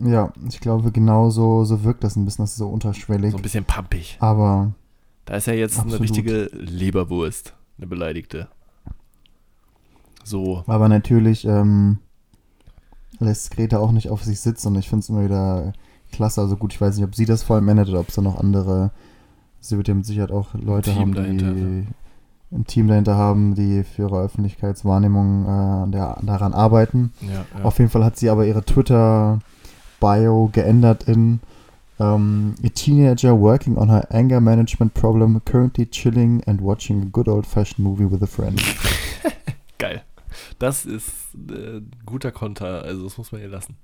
Ja, 0.00 0.32
ich 0.48 0.60
glaube, 0.60 0.92
genau 0.92 1.30
so, 1.30 1.64
so 1.64 1.84
wirkt 1.84 2.04
das 2.04 2.16
ein 2.16 2.24
bisschen, 2.24 2.44
das 2.44 2.52
ist 2.52 2.58
so 2.58 2.68
unterschwellig. 2.68 3.32
So 3.32 3.36
ein 3.38 3.42
bisschen 3.42 3.64
pampig. 3.64 4.16
Aber 4.20 4.72
Da 5.26 5.34
ist 5.34 5.46
ja 5.46 5.52
jetzt 5.52 5.74
eine 5.78 5.92
Absolut. 5.94 6.02
richtige 6.02 6.44
Leberwurst. 6.52 7.54
Eine 7.76 7.86
beleidigte. 7.86 8.48
So. 10.24 10.62
Aber 10.66 10.88
natürlich 10.88 11.44
ähm, 11.44 11.98
lässt 13.18 13.50
Greta 13.50 13.78
auch 13.78 13.92
nicht 13.92 14.08
auf 14.10 14.24
sich 14.24 14.40
sitzen 14.40 14.68
und 14.68 14.76
ich 14.78 14.88
finde 14.88 15.00
es 15.02 15.08
immer 15.08 15.24
wieder 15.24 15.72
klasse. 16.12 16.40
Also 16.40 16.56
gut, 16.56 16.72
ich 16.72 16.80
weiß 16.80 16.96
nicht, 16.96 17.04
ob 17.04 17.14
sie 17.14 17.26
das 17.26 17.42
vor 17.42 17.56
allem 17.56 17.68
ändert 17.68 17.88
oder 17.88 18.00
ob 18.00 18.08
es 18.08 18.14
da 18.14 18.22
noch 18.22 18.38
andere, 18.38 18.92
sie 19.60 19.76
wird 19.76 19.88
ja 19.88 19.94
mit 19.94 20.06
Sicherheit 20.06 20.30
auch 20.32 20.54
Leute 20.54 20.90
Team 20.92 21.00
haben, 21.00 21.14
die 21.14 21.86
ein 22.52 22.66
Team 22.66 22.88
dahinter 22.88 23.16
haben, 23.16 23.54
die 23.54 23.84
für 23.84 24.02
ihre 24.02 24.22
Öffentlichkeitswahrnehmung 24.22 25.44
äh, 25.86 25.90
der, 25.92 26.18
daran 26.22 26.52
arbeiten. 26.52 27.12
Ja, 27.20 27.44
ja. 27.56 27.64
Auf 27.64 27.78
jeden 27.78 27.90
Fall 27.90 28.04
hat 28.04 28.16
sie 28.16 28.28
aber 28.28 28.44
ihre 28.44 28.64
Twitter-Bio 28.64 30.50
geändert 30.52 31.04
in 31.04 31.40
ähm, 32.00 32.54
A 32.64 32.68
teenager 32.70 33.38
working 33.38 33.76
on 33.76 33.88
her 33.90 34.06
anger 34.10 34.40
management 34.40 34.94
problem, 34.94 35.40
currently 35.44 35.86
chilling 35.86 36.42
and 36.46 36.60
watching 36.62 37.02
a 37.02 37.06
good 37.12 37.28
old-fashioned 37.28 37.78
movie 37.86 38.10
with 38.10 38.22
a 38.22 38.26
friend. 38.26 38.60
Geil. 39.78 40.02
Das 40.58 40.86
ist 40.86 41.08
äh, 41.50 41.80
guter 42.06 42.32
Konter, 42.32 42.82
also 42.82 43.04
das 43.04 43.18
muss 43.18 43.32
man 43.32 43.40
ihr 43.42 43.48
lassen. 43.48 43.76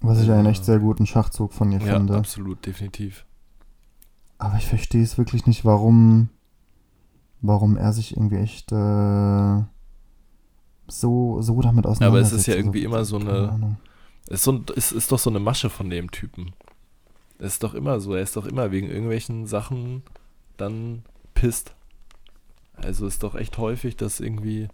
Was 0.00 0.20
ich 0.22 0.30
einen 0.30 0.46
echt 0.46 0.64
sehr 0.64 0.78
guten 0.78 1.06
Schachzug 1.06 1.52
von 1.52 1.70
ihr 1.72 1.80
Ja, 1.80 1.94
finde. 1.94 2.16
absolut, 2.16 2.64
definitiv. 2.66 3.24
Aber 4.38 4.56
ich 4.56 4.66
verstehe 4.66 5.02
es 5.02 5.16
wirklich 5.18 5.46
nicht, 5.46 5.64
warum, 5.64 6.28
warum 7.40 7.76
er 7.76 7.92
sich 7.92 8.16
irgendwie 8.16 8.36
echt 8.36 8.70
äh, 8.72 9.62
so, 10.88 11.40
so 11.42 11.60
damit 11.62 11.86
Aber 11.86 11.92
auseinandersetzt. 11.92 12.32
es 12.32 12.40
ist 12.40 12.46
ja 12.46 12.54
Also, 12.54 12.60
irgendwie 12.66 12.84
immer 12.84 13.04
so 13.04 13.18
keine 13.18 13.50
eine-. 13.50 13.76
Es 14.28 14.40
ist, 14.40 14.44
so 14.44 14.62
es 14.74 14.92
ist 14.92 15.12
doch 15.12 15.18
so 15.18 15.30
eine 15.30 15.38
Masche 15.40 15.70
von 15.70 15.88
dem 15.88 16.10
Typen. 16.10 16.52
Es 17.38 17.54
ist 17.54 17.62
doch 17.62 17.74
immer 17.74 18.00
so, 18.00 18.14
er 18.14 18.22
ist 18.22 18.36
doch 18.36 18.46
immer 18.46 18.70
wegen 18.72 18.88
irgendwelchen 18.88 19.46
Sachen 19.46 20.02
dann 20.56 21.02
pisst. 21.34 21.74
Also 22.74 23.06
ist 23.06 23.22
doch 23.22 23.34
echt 23.34 23.56
häufig, 23.58 23.96
dass 23.96 24.20
irgendwie 24.20 24.68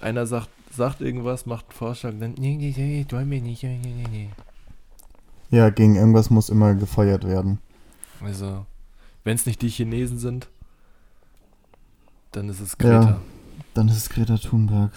einer 0.00 0.26
sagt, 0.26 0.48
sagt 0.74 1.00
irgendwas, 1.00 1.46
macht 1.46 1.66
einen 1.66 1.76
Vorschlag, 1.76 2.12
dann 2.18 2.34
nee, 2.38 2.56
nee, 2.56 2.74
nee, 2.76 3.06
wollen 3.10 3.30
wir 3.30 3.40
nicht, 3.40 3.62
nee, 3.62 3.80
nee, 3.82 4.06
nee. 4.10 4.30
Ja, 5.50 5.70
gegen 5.70 5.96
irgendwas 5.96 6.30
muss 6.30 6.50
immer 6.50 6.74
gefeuert 6.74 7.24
werden. 7.24 7.58
Also, 8.20 8.66
wenn 9.24 9.36
es 9.36 9.46
nicht 9.46 9.62
die 9.62 9.68
Chinesen 9.68 10.18
sind, 10.18 10.48
dann 12.32 12.48
ist 12.48 12.60
es 12.60 12.78
Greta. 12.78 13.20
Dann 13.74 13.88
ist 13.88 13.96
es 13.96 14.08
Greta 14.10 14.36
Thunberg. 14.36 14.92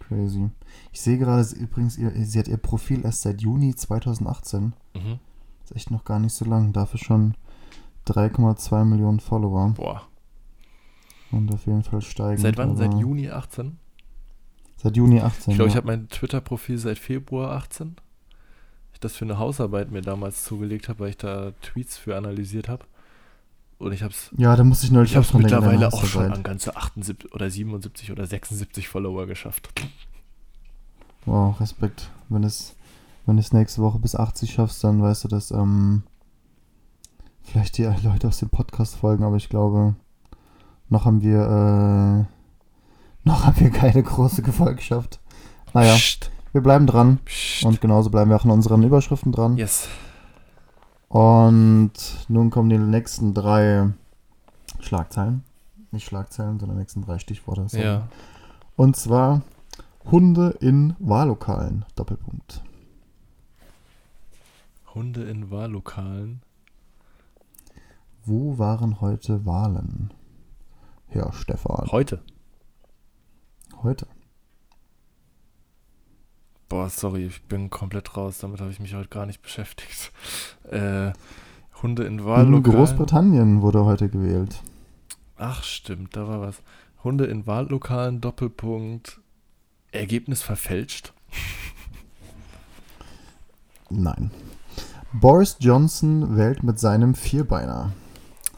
Crazy. 0.00 0.50
Ich 0.92 1.00
sehe 1.00 1.18
gerade 1.18 1.46
übrigens, 1.56 1.96
ihr, 1.98 2.12
sie 2.24 2.38
hat 2.38 2.48
ihr 2.48 2.56
Profil 2.56 3.04
erst 3.04 3.22
seit 3.22 3.40
Juni 3.40 3.74
2018. 3.74 4.72
Mhm. 4.94 5.18
Ist 5.64 5.76
echt 5.76 5.90
noch 5.90 6.04
gar 6.04 6.18
nicht 6.18 6.34
so 6.34 6.44
lang. 6.44 6.72
Dafür 6.72 6.98
schon 6.98 7.34
3,2 8.06 8.84
Millionen 8.84 9.20
Follower. 9.20 9.70
Boah. 9.70 10.02
Und 11.30 11.52
auf 11.52 11.66
jeden 11.66 11.82
Fall 11.82 12.02
steigen. 12.02 12.40
Seit 12.40 12.58
wann? 12.58 12.76
Seit 12.76 12.94
Juni 12.94 13.30
18? 13.30 13.78
Seit 14.76 14.96
Juni 14.96 15.20
18. 15.20 15.52
Ich 15.52 15.56
glaube, 15.56 15.68
ich 15.68 15.74
ja. 15.74 15.78
habe 15.78 15.86
mein 15.86 16.08
Twitter-Profil 16.08 16.78
seit 16.78 16.98
Februar 16.98 17.52
18. 17.52 17.96
Das 19.02 19.16
für 19.16 19.24
eine 19.24 19.38
Hausarbeit 19.38 19.90
mir 19.90 20.02
damals 20.02 20.44
zugelegt 20.44 20.88
habe, 20.88 21.00
weil 21.00 21.10
ich 21.10 21.16
da 21.16 21.52
Tweets 21.62 21.96
für 21.98 22.16
analysiert 22.16 22.68
habe. 22.68 22.84
Und 23.78 23.92
ich 23.92 24.02
habe 24.02 24.12
es 24.12 24.30
Ja, 24.36 24.54
da 24.54 24.62
muss 24.62 24.84
ich 24.84 24.90
neulich 24.90 25.14
ich 25.14 25.26
dran 25.26 25.42
denken, 25.42 25.56
mittlerweile 25.56 25.92
auch 25.92 26.04
schon 26.04 26.32
an 26.32 26.42
ganze 26.42 26.76
78 26.76 27.34
oder 27.34 27.50
77 27.50 28.12
oder 28.12 28.26
76 28.26 28.88
Follower 28.88 29.26
geschafft. 29.26 29.68
Wow, 31.26 31.58
Respekt. 31.60 32.10
Wenn 32.28 32.44
es, 32.44 32.76
wenn 33.26 33.38
es 33.38 33.52
nächste 33.52 33.82
Woche 33.82 33.98
bis 33.98 34.14
80 34.14 34.52
schaffst, 34.52 34.82
dann 34.84 35.02
weißt 35.02 35.24
du, 35.24 35.28
dass 35.28 35.50
ähm, 35.50 36.04
vielleicht 37.42 37.78
die 37.78 37.84
Leute 38.02 38.28
aus 38.28 38.38
dem 38.38 38.50
Podcast 38.50 38.96
folgen, 38.96 39.24
aber 39.24 39.36
ich 39.36 39.48
glaube, 39.48 39.96
noch 40.88 41.04
haben 41.04 41.22
wir 41.22 41.40
äh, 41.40 42.24
noch 43.24 43.44
haben 43.46 43.60
wir 43.60 43.70
keine 43.70 44.02
große 44.02 44.42
Gefolgschaft. 44.42 45.20
Naja, 45.74 45.94
Psst, 45.94 46.30
wir 46.52 46.60
bleiben 46.60 46.86
dran 46.86 47.18
psst. 47.24 47.64
und 47.64 47.80
genauso 47.80 48.10
bleiben 48.10 48.30
wir 48.30 48.36
auch 48.36 48.44
in 48.44 48.50
unseren 48.50 48.82
Überschriften 48.82 49.32
dran. 49.32 49.56
yes. 49.56 49.88
Und 51.08 51.92
nun 52.28 52.48
kommen 52.50 52.70
die 52.70 52.78
nächsten 52.78 53.34
drei 53.34 53.90
Schlagzeilen. 54.80 55.44
Nicht 55.90 56.06
Schlagzeilen, 56.06 56.58
sondern 56.58 56.78
die 56.78 56.80
nächsten 56.80 57.02
drei 57.02 57.18
Stichworte. 57.18 57.66
Ja. 57.78 58.08
Und 58.76 58.96
zwar 58.96 59.42
Hunde 60.10 60.56
in 60.60 60.96
Wahllokalen. 60.98 61.84
Doppelpunkt. 61.96 62.62
Hunde 64.94 65.24
in 65.24 65.50
Wahllokalen. 65.50 66.40
Wo 68.24 68.56
waren 68.58 69.00
heute 69.02 69.44
Wahlen? 69.44 70.14
Herr 71.08 71.32
Stefan. 71.34 71.88
Heute. 71.92 72.22
Heute. 73.82 74.06
Boah, 76.72 76.88
sorry, 76.88 77.26
ich 77.26 77.42
bin 77.42 77.68
komplett 77.68 78.16
raus. 78.16 78.38
Damit 78.38 78.62
habe 78.62 78.70
ich 78.70 78.80
mich 78.80 78.94
heute 78.94 79.08
gar 79.08 79.26
nicht 79.26 79.42
beschäftigt. 79.42 80.10
Äh, 80.70 81.12
Hunde 81.82 82.04
in 82.04 82.20
In 82.20 82.24
Wahllokalen. 82.24 82.62
Großbritannien 82.62 83.60
wurde 83.60 83.84
heute 83.84 84.08
gewählt. 84.08 84.62
Ach, 85.36 85.62
stimmt, 85.64 86.16
da 86.16 86.26
war 86.26 86.40
was. 86.40 86.62
Hunde 87.04 87.26
in 87.26 87.46
Wahllokalen, 87.46 88.22
Doppelpunkt. 88.22 89.20
Ergebnis 89.90 90.40
verfälscht. 90.40 91.12
Nein. 93.90 94.30
Boris 95.12 95.56
Johnson 95.60 96.38
wählt 96.38 96.62
mit 96.62 96.78
seinem 96.78 97.14
Vierbeiner. 97.14 97.92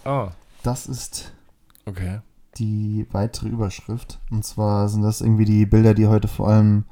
Ah, 0.05 0.29
Das 0.63 0.87
ist 0.87 1.33
okay. 1.87 2.21
die 2.59 3.09
weitere 3.11 3.49
Überschrift. 3.49 4.21
Und 4.31 4.45
zwar 4.45 4.89
sind 4.89 5.03
das 5.03 5.21
irgendwie 5.21 5.47
die 5.47 5.67
Bilder, 5.67 5.95
die 5.95 6.07
heute 6.07 6.29
vor 6.29 6.49
allem 6.51 6.85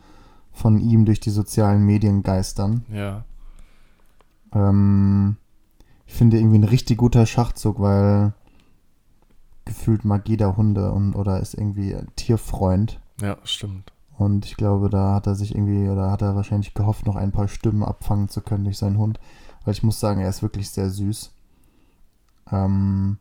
von 0.52 0.78
ihm 0.78 1.04
durch 1.04 1.20
die 1.20 1.30
sozialen 1.30 1.84
Medien 1.84 2.22
geistern. 2.22 2.84
Ja. 2.92 3.24
Ähm, 4.54 5.36
ich 6.06 6.14
finde 6.14 6.38
irgendwie 6.38 6.58
ein 6.58 6.64
richtig 6.64 6.98
guter 6.98 7.26
Schachzug, 7.26 7.80
weil 7.80 8.34
gefühlt 9.64 10.04
mag 10.04 10.28
jeder 10.28 10.56
Hunde 10.56 10.92
und 10.92 11.14
oder 11.14 11.40
ist 11.40 11.54
irgendwie 11.54 11.94
ein 11.94 12.08
Tierfreund. 12.16 13.00
Ja, 13.20 13.38
stimmt. 13.44 13.92
Und 14.18 14.44
ich 14.44 14.56
glaube, 14.56 14.90
da 14.90 15.14
hat 15.14 15.26
er 15.26 15.34
sich 15.34 15.54
irgendwie, 15.54 15.88
oder 15.88 16.10
hat 16.10 16.22
er 16.22 16.36
wahrscheinlich 16.36 16.74
gehofft, 16.74 17.06
noch 17.06 17.16
ein 17.16 17.32
paar 17.32 17.48
Stimmen 17.48 17.82
abfangen 17.82 18.28
zu 18.28 18.40
können 18.40 18.64
durch 18.64 18.78
seinen 18.78 18.98
Hund. 18.98 19.18
Weil 19.64 19.72
ich 19.72 19.82
muss 19.82 20.00
sagen, 20.00 20.20
er 20.20 20.28
ist 20.28 20.42
wirklich 20.42 20.70
sehr 20.70 20.90
süß. 20.90 21.32
Ähm, 22.50 23.18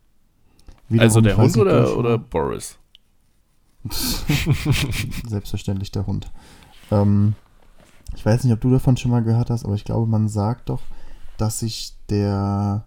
Also 0.98 1.20
der 1.20 1.36
Hund 1.36 1.56
oder, 1.56 1.96
oder 1.96 2.18
Boris? 2.18 2.76
Selbstverständlich 5.28 5.90
der 5.92 6.06
Hund. 6.06 6.30
Ähm, 6.92 7.34
ich 8.14 8.24
weiß 8.24 8.44
nicht, 8.44 8.52
ob 8.52 8.60
du 8.60 8.70
davon 8.70 8.96
schon 8.96 9.10
mal 9.10 9.22
gehört 9.22 9.50
hast, 9.50 9.64
aber 9.64 9.74
ich 9.74 9.84
glaube, 9.84 10.06
man 10.06 10.28
sagt 10.28 10.68
doch, 10.68 10.82
dass 11.38 11.60
sich 11.60 11.96
der. 12.10 12.84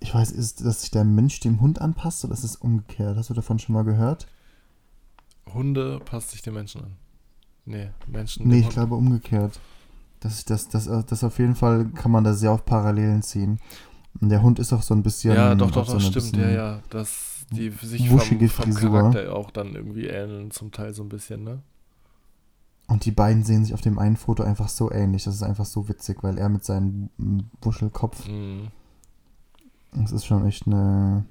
Ich 0.00 0.14
weiß, 0.14 0.32
ist, 0.32 0.64
dass 0.64 0.80
sich 0.80 0.90
der 0.90 1.04
Mensch 1.04 1.38
dem 1.40 1.60
Hund 1.60 1.80
anpasst 1.80 2.24
oder 2.24 2.34
ist 2.34 2.42
es 2.42 2.56
umgekehrt? 2.56 3.16
Hast 3.16 3.30
du 3.30 3.34
davon 3.34 3.58
schon 3.58 3.74
mal 3.74 3.84
gehört? 3.84 4.26
Hunde 5.52 6.00
passt 6.04 6.30
sich 6.30 6.42
den 6.42 6.54
Menschen 6.54 6.82
an. 6.82 6.96
Nee, 7.64 7.90
Menschen. 8.08 8.48
Nee, 8.48 8.58
ich 8.58 8.64
Hund. 8.64 8.74
glaube 8.74 8.96
umgekehrt. 8.96 9.60
Das, 10.18 10.44
das, 10.44 10.68
das, 10.68 10.88
das 11.06 11.24
auf 11.24 11.38
jeden 11.38 11.54
Fall 11.54 11.86
kann 11.94 12.10
man 12.10 12.24
da 12.24 12.34
sehr 12.34 12.52
auf 12.52 12.64
Parallelen 12.64 13.22
ziehen. 13.22 13.60
Und 14.20 14.28
der 14.28 14.42
Hund 14.42 14.58
ist 14.58 14.72
auch 14.72 14.82
so 14.82 14.94
ein 14.94 15.02
bisschen. 15.02 15.34
Ja, 15.34 15.54
doch, 15.54 15.70
doch, 15.70 15.86
so 15.86 15.92
eine 15.92 16.02
stimmt, 16.02 16.36
ja, 16.36 16.50
ja. 16.50 16.82
Dass 16.90 17.44
die 17.50 17.70
sich 17.70 18.08
vom, 18.08 18.18
wuschige 18.18 18.48
vom. 18.48 18.74
Charakter 18.74 19.34
auch 19.34 19.50
dann 19.50 19.74
irgendwie 19.74 20.06
ähneln, 20.06 20.50
zum 20.50 20.72
Teil 20.72 20.94
so 20.94 21.02
ein 21.02 21.08
bisschen, 21.08 21.44
ne? 21.44 21.62
Und 22.92 23.06
die 23.06 23.10
beiden 23.10 23.42
sehen 23.42 23.64
sich 23.64 23.72
auf 23.72 23.80
dem 23.80 23.98
einen 23.98 24.18
Foto 24.18 24.42
einfach 24.42 24.68
so 24.68 24.92
ähnlich. 24.92 25.24
Das 25.24 25.34
ist 25.34 25.42
einfach 25.42 25.64
so 25.64 25.88
witzig, 25.88 26.22
weil 26.22 26.36
er 26.36 26.50
mit 26.50 26.62
seinem 26.62 27.08
Wuschelkopf 27.62 28.28
Mhm. 28.28 28.68
Das 29.94 30.12
ist 30.12 30.26
schon 30.26 30.44
echt 30.46 30.66
eine, 30.66 31.24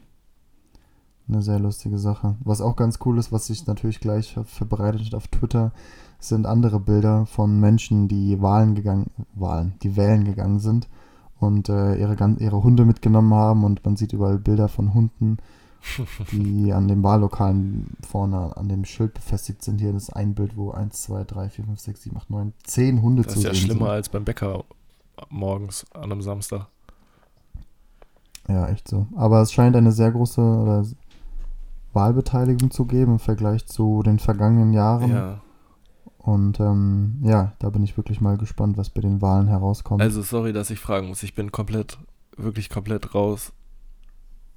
eine 1.28 1.42
sehr 1.44 1.60
lustige 1.60 2.00
Sache. 2.00 2.36
Was 2.44 2.62
auch 2.62 2.76
ganz 2.76 2.98
cool 3.06 3.20
ist, 3.20 3.32
was 3.32 3.46
sich 3.46 3.68
natürlich 3.68 4.00
gleich 4.00 4.40
verbreitet 4.44 5.06
hat 5.06 5.14
auf 5.14 5.28
Twitter, 5.28 5.72
sind 6.20 6.48
andere 6.48 6.80
Bilder 6.80 7.28
von 7.28 7.60
Menschen, 7.60 8.08
die 8.08 8.42
Wahlen 8.42 8.74
gegangen, 8.74 9.12
Wahlen, 9.36 9.74
die 9.84 9.96
wählen 9.96 10.24
gegangen 10.24 10.60
sind 10.60 10.90
und 11.40 11.70
äh, 11.70 11.96
ihre, 11.96 12.16
ihre 12.40 12.64
Hunde 12.64 12.86
mitgenommen 12.86 13.36
haben 13.36 13.64
und 13.64 13.86
man 13.86 13.98
sieht 13.98 14.14
überall 14.14 14.40
Bilder 14.40 14.68
von 14.68 14.96
Hunden, 14.96 15.38
die 16.32 16.72
an 16.74 16.88
dem 16.88 17.04
Wahllokalen 17.04 17.88
vorne 18.08 18.56
an 18.56 18.70
dem 18.70 18.86
Schild 18.86 19.14
befestigt 19.14 19.64
sind. 19.64 19.80
Hier 19.82 19.94
ist 19.96 20.10
ein 20.12 20.36
Bild, 20.36 20.56
wo 20.56 20.72
1, 20.72 21.02
2, 21.04 21.24
3, 21.24 21.50
4, 21.50 21.66
5, 21.66 21.80
6, 21.80 22.04
7, 22.04 22.18
8, 22.18 22.30
9, 22.30 22.54
10 22.64 23.02
Hunde 23.02 23.24
Das 23.24 23.34
zu 23.34 23.40
ist 23.40 23.46
ja 23.46 23.54
sehen 23.54 23.62
schlimmer 23.64 23.86
sind. 23.88 23.96
als 23.96 24.10
beim 24.10 24.24
Bäcker 24.26 24.64
morgens 25.30 25.86
an 25.94 26.04
einem 26.12 26.22
Samstag. 26.22 26.68
Ja, 28.48 28.68
echt 28.70 28.88
so. 28.88 29.08
Aber 29.16 29.42
es 29.42 29.52
scheint 29.52 29.76
eine 29.76 29.92
sehr 29.92 30.12
große 30.12 30.42
oder 30.42 30.86
Wahlbeteiligung 31.94 32.72
zu 32.72 32.86
geben 32.86 33.14
im 33.14 33.20
Vergleich 33.20 33.66
zu 33.66 34.02
den 34.04 34.20
vergangenen 34.20 34.74
Jahren. 34.74 35.12
Ja. 35.12 35.42
Und 36.18 36.60
ähm, 36.60 37.20
ja, 37.24 37.54
da 37.60 37.70
bin 37.70 37.84
ich 37.84 37.98
wirklich 37.98 38.22
mal 38.22 38.38
gespannt, 38.38 38.78
was 38.78 38.90
bei 38.90 39.02
den 39.02 39.22
Wahlen 39.22 39.48
herauskommt. 39.48 40.02
Also, 40.02 40.22
sorry, 40.22 40.54
dass 40.54 40.70
ich 40.70 40.80
fragen 40.80 41.08
muss. 41.08 41.24
Ich 41.24 41.34
bin 41.34 41.52
komplett, 41.52 41.98
wirklich 42.38 42.70
komplett 42.70 43.16
raus. 43.16 43.52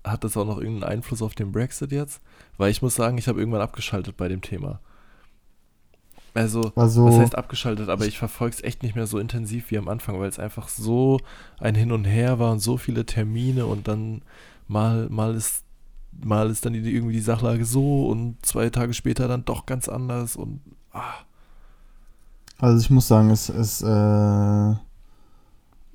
Hat 0.05 0.23
das 0.23 0.37
auch 0.37 0.45
noch 0.45 0.59
irgendeinen 0.59 0.93
Einfluss 0.93 1.23
auf 1.23 1.35
den 1.35 1.53
Brexit 1.53 1.93
jetzt? 1.93 2.21
Weil 2.59 2.71
ich 2.71 2.83
muss 2.83 2.95
sagen, 2.95 3.19
ich 3.19 3.27
habe 3.27 3.41
irgendwann 3.41 3.63
abgeschaltet 3.63 4.17
bei 4.17 4.29
dem 4.29 4.43
Thema. 4.43 4.81
Also, 6.35 6.73
also, 6.75 7.07
was 7.07 7.19
heißt 7.19 7.39
abgeschaltet? 7.39 7.89
Aber 7.89 8.07
ich 8.07 8.19
verfolge 8.19 8.57
es 8.57 8.65
echt 8.65 8.83
nicht 8.83 8.97
mehr 8.97 9.07
so 9.07 9.19
intensiv 9.19 9.71
wie 9.71 9.79
am 9.79 9.89
Anfang, 9.89 10.19
weil 10.19 10.29
es 10.29 10.41
einfach 10.41 10.69
so 10.69 11.21
ein 11.59 11.77
Hin 11.77 11.93
und 11.93 12.05
Her 12.05 12.39
war 12.39 12.51
und 12.51 12.59
so 12.59 12.77
viele 12.77 13.07
Termine 13.07 13.67
und 13.67 13.87
dann 13.87 14.23
mal, 14.67 15.09
mal 15.11 15.35
ist, 15.35 15.63
mal 16.13 16.51
ist 16.51 16.67
dann 16.67 16.73
die, 16.73 16.81
irgendwie 16.81 17.15
die 17.15 17.21
Sachlage 17.21 17.65
so 17.65 18.09
und 18.09 18.45
zwei 18.45 18.69
Tage 18.71 18.95
später 18.95 19.29
dann 19.29 19.45
doch 19.45 19.65
ganz 19.65 19.89
anders 19.89 20.35
und 20.35 20.61
ah, 20.93 21.15
also 22.59 22.81
ich 22.81 22.91
muss 22.91 23.09
sagen, 23.09 23.31
es, 23.31 23.49
es 23.49 23.83
äh, 23.83 24.75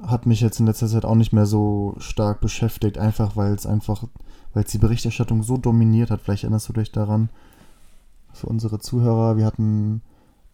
hat 0.02 0.26
mich 0.26 0.42
jetzt 0.42 0.60
in 0.60 0.66
letzter 0.66 0.88
Zeit 0.88 1.06
auch 1.06 1.16
nicht 1.16 1.34
mehr 1.34 1.46
so 1.46 1.96
stark 1.98 2.40
beschäftigt, 2.40 2.98
einfach 2.98 3.36
weil 3.36 3.54
es 3.54 3.66
einfach, 3.66 4.04
weil 4.54 4.64
es 4.64 4.72
die 4.72 4.78
Berichterstattung 4.78 5.44
so 5.44 5.58
dominiert 5.58 6.12
hat. 6.12 6.22
Vielleicht 6.22 6.44
erinnerst 6.44 6.70
du 6.70 6.74
dich 6.74 6.92
daran. 6.92 7.30
Für 8.32 8.48
unsere 8.48 8.80
Zuhörer, 8.80 9.38
wir 9.38 9.46
hatten 9.46 10.02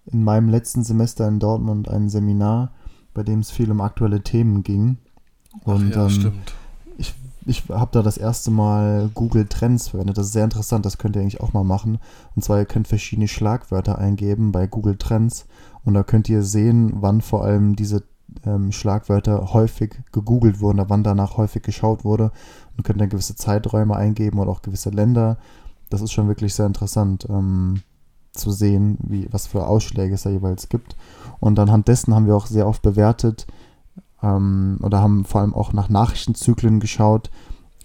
in 0.05 0.23
meinem 0.23 0.49
letzten 0.49 0.83
Semester 0.83 1.27
in 1.27 1.39
Dortmund 1.39 1.89
ein 1.89 2.09
Seminar, 2.09 2.71
bei 3.13 3.23
dem 3.23 3.39
es 3.39 3.51
viel 3.51 3.71
um 3.71 3.81
aktuelle 3.81 4.21
Themen 4.21 4.63
ging. 4.63 4.97
ach 5.61 5.73
Und 5.73 5.95
ja, 5.95 6.03
ähm, 6.03 6.09
stimmt. 6.09 6.53
ich 7.45 7.69
habe 7.69 7.91
da 7.91 8.01
das 8.01 8.17
erste 8.17 8.49
Mal 8.49 9.09
Google 9.13 9.45
Trends 9.45 9.89
verwendet. 9.89 10.17
Das 10.17 10.27
ist 10.27 10.33
sehr 10.33 10.43
interessant, 10.43 10.85
das 10.85 10.97
könnt 10.97 11.15
ihr 11.15 11.21
eigentlich 11.21 11.41
auch 11.41 11.53
mal 11.53 11.63
machen. 11.63 11.99
Und 12.35 12.43
zwar, 12.43 12.57
ihr 12.57 12.65
könnt 12.65 12.87
verschiedene 12.87 13.27
Schlagwörter 13.27 13.99
eingeben 13.99 14.51
bei 14.51 14.65
Google 14.65 14.97
Trends 14.97 15.45
und 15.83 15.93
da 15.93 16.03
könnt 16.03 16.29
ihr 16.29 16.41
sehen, 16.41 16.93
wann 16.95 17.21
vor 17.21 17.43
allem 17.43 17.75
diese 17.75 18.03
ähm, 18.45 18.71
Schlagwörter 18.71 19.53
häufig 19.53 19.95
gegoogelt 20.11 20.59
wurden, 20.59 20.83
wann 20.87 21.03
danach 21.03 21.37
häufig 21.37 21.63
geschaut 21.63 22.03
wurde. 22.03 22.31
Und 22.75 22.83
könnt 22.83 22.99
dann 22.99 23.09
gewisse 23.09 23.35
Zeiträume 23.35 23.95
eingeben 23.95 24.39
oder 24.39 24.51
auch 24.51 24.61
gewisse 24.61 24.89
Länder. 24.89 25.37
Das 25.89 26.01
ist 26.01 26.11
schon 26.11 26.27
wirklich 26.27 26.53
sehr 26.53 26.65
interessant 26.65 27.27
ähm, 27.29 27.81
zu 28.33 28.51
sehen, 28.51 28.97
wie, 29.01 29.27
was 29.31 29.47
für 29.47 29.65
Ausschläge 29.67 30.15
es 30.15 30.23
da 30.23 30.29
jeweils 30.29 30.69
gibt. 30.69 30.95
Und 31.39 31.57
anhand 31.59 31.87
dessen 31.87 32.13
haben 32.13 32.27
wir 32.27 32.35
auch 32.35 32.47
sehr 32.47 32.67
oft 32.67 32.81
bewertet, 32.81 33.47
ähm, 34.21 34.79
oder 34.81 35.01
haben 35.01 35.25
vor 35.25 35.41
allem 35.41 35.53
auch 35.53 35.73
nach 35.73 35.89
Nachrichtenzyklen 35.89 36.79
geschaut, 36.79 37.29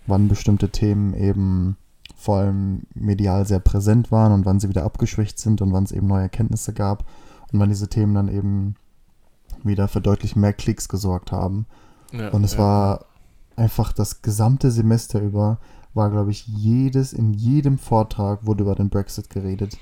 wann 0.06 0.28
bestimmte 0.28 0.70
Themen 0.70 1.14
eben 1.14 1.76
vor 2.16 2.38
allem 2.38 2.82
medial 2.94 3.46
sehr 3.46 3.60
präsent 3.60 4.12
waren 4.12 4.32
und 4.32 4.44
wann 4.44 4.60
sie 4.60 4.68
wieder 4.68 4.84
abgeschwächt 4.84 5.38
sind 5.38 5.62
und 5.62 5.72
wann 5.72 5.84
es 5.84 5.92
eben 5.92 6.06
neue 6.06 6.22
Erkenntnisse 6.22 6.72
gab 6.72 7.06
und 7.52 7.58
wann 7.58 7.68
diese 7.68 7.88
Themen 7.88 8.14
dann 8.14 8.28
eben 8.28 8.74
wieder 9.64 9.88
für 9.88 10.00
deutlich 10.00 10.36
mehr 10.36 10.52
Klicks 10.52 10.88
gesorgt 10.88 11.32
haben. 11.32 11.66
Ja, 12.12 12.28
Und 12.30 12.44
es 12.44 12.54
ja. 12.54 12.58
war 12.58 13.04
einfach 13.56 13.92
das 13.92 14.22
gesamte 14.22 14.70
Semester 14.70 15.20
über, 15.20 15.58
war 15.94 16.10
glaube 16.10 16.30
ich 16.30 16.46
jedes, 16.46 17.12
in 17.12 17.32
jedem 17.34 17.78
Vortrag 17.78 18.46
wurde 18.46 18.62
über 18.64 18.74
den 18.74 18.88
Brexit 18.90 19.30
geredet, 19.30 19.76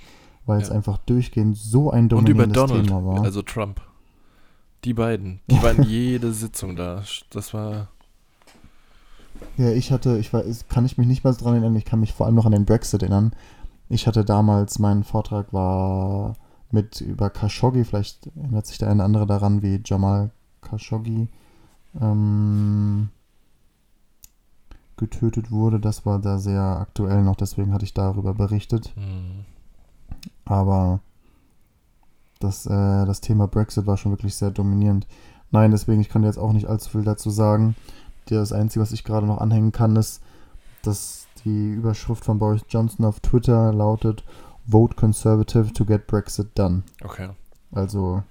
weil 0.47 0.61
es 0.61 0.69
Ja. 0.69 0.75
einfach 0.75 0.99
durchgehend 0.99 1.57
so 1.57 1.91
ein 1.91 2.05
Und 2.13 2.29
über 2.29 2.47
dominierendes 2.47 2.55
Donald, 2.55 2.87
Thema 2.87 3.05
war. 3.05 3.23
also 3.25 3.43
Trump. 3.43 3.81
Die 4.85 4.95
beiden, 4.95 5.41
die 5.51 5.63
waren 5.63 5.83
jede 5.89 6.33
Sitzung 6.33 6.77
da. 6.77 7.03
Das 7.31 7.53
war, 7.55 7.89
Ja, 9.57 9.71
ich 9.71 9.93
hatte, 9.93 10.19
ich 10.19 10.33
weiß, 10.33 10.67
kann 10.69 10.85
ich 10.85 10.99
mich 10.99 11.07
nicht 11.07 11.25
mehr 11.25 11.33
dran 11.33 11.55
erinnern, 11.55 11.77
ich 11.77 11.85
kann 11.85 12.01
mich 12.01 12.13
vor 12.13 12.27
allem 12.27 12.35
noch 12.35 12.47
an 12.47 12.53
den 12.53 12.65
Brexit 12.65 13.03
erinnern. 13.03 13.33
Ich 13.89 14.07
hatte 14.07 14.25
damals, 14.25 14.79
mein 14.79 15.03
Vortrag 15.05 15.53
war 15.53 16.35
mit 16.71 17.01
über 17.01 17.31
Khashoggi, 17.31 17.85
vielleicht 17.85 18.27
erinnert 18.37 18.67
sich 18.67 18.79
der 18.79 18.91
eine 18.91 19.05
andere 19.05 19.27
daran, 19.27 19.63
wie 19.63 19.81
Jamal 19.85 20.31
Khashoggi 20.61 21.29
ähm, 22.01 23.09
getötet 24.97 25.51
wurde. 25.51 25.81
Das 25.81 26.05
war 26.05 26.19
da 26.19 26.39
sehr 26.39 26.63
aktuell 26.63 27.23
noch, 27.23 27.37
deswegen 27.37 27.73
hatte 27.73 27.85
ich 27.85 27.95
darüber 27.95 28.35
berichtet. 28.35 28.93
hm, 28.97 29.45
Aber 30.45 31.01
das, 32.41 32.67
äh, 32.67 33.07
das 33.07 33.21
Thema 33.21 33.49
Brexit 33.49 33.87
war 33.87 33.97
schon 33.97 34.13
wirklich 34.13 34.35
sehr 34.35 34.51
dominierend. 34.51 35.07
Nein, 35.51 35.71
deswegen, 35.71 36.01
ich 36.01 36.09
kann 36.09 36.25
jetzt 36.25 36.39
auch 36.39 36.53
nicht 36.53 36.67
allzu 36.67 36.91
viel 36.91 37.05
dazu 37.05 37.31
sagen. 37.31 37.75
Das 38.27 38.53
Einzige, 38.53 38.83
was 38.83 38.93
ich 38.93 39.05
gerade 39.05 39.27
noch 39.27 39.39
anhängen 39.39 39.73
kann, 39.73 39.97
ist, 39.97 40.21
dass 40.83 41.27
die 41.45 41.73
Überschrift 41.73 42.25
von 42.25 42.39
Boris 42.39 42.63
Johnson 42.69 43.07
auf 43.07 43.21
Twitter 43.21 43.73
lautet 43.73 44.25
Vote 44.71 44.95
Conservative 44.97 45.73
to 45.73 45.85
get 45.85 46.07
Brexit 46.07 46.49
done. 46.59 46.83
okay. 47.03 47.31
Also, 47.73 48.23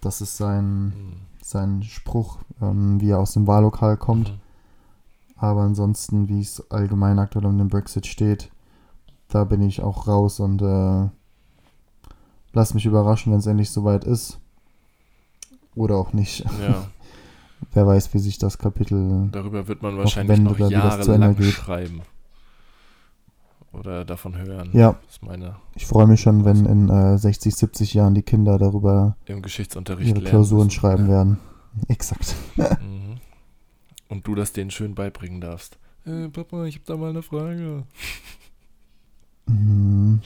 das 0.00 0.20
ist 0.20 0.36
sein, 0.36 0.92
Hm, 0.94 1.12
sein 1.42 1.82
Spruch, 1.82 2.38
ähm, 2.60 3.00
wie 3.00 3.10
er 3.10 3.18
aus 3.18 3.32
dem 3.32 3.46
Wahllokal 3.46 3.96
kommt. 3.96 4.30
mhm. 4.30 4.38
Aber 5.38 5.62
ansonsten, 5.62 6.28
wie 6.28 6.40
es 6.40 6.70
allgemein 6.70 7.18
aktuell 7.18 7.44
um 7.46 7.58
den 7.58 7.68
Brexit 7.68 8.06
steht, 8.06 8.50
da 9.28 9.44
bin 9.44 9.60
ich 9.60 9.82
auch 9.82 10.06
raus 10.08 10.40
und 10.40 10.62
äh, 10.62 11.08
lass 12.54 12.72
mich 12.72 12.86
überraschen, 12.86 13.32
wenn 13.32 13.40
es 13.40 13.46
endlich 13.46 13.70
soweit 13.70 14.04
ist. 14.04 14.38
Oder 15.74 15.96
auch 15.96 16.12
nicht. 16.14 16.40
Ja, 16.60 16.86
Wer 17.72 17.86
weiß, 17.86 18.14
wie 18.14 18.18
sich 18.18 18.38
das 18.38 18.56
Kapitel. 18.58 19.28
darüber 19.32 19.66
wird 19.68 19.82
man 19.82 19.96
wahrscheinlich 19.98 20.38
noch 20.40 20.58
Ende 20.58 20.72
jahrelang 20.72 21.40
schreiben. 21.42 22.00
Oder 23.78 24.04
davon 24.06 24.36
hören. 24.38 24.70
Ja, 24.72 24.96
ich 25.74 25.86
freue 25.86 26.06
mich 26.06 26.20
schon, 26.22 26.44
wenn 26.46 26.64
in 26.64 26.88
äh, 26.88 27.18
60, 27.18 27.54
70 27.54 27.92
Jahren 27.94 28.14
die 28.14 28.22
Kinder 28.22 28.58
darüber 28.58 29.16
im 29.26 29.42
Geschichtsunterricht 29.42 30.08
ihre 30.08 30.22
Klausuren 30.24 30.66
müssen. 30.68 30.78
schreiben 30.78 31.04
Ja. 31.04 31.10
werden. 31.10 31.38
Exakt. 31.88 32.34
Mhm. 32.56 33.18
Und 34.08 34.26
du 34.26 34.34
das 34.34 34.52
denen 34.52 34.70
schön 34.70 34.94
beibringen 34.94 35.40
darfst. 35.42 35.78
Äh, 36.06 36.28
Papa, 36.28 36.64
ich 36.64 36.76
habe 36.76 36.84
da 36.86 36.96
mal 36.96 37.10
eine 37.10 37.22
Frage. 37.22 37.82
Mhm. 39.46 40.20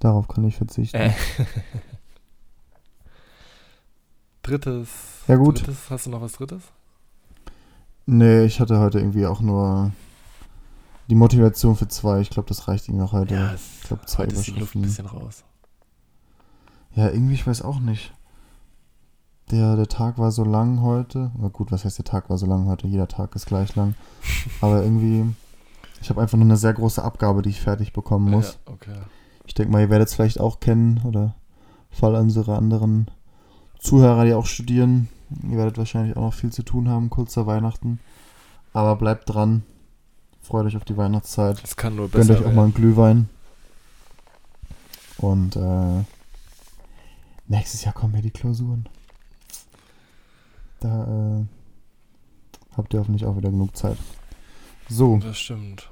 Darauf 0.00 0.28
kann 0.28 0.44
ich 0.44 0.56
verzichten. 0.56 0.96
Äh. 0.96 1.12
Drittes. 4.42 4.88
Ja, 5.28 5.36
gut. 5.36 5.60
Drittes, 5.62 5.90
hast 5.90 6.06
du 6.06 6.10
noch 6.10 6.20
was 6.20 6.32
Drittes? 6.32 6.62
Nee, 8.06 8.44
ich 8.44 8.60
hatte 8.60 8.78
heute 8.80 8.98
irgendwie 8.98 9.26
auch 9.26 9.40
nur 9.40 9.92
die 11.08 11.14
Motivation 11.14 11.76
für 11.76 11.88
zwei. 11.88 12.20
Ich 12.20 12.30
glaube, 12.30 12.48
das 12.48 12.68
reicht 12.68 12.88
irgendwie 12.88 13.04
auch 13.04 13.12
heute. 13.12 13.34
es- 13.54 13.80
ich 13.82 13.88
glaube, 13.88 14.06
zwei 14.06 14.24
heute 14.24 14.34
ist 14.36 14.46
die 14.46 14.52
Luft 14.52 14.74
ein 14.74 14.82
bisschen 14.82 15.06
raus. 15.06 15.44
Ja, 16.94 17.08
irgendwie, 17.08 17.34
ich 17.34 17.46
weiß 17.46 17.62
auch 17.62 17.80
nicht. 17.80 18.12
Der, 19.50 19.76
der 19.76 19.88
Tag 19.88 20.18
war 20.18 20.30
so 20.30 20.44
lang 20.44 20.82
heute. 20.82 21.30
Na 21.38 21.48
gut, 21.48 21.72
was 21.72 21.84
heißt 21.84 21.98
der 21.98 22.04
Tag 22.04 22.28
war 22.28 22.36
so 22.36 22.46
lang 22.46 22.66
heute? 22.66 22.86
Jeder 22.86 23.08
Tag 23.08 23.34
ist 23.34 23.46
gleich 23.46 23.74
lang. 23.76 23.94
Aber 24.60 24.82
irgendwie, 24.82 25.24
ich 26.02 26.10
habe 26.10 26.20
einfach 26.20 26.36
nur 26.36 26.44
eine 26.46 26.56
sehr 26.58 26.74
große 26.74 27.02
Abgabe, 27.02 27.40
die 27.42 27.50
ich 27.50 27.60
fertig 27.60 27.92
bekommen 27.92 28.30
muss. 28.30 28.58
Ja, 28.66 28.72
okay. 28.72 28.98
Ich 29.46 29.54
denke 29.54 29.72
mal, 29.72 29.80
ihr 29.80 29.90
werdet 29.90 30.08
es 30.08 30.14
vielleicht 30.14 30.40
auch 30.40 30.60
kennen 30.60 31.00
oder 31.04 31.34
Fall 31.90 32.14
unsere 32.16 32.56
anderen 32.56 33.10
Zuhörer, 33.78 34.26
die 34.26 34.34
auch 34.34 34.44
studieren. 34.44 35.08
Ihr 35.48 35.56
werdet 35.56 35.78
wahrscheinlich 35.78 36.16
auch 36.16 36.22
noch 36.22 36.34
viel 36.34 36.52
zu 36.52 36.62
tun 36.62 36.88
haben, 36.88 37.08
kurz 37.08 37.32
vor 37.34 37.46
Weihnachten. 37.46 38.00
Aber 38.74 38.96
bleibt 38.96 39.30
dran. 39.30 39.62
Freut 40.48 40.64
euch 40.64 40.78
auf 40.78 40.84
die 40.86 40.96
Weihnachtszeit. 40.96 41.62
Es 41.62 41.76
kann 41.76 41.94
nur 41.94 42.08
Gönnt 42.08 42.26
besser 42.26 42.40
euch 42.40 42.46
auch 42.46 42.54
mal 42.54 42.64
einen 42.64 42.72
Glühwein. 42.72 43.28
Und 45.18 45.56
äh, 45.56 46.04
nächstes 47.48 47.84
Jahr 47.84 47.92
kommen 47.92 48.14
ja 48.14 48.22
die 48.22 48.30
Klausuren. 48.30 48.88
Da 50.80 51.40
äh, 51.40 51.44
habt 52.78 52.94
ihr 52.94 53.00
hoffentlich 53.00 53.26
auch 53.26 53.36
wieder 53.36 53.50
genug 53.50 53.76
Zeit. 53.76 53.98
So. 54.88 55.18
Das 55.18 55.38
stimmt. 55.38 55.90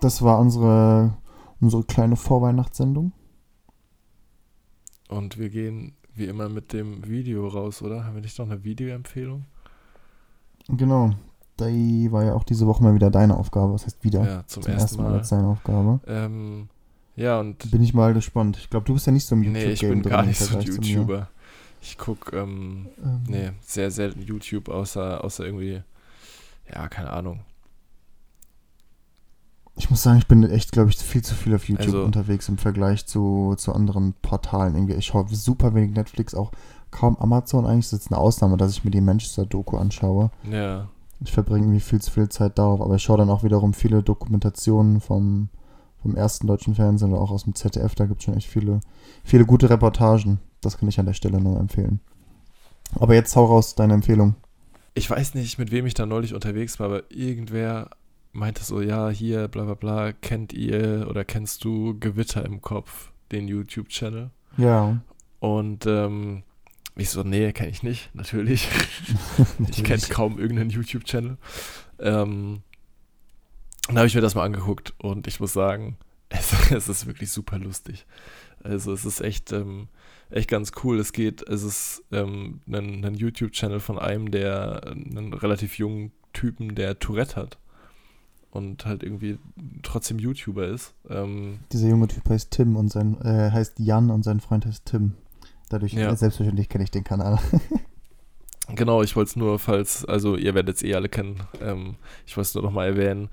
das 0.00 0.22
war 0.22 0.38
unsere, 0.38 1.16
unsere 1.60 1.82
kleine 1.82 2.14
Vorweihnachtssendung. 2.14 3.10
Und 5.08 5.38
wir 5.38 5.50
gehen 5.50 5.96
wie 6.14 6.26
immer 6.26 6.48
mit 6.48 6.72
dem 6.72 7.04
Video 7.08 7.48
raus, 7.48 7.82
oder? 7.82 8.04
Haben 8.04 8.14
wir 8.14 8.22
nicht 8.22 8.38
noch 8.38 8.46
eine 8.46 8.62
Videoempfehlung? 8.62 9.44
Genau. 10.68 11.14
Die 11.60 12.10
war 12.10 12.24
ja 12.24 12.34
auch 12.34 12.44
diese 12.44 12.66
Woche 12.66 12.82
mal 12.82 12.94
wieder 12.94 13.10
deine 13.10 13.36
Aufgabe. 13.36 13.74
Was 13.74 13.84
heißt 13.84 14.02
wieder? 14.02 14.24
Ja, 14.26 14.46
zum, 14.46 14.64
ersten 14.64 15.02
Mal. 15.02 15.14
als 15.14 15.28
deine 15.28 15.46
Aufgabe. 15.46 16.00
Ähm, 16.06 16.68
ja, 17.16 17.38
und 17.38 17.70
Bin 17.70 17.82
ich 17.82 17.94
mal 17.94 18.12
gespannt. 18.12 18.56
Ich 18.58 18.70
glaube, 18.70 18.86
du 18.86 18.94
bist 18.94 19.06
ja 19.06 19.12
nicht 19.12 19.24
so 19.24 19.36
im 19.36 19.52
nee, 19.52 19.64
ich 19.66 19.80
bin 19.80 20.02
gar 20.02 20.24
nicht 20.24 20.40
so 20.40 20.56
ein. 20.56 20.62
YouTuber. 20.62 21.28
Ich 21.80 21.96
gucke, 21.98 22.36
ähm, 22.36 22.86
Ähm, 23.04 23.22
nee, 23.28 23.50
sehr 23.60 23.90
selten 23.90 24.22
YouTube, 24.22 24.68
außer, 24.68 25.22
außer 25.22 25.44
irgendwie, 25.44 25.82
ja, 26.72 26.88
keine 26.88 27.10
Ahnung. 27.10 27.40
Ich 29.76 29.90
muss 29.90 30.02
sagen, 30.02 30.18
ich 30.18 30.26
bin 30.28 30.42
echt, 30.48 30.72
glaube 30.72 30.90
ich, 30.90 30.96
viel 30.96 31.22
zu 31.22 31.34
viel 31.34 31.54
auf 31.54 31.68
YouTube 31.68 31.86
Also- 31.86 32.04
unterwegs 32.04 32.48
im 32.48 32.58
Vergleich 32.58 33.06
zu, 33.06 33.54
zu 33.58 33.72
anderen 33.74 34.14
Portalen. 34.22 34.74
Irgendwie, 34.74 34.94
ich 34.94 35.06
schaue 35.06 35.26
super 35.28 35.74
wenig 35.74 35.94
Netflix, 35.94 36.34
auch 36.34 36.52
kaum 36.90 37.16
Amazon. 37.16 37.66
Eigentlich 37.66 37.86
ist 37.86 37.92
es 37.92 38.06
eine 38.10 38.18
Ausnahme, 38.18 38.56
dass 38.56 38.70
ich 38.72 38.84
mir 38.84 38.92
die 38.92 39.00
Manchester-Doku 39.00 39.76
anschaue. 39.76 40.30
Ja, 40.50 40.88
Ich 41.24 41.32
verbringe 41.32 41.64
irgendwie 41.64 41.80
viel 41.80 42.00
zu 42.00 42.10
viel 42.10 42.28
Zeit 42.28 42.58
darauf, 42.58 42.80
aber 42.80 42.96
ich 42.96 43.02
schaue 43.02 43.18
dann 43.18 43.30
auch 43.30 43.42
wiederum 43.42 43.74
viele 43.74 44.02
Dokumentationen 44.02 45.00
vom, 45.00 45.48
vom 46.02 46.14
ersten 46.14 46.46
deutschen 46.46 46.74
Fernsehen 46.74 47.12
oder 47.12 47.22
auch 47.22 47.30
aus 47.30 47.44
dem 47.44 47.54
ZDF. 47.54 47.94
Da 47.94 48.06
gibt 48.06 48.20
es 48.20 48.24
schon 48.24 48.36
echt 48.36 48.48
viele, 48.48 48.80
viele 49.24 49.46
gute 49.46 49.70
Reportagen. 49.70 50.38
Das 50.60 50.78
kann 50.78 50.88
ich 50.88 51.00
an 51.00 51.06
der 51.06 51.14
Stelle 51.14 51.40
nur 51.40 51.58
empfehlen. 51.58 52.00
Aber 52.96 53.14
jetzt 53.14 53.34
hau 53.36 53.46
raus, 53.46 53.74
deine 53.74 53.94
Empfehlung. 53.94 54.34
ich 54.94 55.10
weiß 55.10 55.34
nicht, 55.34 55.58
mit 55.58 55.72
wem 55.72 55.86
ich 55.86 55.94
da 55.94 56.06
neulich 56.06 56.34
unterwegs 56.34 56.78
war, 56.78 56.86
aber 56.86 57.02
irgendwer 57.10 57.90
meinte 58.32 58.64
so, 58.64 58.80
ja, 58.80 59.08
hier, 59.10 59.48
bla 59.48 59.64
bla 59.64 59.74
bla, 59.74 60.12
kennt 60.12 60.52
ihr 60.52 61.06
oder 61.08 61.24
kennst 61.24 61.64
du 61.64 61.98
Gewitter 61.98 62.44
im 62.44 62.60
Kopf, 62.60 63.12
den 63.32 63.48
YouTube-Channel? 63.48 64.30
Ja. 64.56 65.00
Und 65.40 65.86
ähm, 65.86 66.42
ich 66.96 67.10
so, 67.10 67.22
nee, 67.22 67.52
kenne 67.52 67.70
ich 67.70 67.82
nicht, 67.82 68.14
natürlich. 68.14 68.68
Ich 69.68 69.82
kenne 69.82 70.02
kaum 70.08 70.38
irgendeinen 70.38 70.70
YouTube-Channel. 70.70 71.36
Ähm, 71.98 72.62
dann 73.88 73.98
habe 73.98 74.06
ich 74.06 74.14
mir 74.14 74.20
das 74.20 74.34
mal 74.34 74.44
angeguckt 74.44 74.94
und 74.98 75.26
ich 75.26 75.40
muss 75.40 75.52
sagen, 75.52 75.96
es, 76.28 76.70
es 76.70 76.88
ist 76.88 77.06
wirklich 77.06 77.30
super 77.30 77.58
lustig. 77.58 78.06
Also 78.62 78.92
es 78.92 79.04
ist 79.04 79.20
echt, 79.20 79.52
ähm, 79.52 79.88
echt 80.30 80.48
ganz 80.48 80.72
cool. 80.82 80.98
Es 80.98 81.12
geht, 81.12 81.46
es 81.48 81.62
ist 81.62 82.04
ähm, 82.12 82.60
ein, 82.66 83.04
ein 83.04 83.14
YouTube-Channel 83.14 83.80
von 83.80 83.98
einem, 83.98 84.30
der 84.30 84.82
einen 84.86 85.32
relativ 85.32 85.78
jungen 85.78 86.12
Typen, 86.32 86.74
der 86.74 86.98
Tourette 86.98 87.36
hat 87.36 87.58
und 88.50 88.86
halt 88.86 89.02
irgendwie 89.02 89.38
trotzdem 89.82 90.18
YouTuber 90.18 90.68
ist. 90.68 90.94
Ähm, 91.10 91.58
Dieser 91.72 91.88
junge 91.88 92.08
Typ 92.08 92.28
heißt 92.28 92.52
Tim 92.52 92.76
und 92.76 92.90
sein 92.90 93.20
äh, 93.20 93.50
heißt 93.50 93.78
Jan 93.80 94.10
und 94.10 94.22
sein 94.22 94.40
Freund 94.40 94.64
heißt 94.64 94.86
Tim. 94.86 95.14
Dadurch, 95.74 95.92
Ja. 95.92 96.10
äh, 96.12 96.16
selbstverständlich 96.16 96.68
kenne 96.68 96.84
ich 96.84 96.90
den 96.90 97.04
Kanal. 97.04 97.38
Genau, 98.74 99.02
ich 99.02 99.14
wollte 99.14 99.28
es 99.28 99.36
nur, 99.36 99.58
falls, 99.58 100.06
also 100.06 100.36
ihr 100.38 100.54
werdet 100.54 100.76
es 100.76 100.82
eh 100.82 100.94
alle 100.94 101.10
kennen, 101.10 101.42
ähm, 101.60 101.96
ich 102.24 102.34
wollte 102.34 102.48
es 102.48 102.54
nur 102.54 102.64
nochmal 102.64 102.88
erwähnen. 102.88 103.28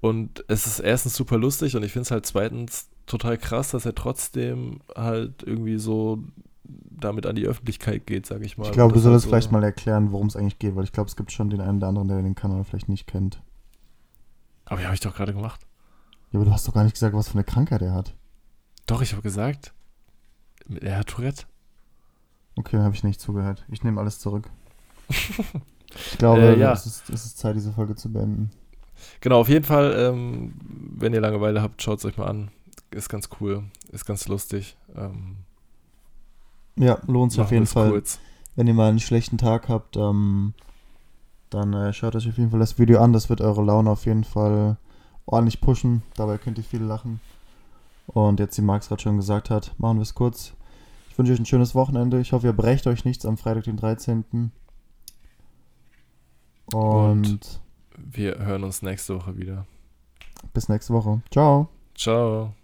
Und 0.00 0.44
es 0.46 0.66
ist 0.68 0.78
erstens 0.78 1.16
super 1.16 1.36
lustig 1.36 1.74
und 1.74 1.82
ich 1.82 1.90
finde 1.92 2.02
es 2.04 2.10
halt 2.12 2.26
zweitens 2.26 2.88
total 3.06 3.38
krass, 3.38 3.72
dass 3.72 3.86
er 3.86 3.94
trotzdem 3.96 4.78
halt 4.94 5.42
irgendwie 5.42 5.78
so 5.78 6.22
damit 6.64 7.26
an 7.26 7.34
die 7.34 7.44
Öffentlichkeit 7.46 8.06
geht, 8.06 8.24
sag 8.26 8.42
ich 8.42 8.56
mal. 8.56 8.66
Ich 8.66 8.70
glaube, 8.72 8.94
du 8.94 9.00
solltest 9.00 9.24
so- 9.24 9.30
vielleicht 9.30 9.50
mal 9.50 9.64
erklären, 9.64 10.12
worum 10.12 10.28
es 10.28 10.36
eigentlich 10.36 10.60
geht, 10.60 10.76
weil 10.76 10.84
ich 10.84 10.92
glaube, 10.92 11.08
es 11.08 11.16
gibt 11.16 11.32
schon 11.32 11.50
den 11.50 11.60
einen 11.60 11.78
oder 11.78 11.88
anderen, 11.88 12.06
der 12.06 12.22
den 12.22 12.36
Kanal 12.36 12.62
vielleicht 12.62 12.88
nicht 12.88 13.08
kennt. 13.08 13.42
Aber 14.66 14.78
ja, 14.80 14.86
habe 14.86 14.94
ich 14.94 15.00
doch 15.00 15.14
gerade 15.16 15.32
gemacht. 15.34 15.66
Ja, 16.30 16.38
aber 16.38 16.44
du 16.44 16.52
hast 16.52 16.68
doch 16.68 16.72
gar 16.74 16.84
nicht 16.84 16.94
gesagt, 16.94 17.16
was 17.16 17.26
für 17.28 17.34
eine 17.34 17.44
Krankheit 17.44 17.82
er 17.82 17.94
hat. 17.94 18.14
Doch, 18.86 19.02
ich 19.02 19.10
habe 19.12 19.22
gesagt, 19.22 19.72
er 20.80 20.98
hat 20.98 21.08
Tourette. 21.08 21.46
Okay, 22.56 22.78
habe 22.78 22.94
ich 22.94 23.04
nicht 23.04 23.20
zugehört. 23.20 23.64
Ich 23.70 23.82
nehme 23.82 24.00
alles 24.00 24.18
zurück. 24.18 24.48
Ich 25.94 26.16
glaube, 26.16 26.40
Äh, 26.40 26.58
ja. 26.58 26.72
es, 26.72 26.86
ist, 26.86 27.10
es 27.10 27.26
ist 27.26 27.36
Zeit, 27.38 27.54
diese 27.54 27.70
Folge 27.70 27.94
zu 27.94 28.10
beenden. 28.10 28.50
Genau, 29.20 29.40
auf 29.40 29.48
jeden 29.50 29.66
Fall, 29.66 29.94
ähm, 29.98 30.54
wenn 30.96 31.12
ihr 31.12 31.20
Langeweile 31.20 31.60
habt, 31.60 31.82
schaut 31.82 31.98
es 31.98 32.06
euch 32.06 32.16
mal 32.16 32.28
an. 32.28 32.50
Ist 32.90 33.10
ganz 33.10 33.28
cool, 33.40 33.64
ist 33.90 34.06
ganz 34.06 34.26
lustig. 34.26 34.74
Ähm, 34.96 35.36
Ja, 36.78 36.98
lohnt 37.06 37.32
sich 37.32 37.42
auf 37.42 37.52
jeden 37.52 37.66
Fall. 37.66 37.90
kurz. 37.90 38.20
Wenn 38.56 38.68
ihr 38.68 38.72
mal 38.74 38.88
einen 38.88 39.00
schlechten 39.00 39.36
Tag 39.36 39.68
habt, 39.68 39.98
ähm, 39.98 40.54
dann 41.50 41.74
äh, 41.74 41.92
schaut 41.92 42.16
euch 42.16 42.26
auf 42.26 42.38
jeden 42.38 42.50
Fall 42.50 42.60
das 42.60 42.78
Video 42.78 43.02
an. 43.02 43.12
Das 43.12 43.28
wird 43.28 43.42
eure 43.42 43.62
Laune 43.62 43.90
auf 43.90 44.06
jeden 44.06 44.24
Fall 44.24 44.78
ordentlich 45.26 45.60
pushen. 45.60 46.02
Dabei 46.16 46.38
könnt 46.38 46.56
ihr 46.56 46.64
viel 46.64 46.82
lachen. 46.82 47.20
Und 48.06 48.40
jetzt, 48.40 48.56
wie 48.56 48.62
Max 48.62 48.88
gerade 48.88 49.02
schon 49.02 49.16
gesagt 49.18 49.50
hat, 49.50 49.74
machen 49.78 49.98
wir 49.98 50.02
es 50.04 50.14
kurz. 50.14 50.54
Ich 51.12 51.18
wünsche 51.18 51.32
euch 51.34 51.38
ein 51.38 51.44
schönes 51.46 51.74
Wochenende. 51.74 52.20
Ich 52.20 52.32
hoffe, 52.32 52.46
ihr 52.46 52.52
brecht 52.54 52.86
euch 52.86 53.04
nichts 53.04 53.26
am 53.26 53.36
Freitag, 53.36 53.64
den 53.64 53.76
13. 53.76 54.24
Und, 56.72 56.72
Und- 56.74 57.60
Wir 57.98 58.38
hören 58.38 58.64
uns 58.64 58.80
nächste 58.80 59.16
Woche 59.16 59.36
wieder. 59.36 59.66
bis 60.54 60.70
nächste 60.70 60.94
Woche. 60.94 61.20
Ciao. 61.30 61.68
Ciao. 61.94 62.54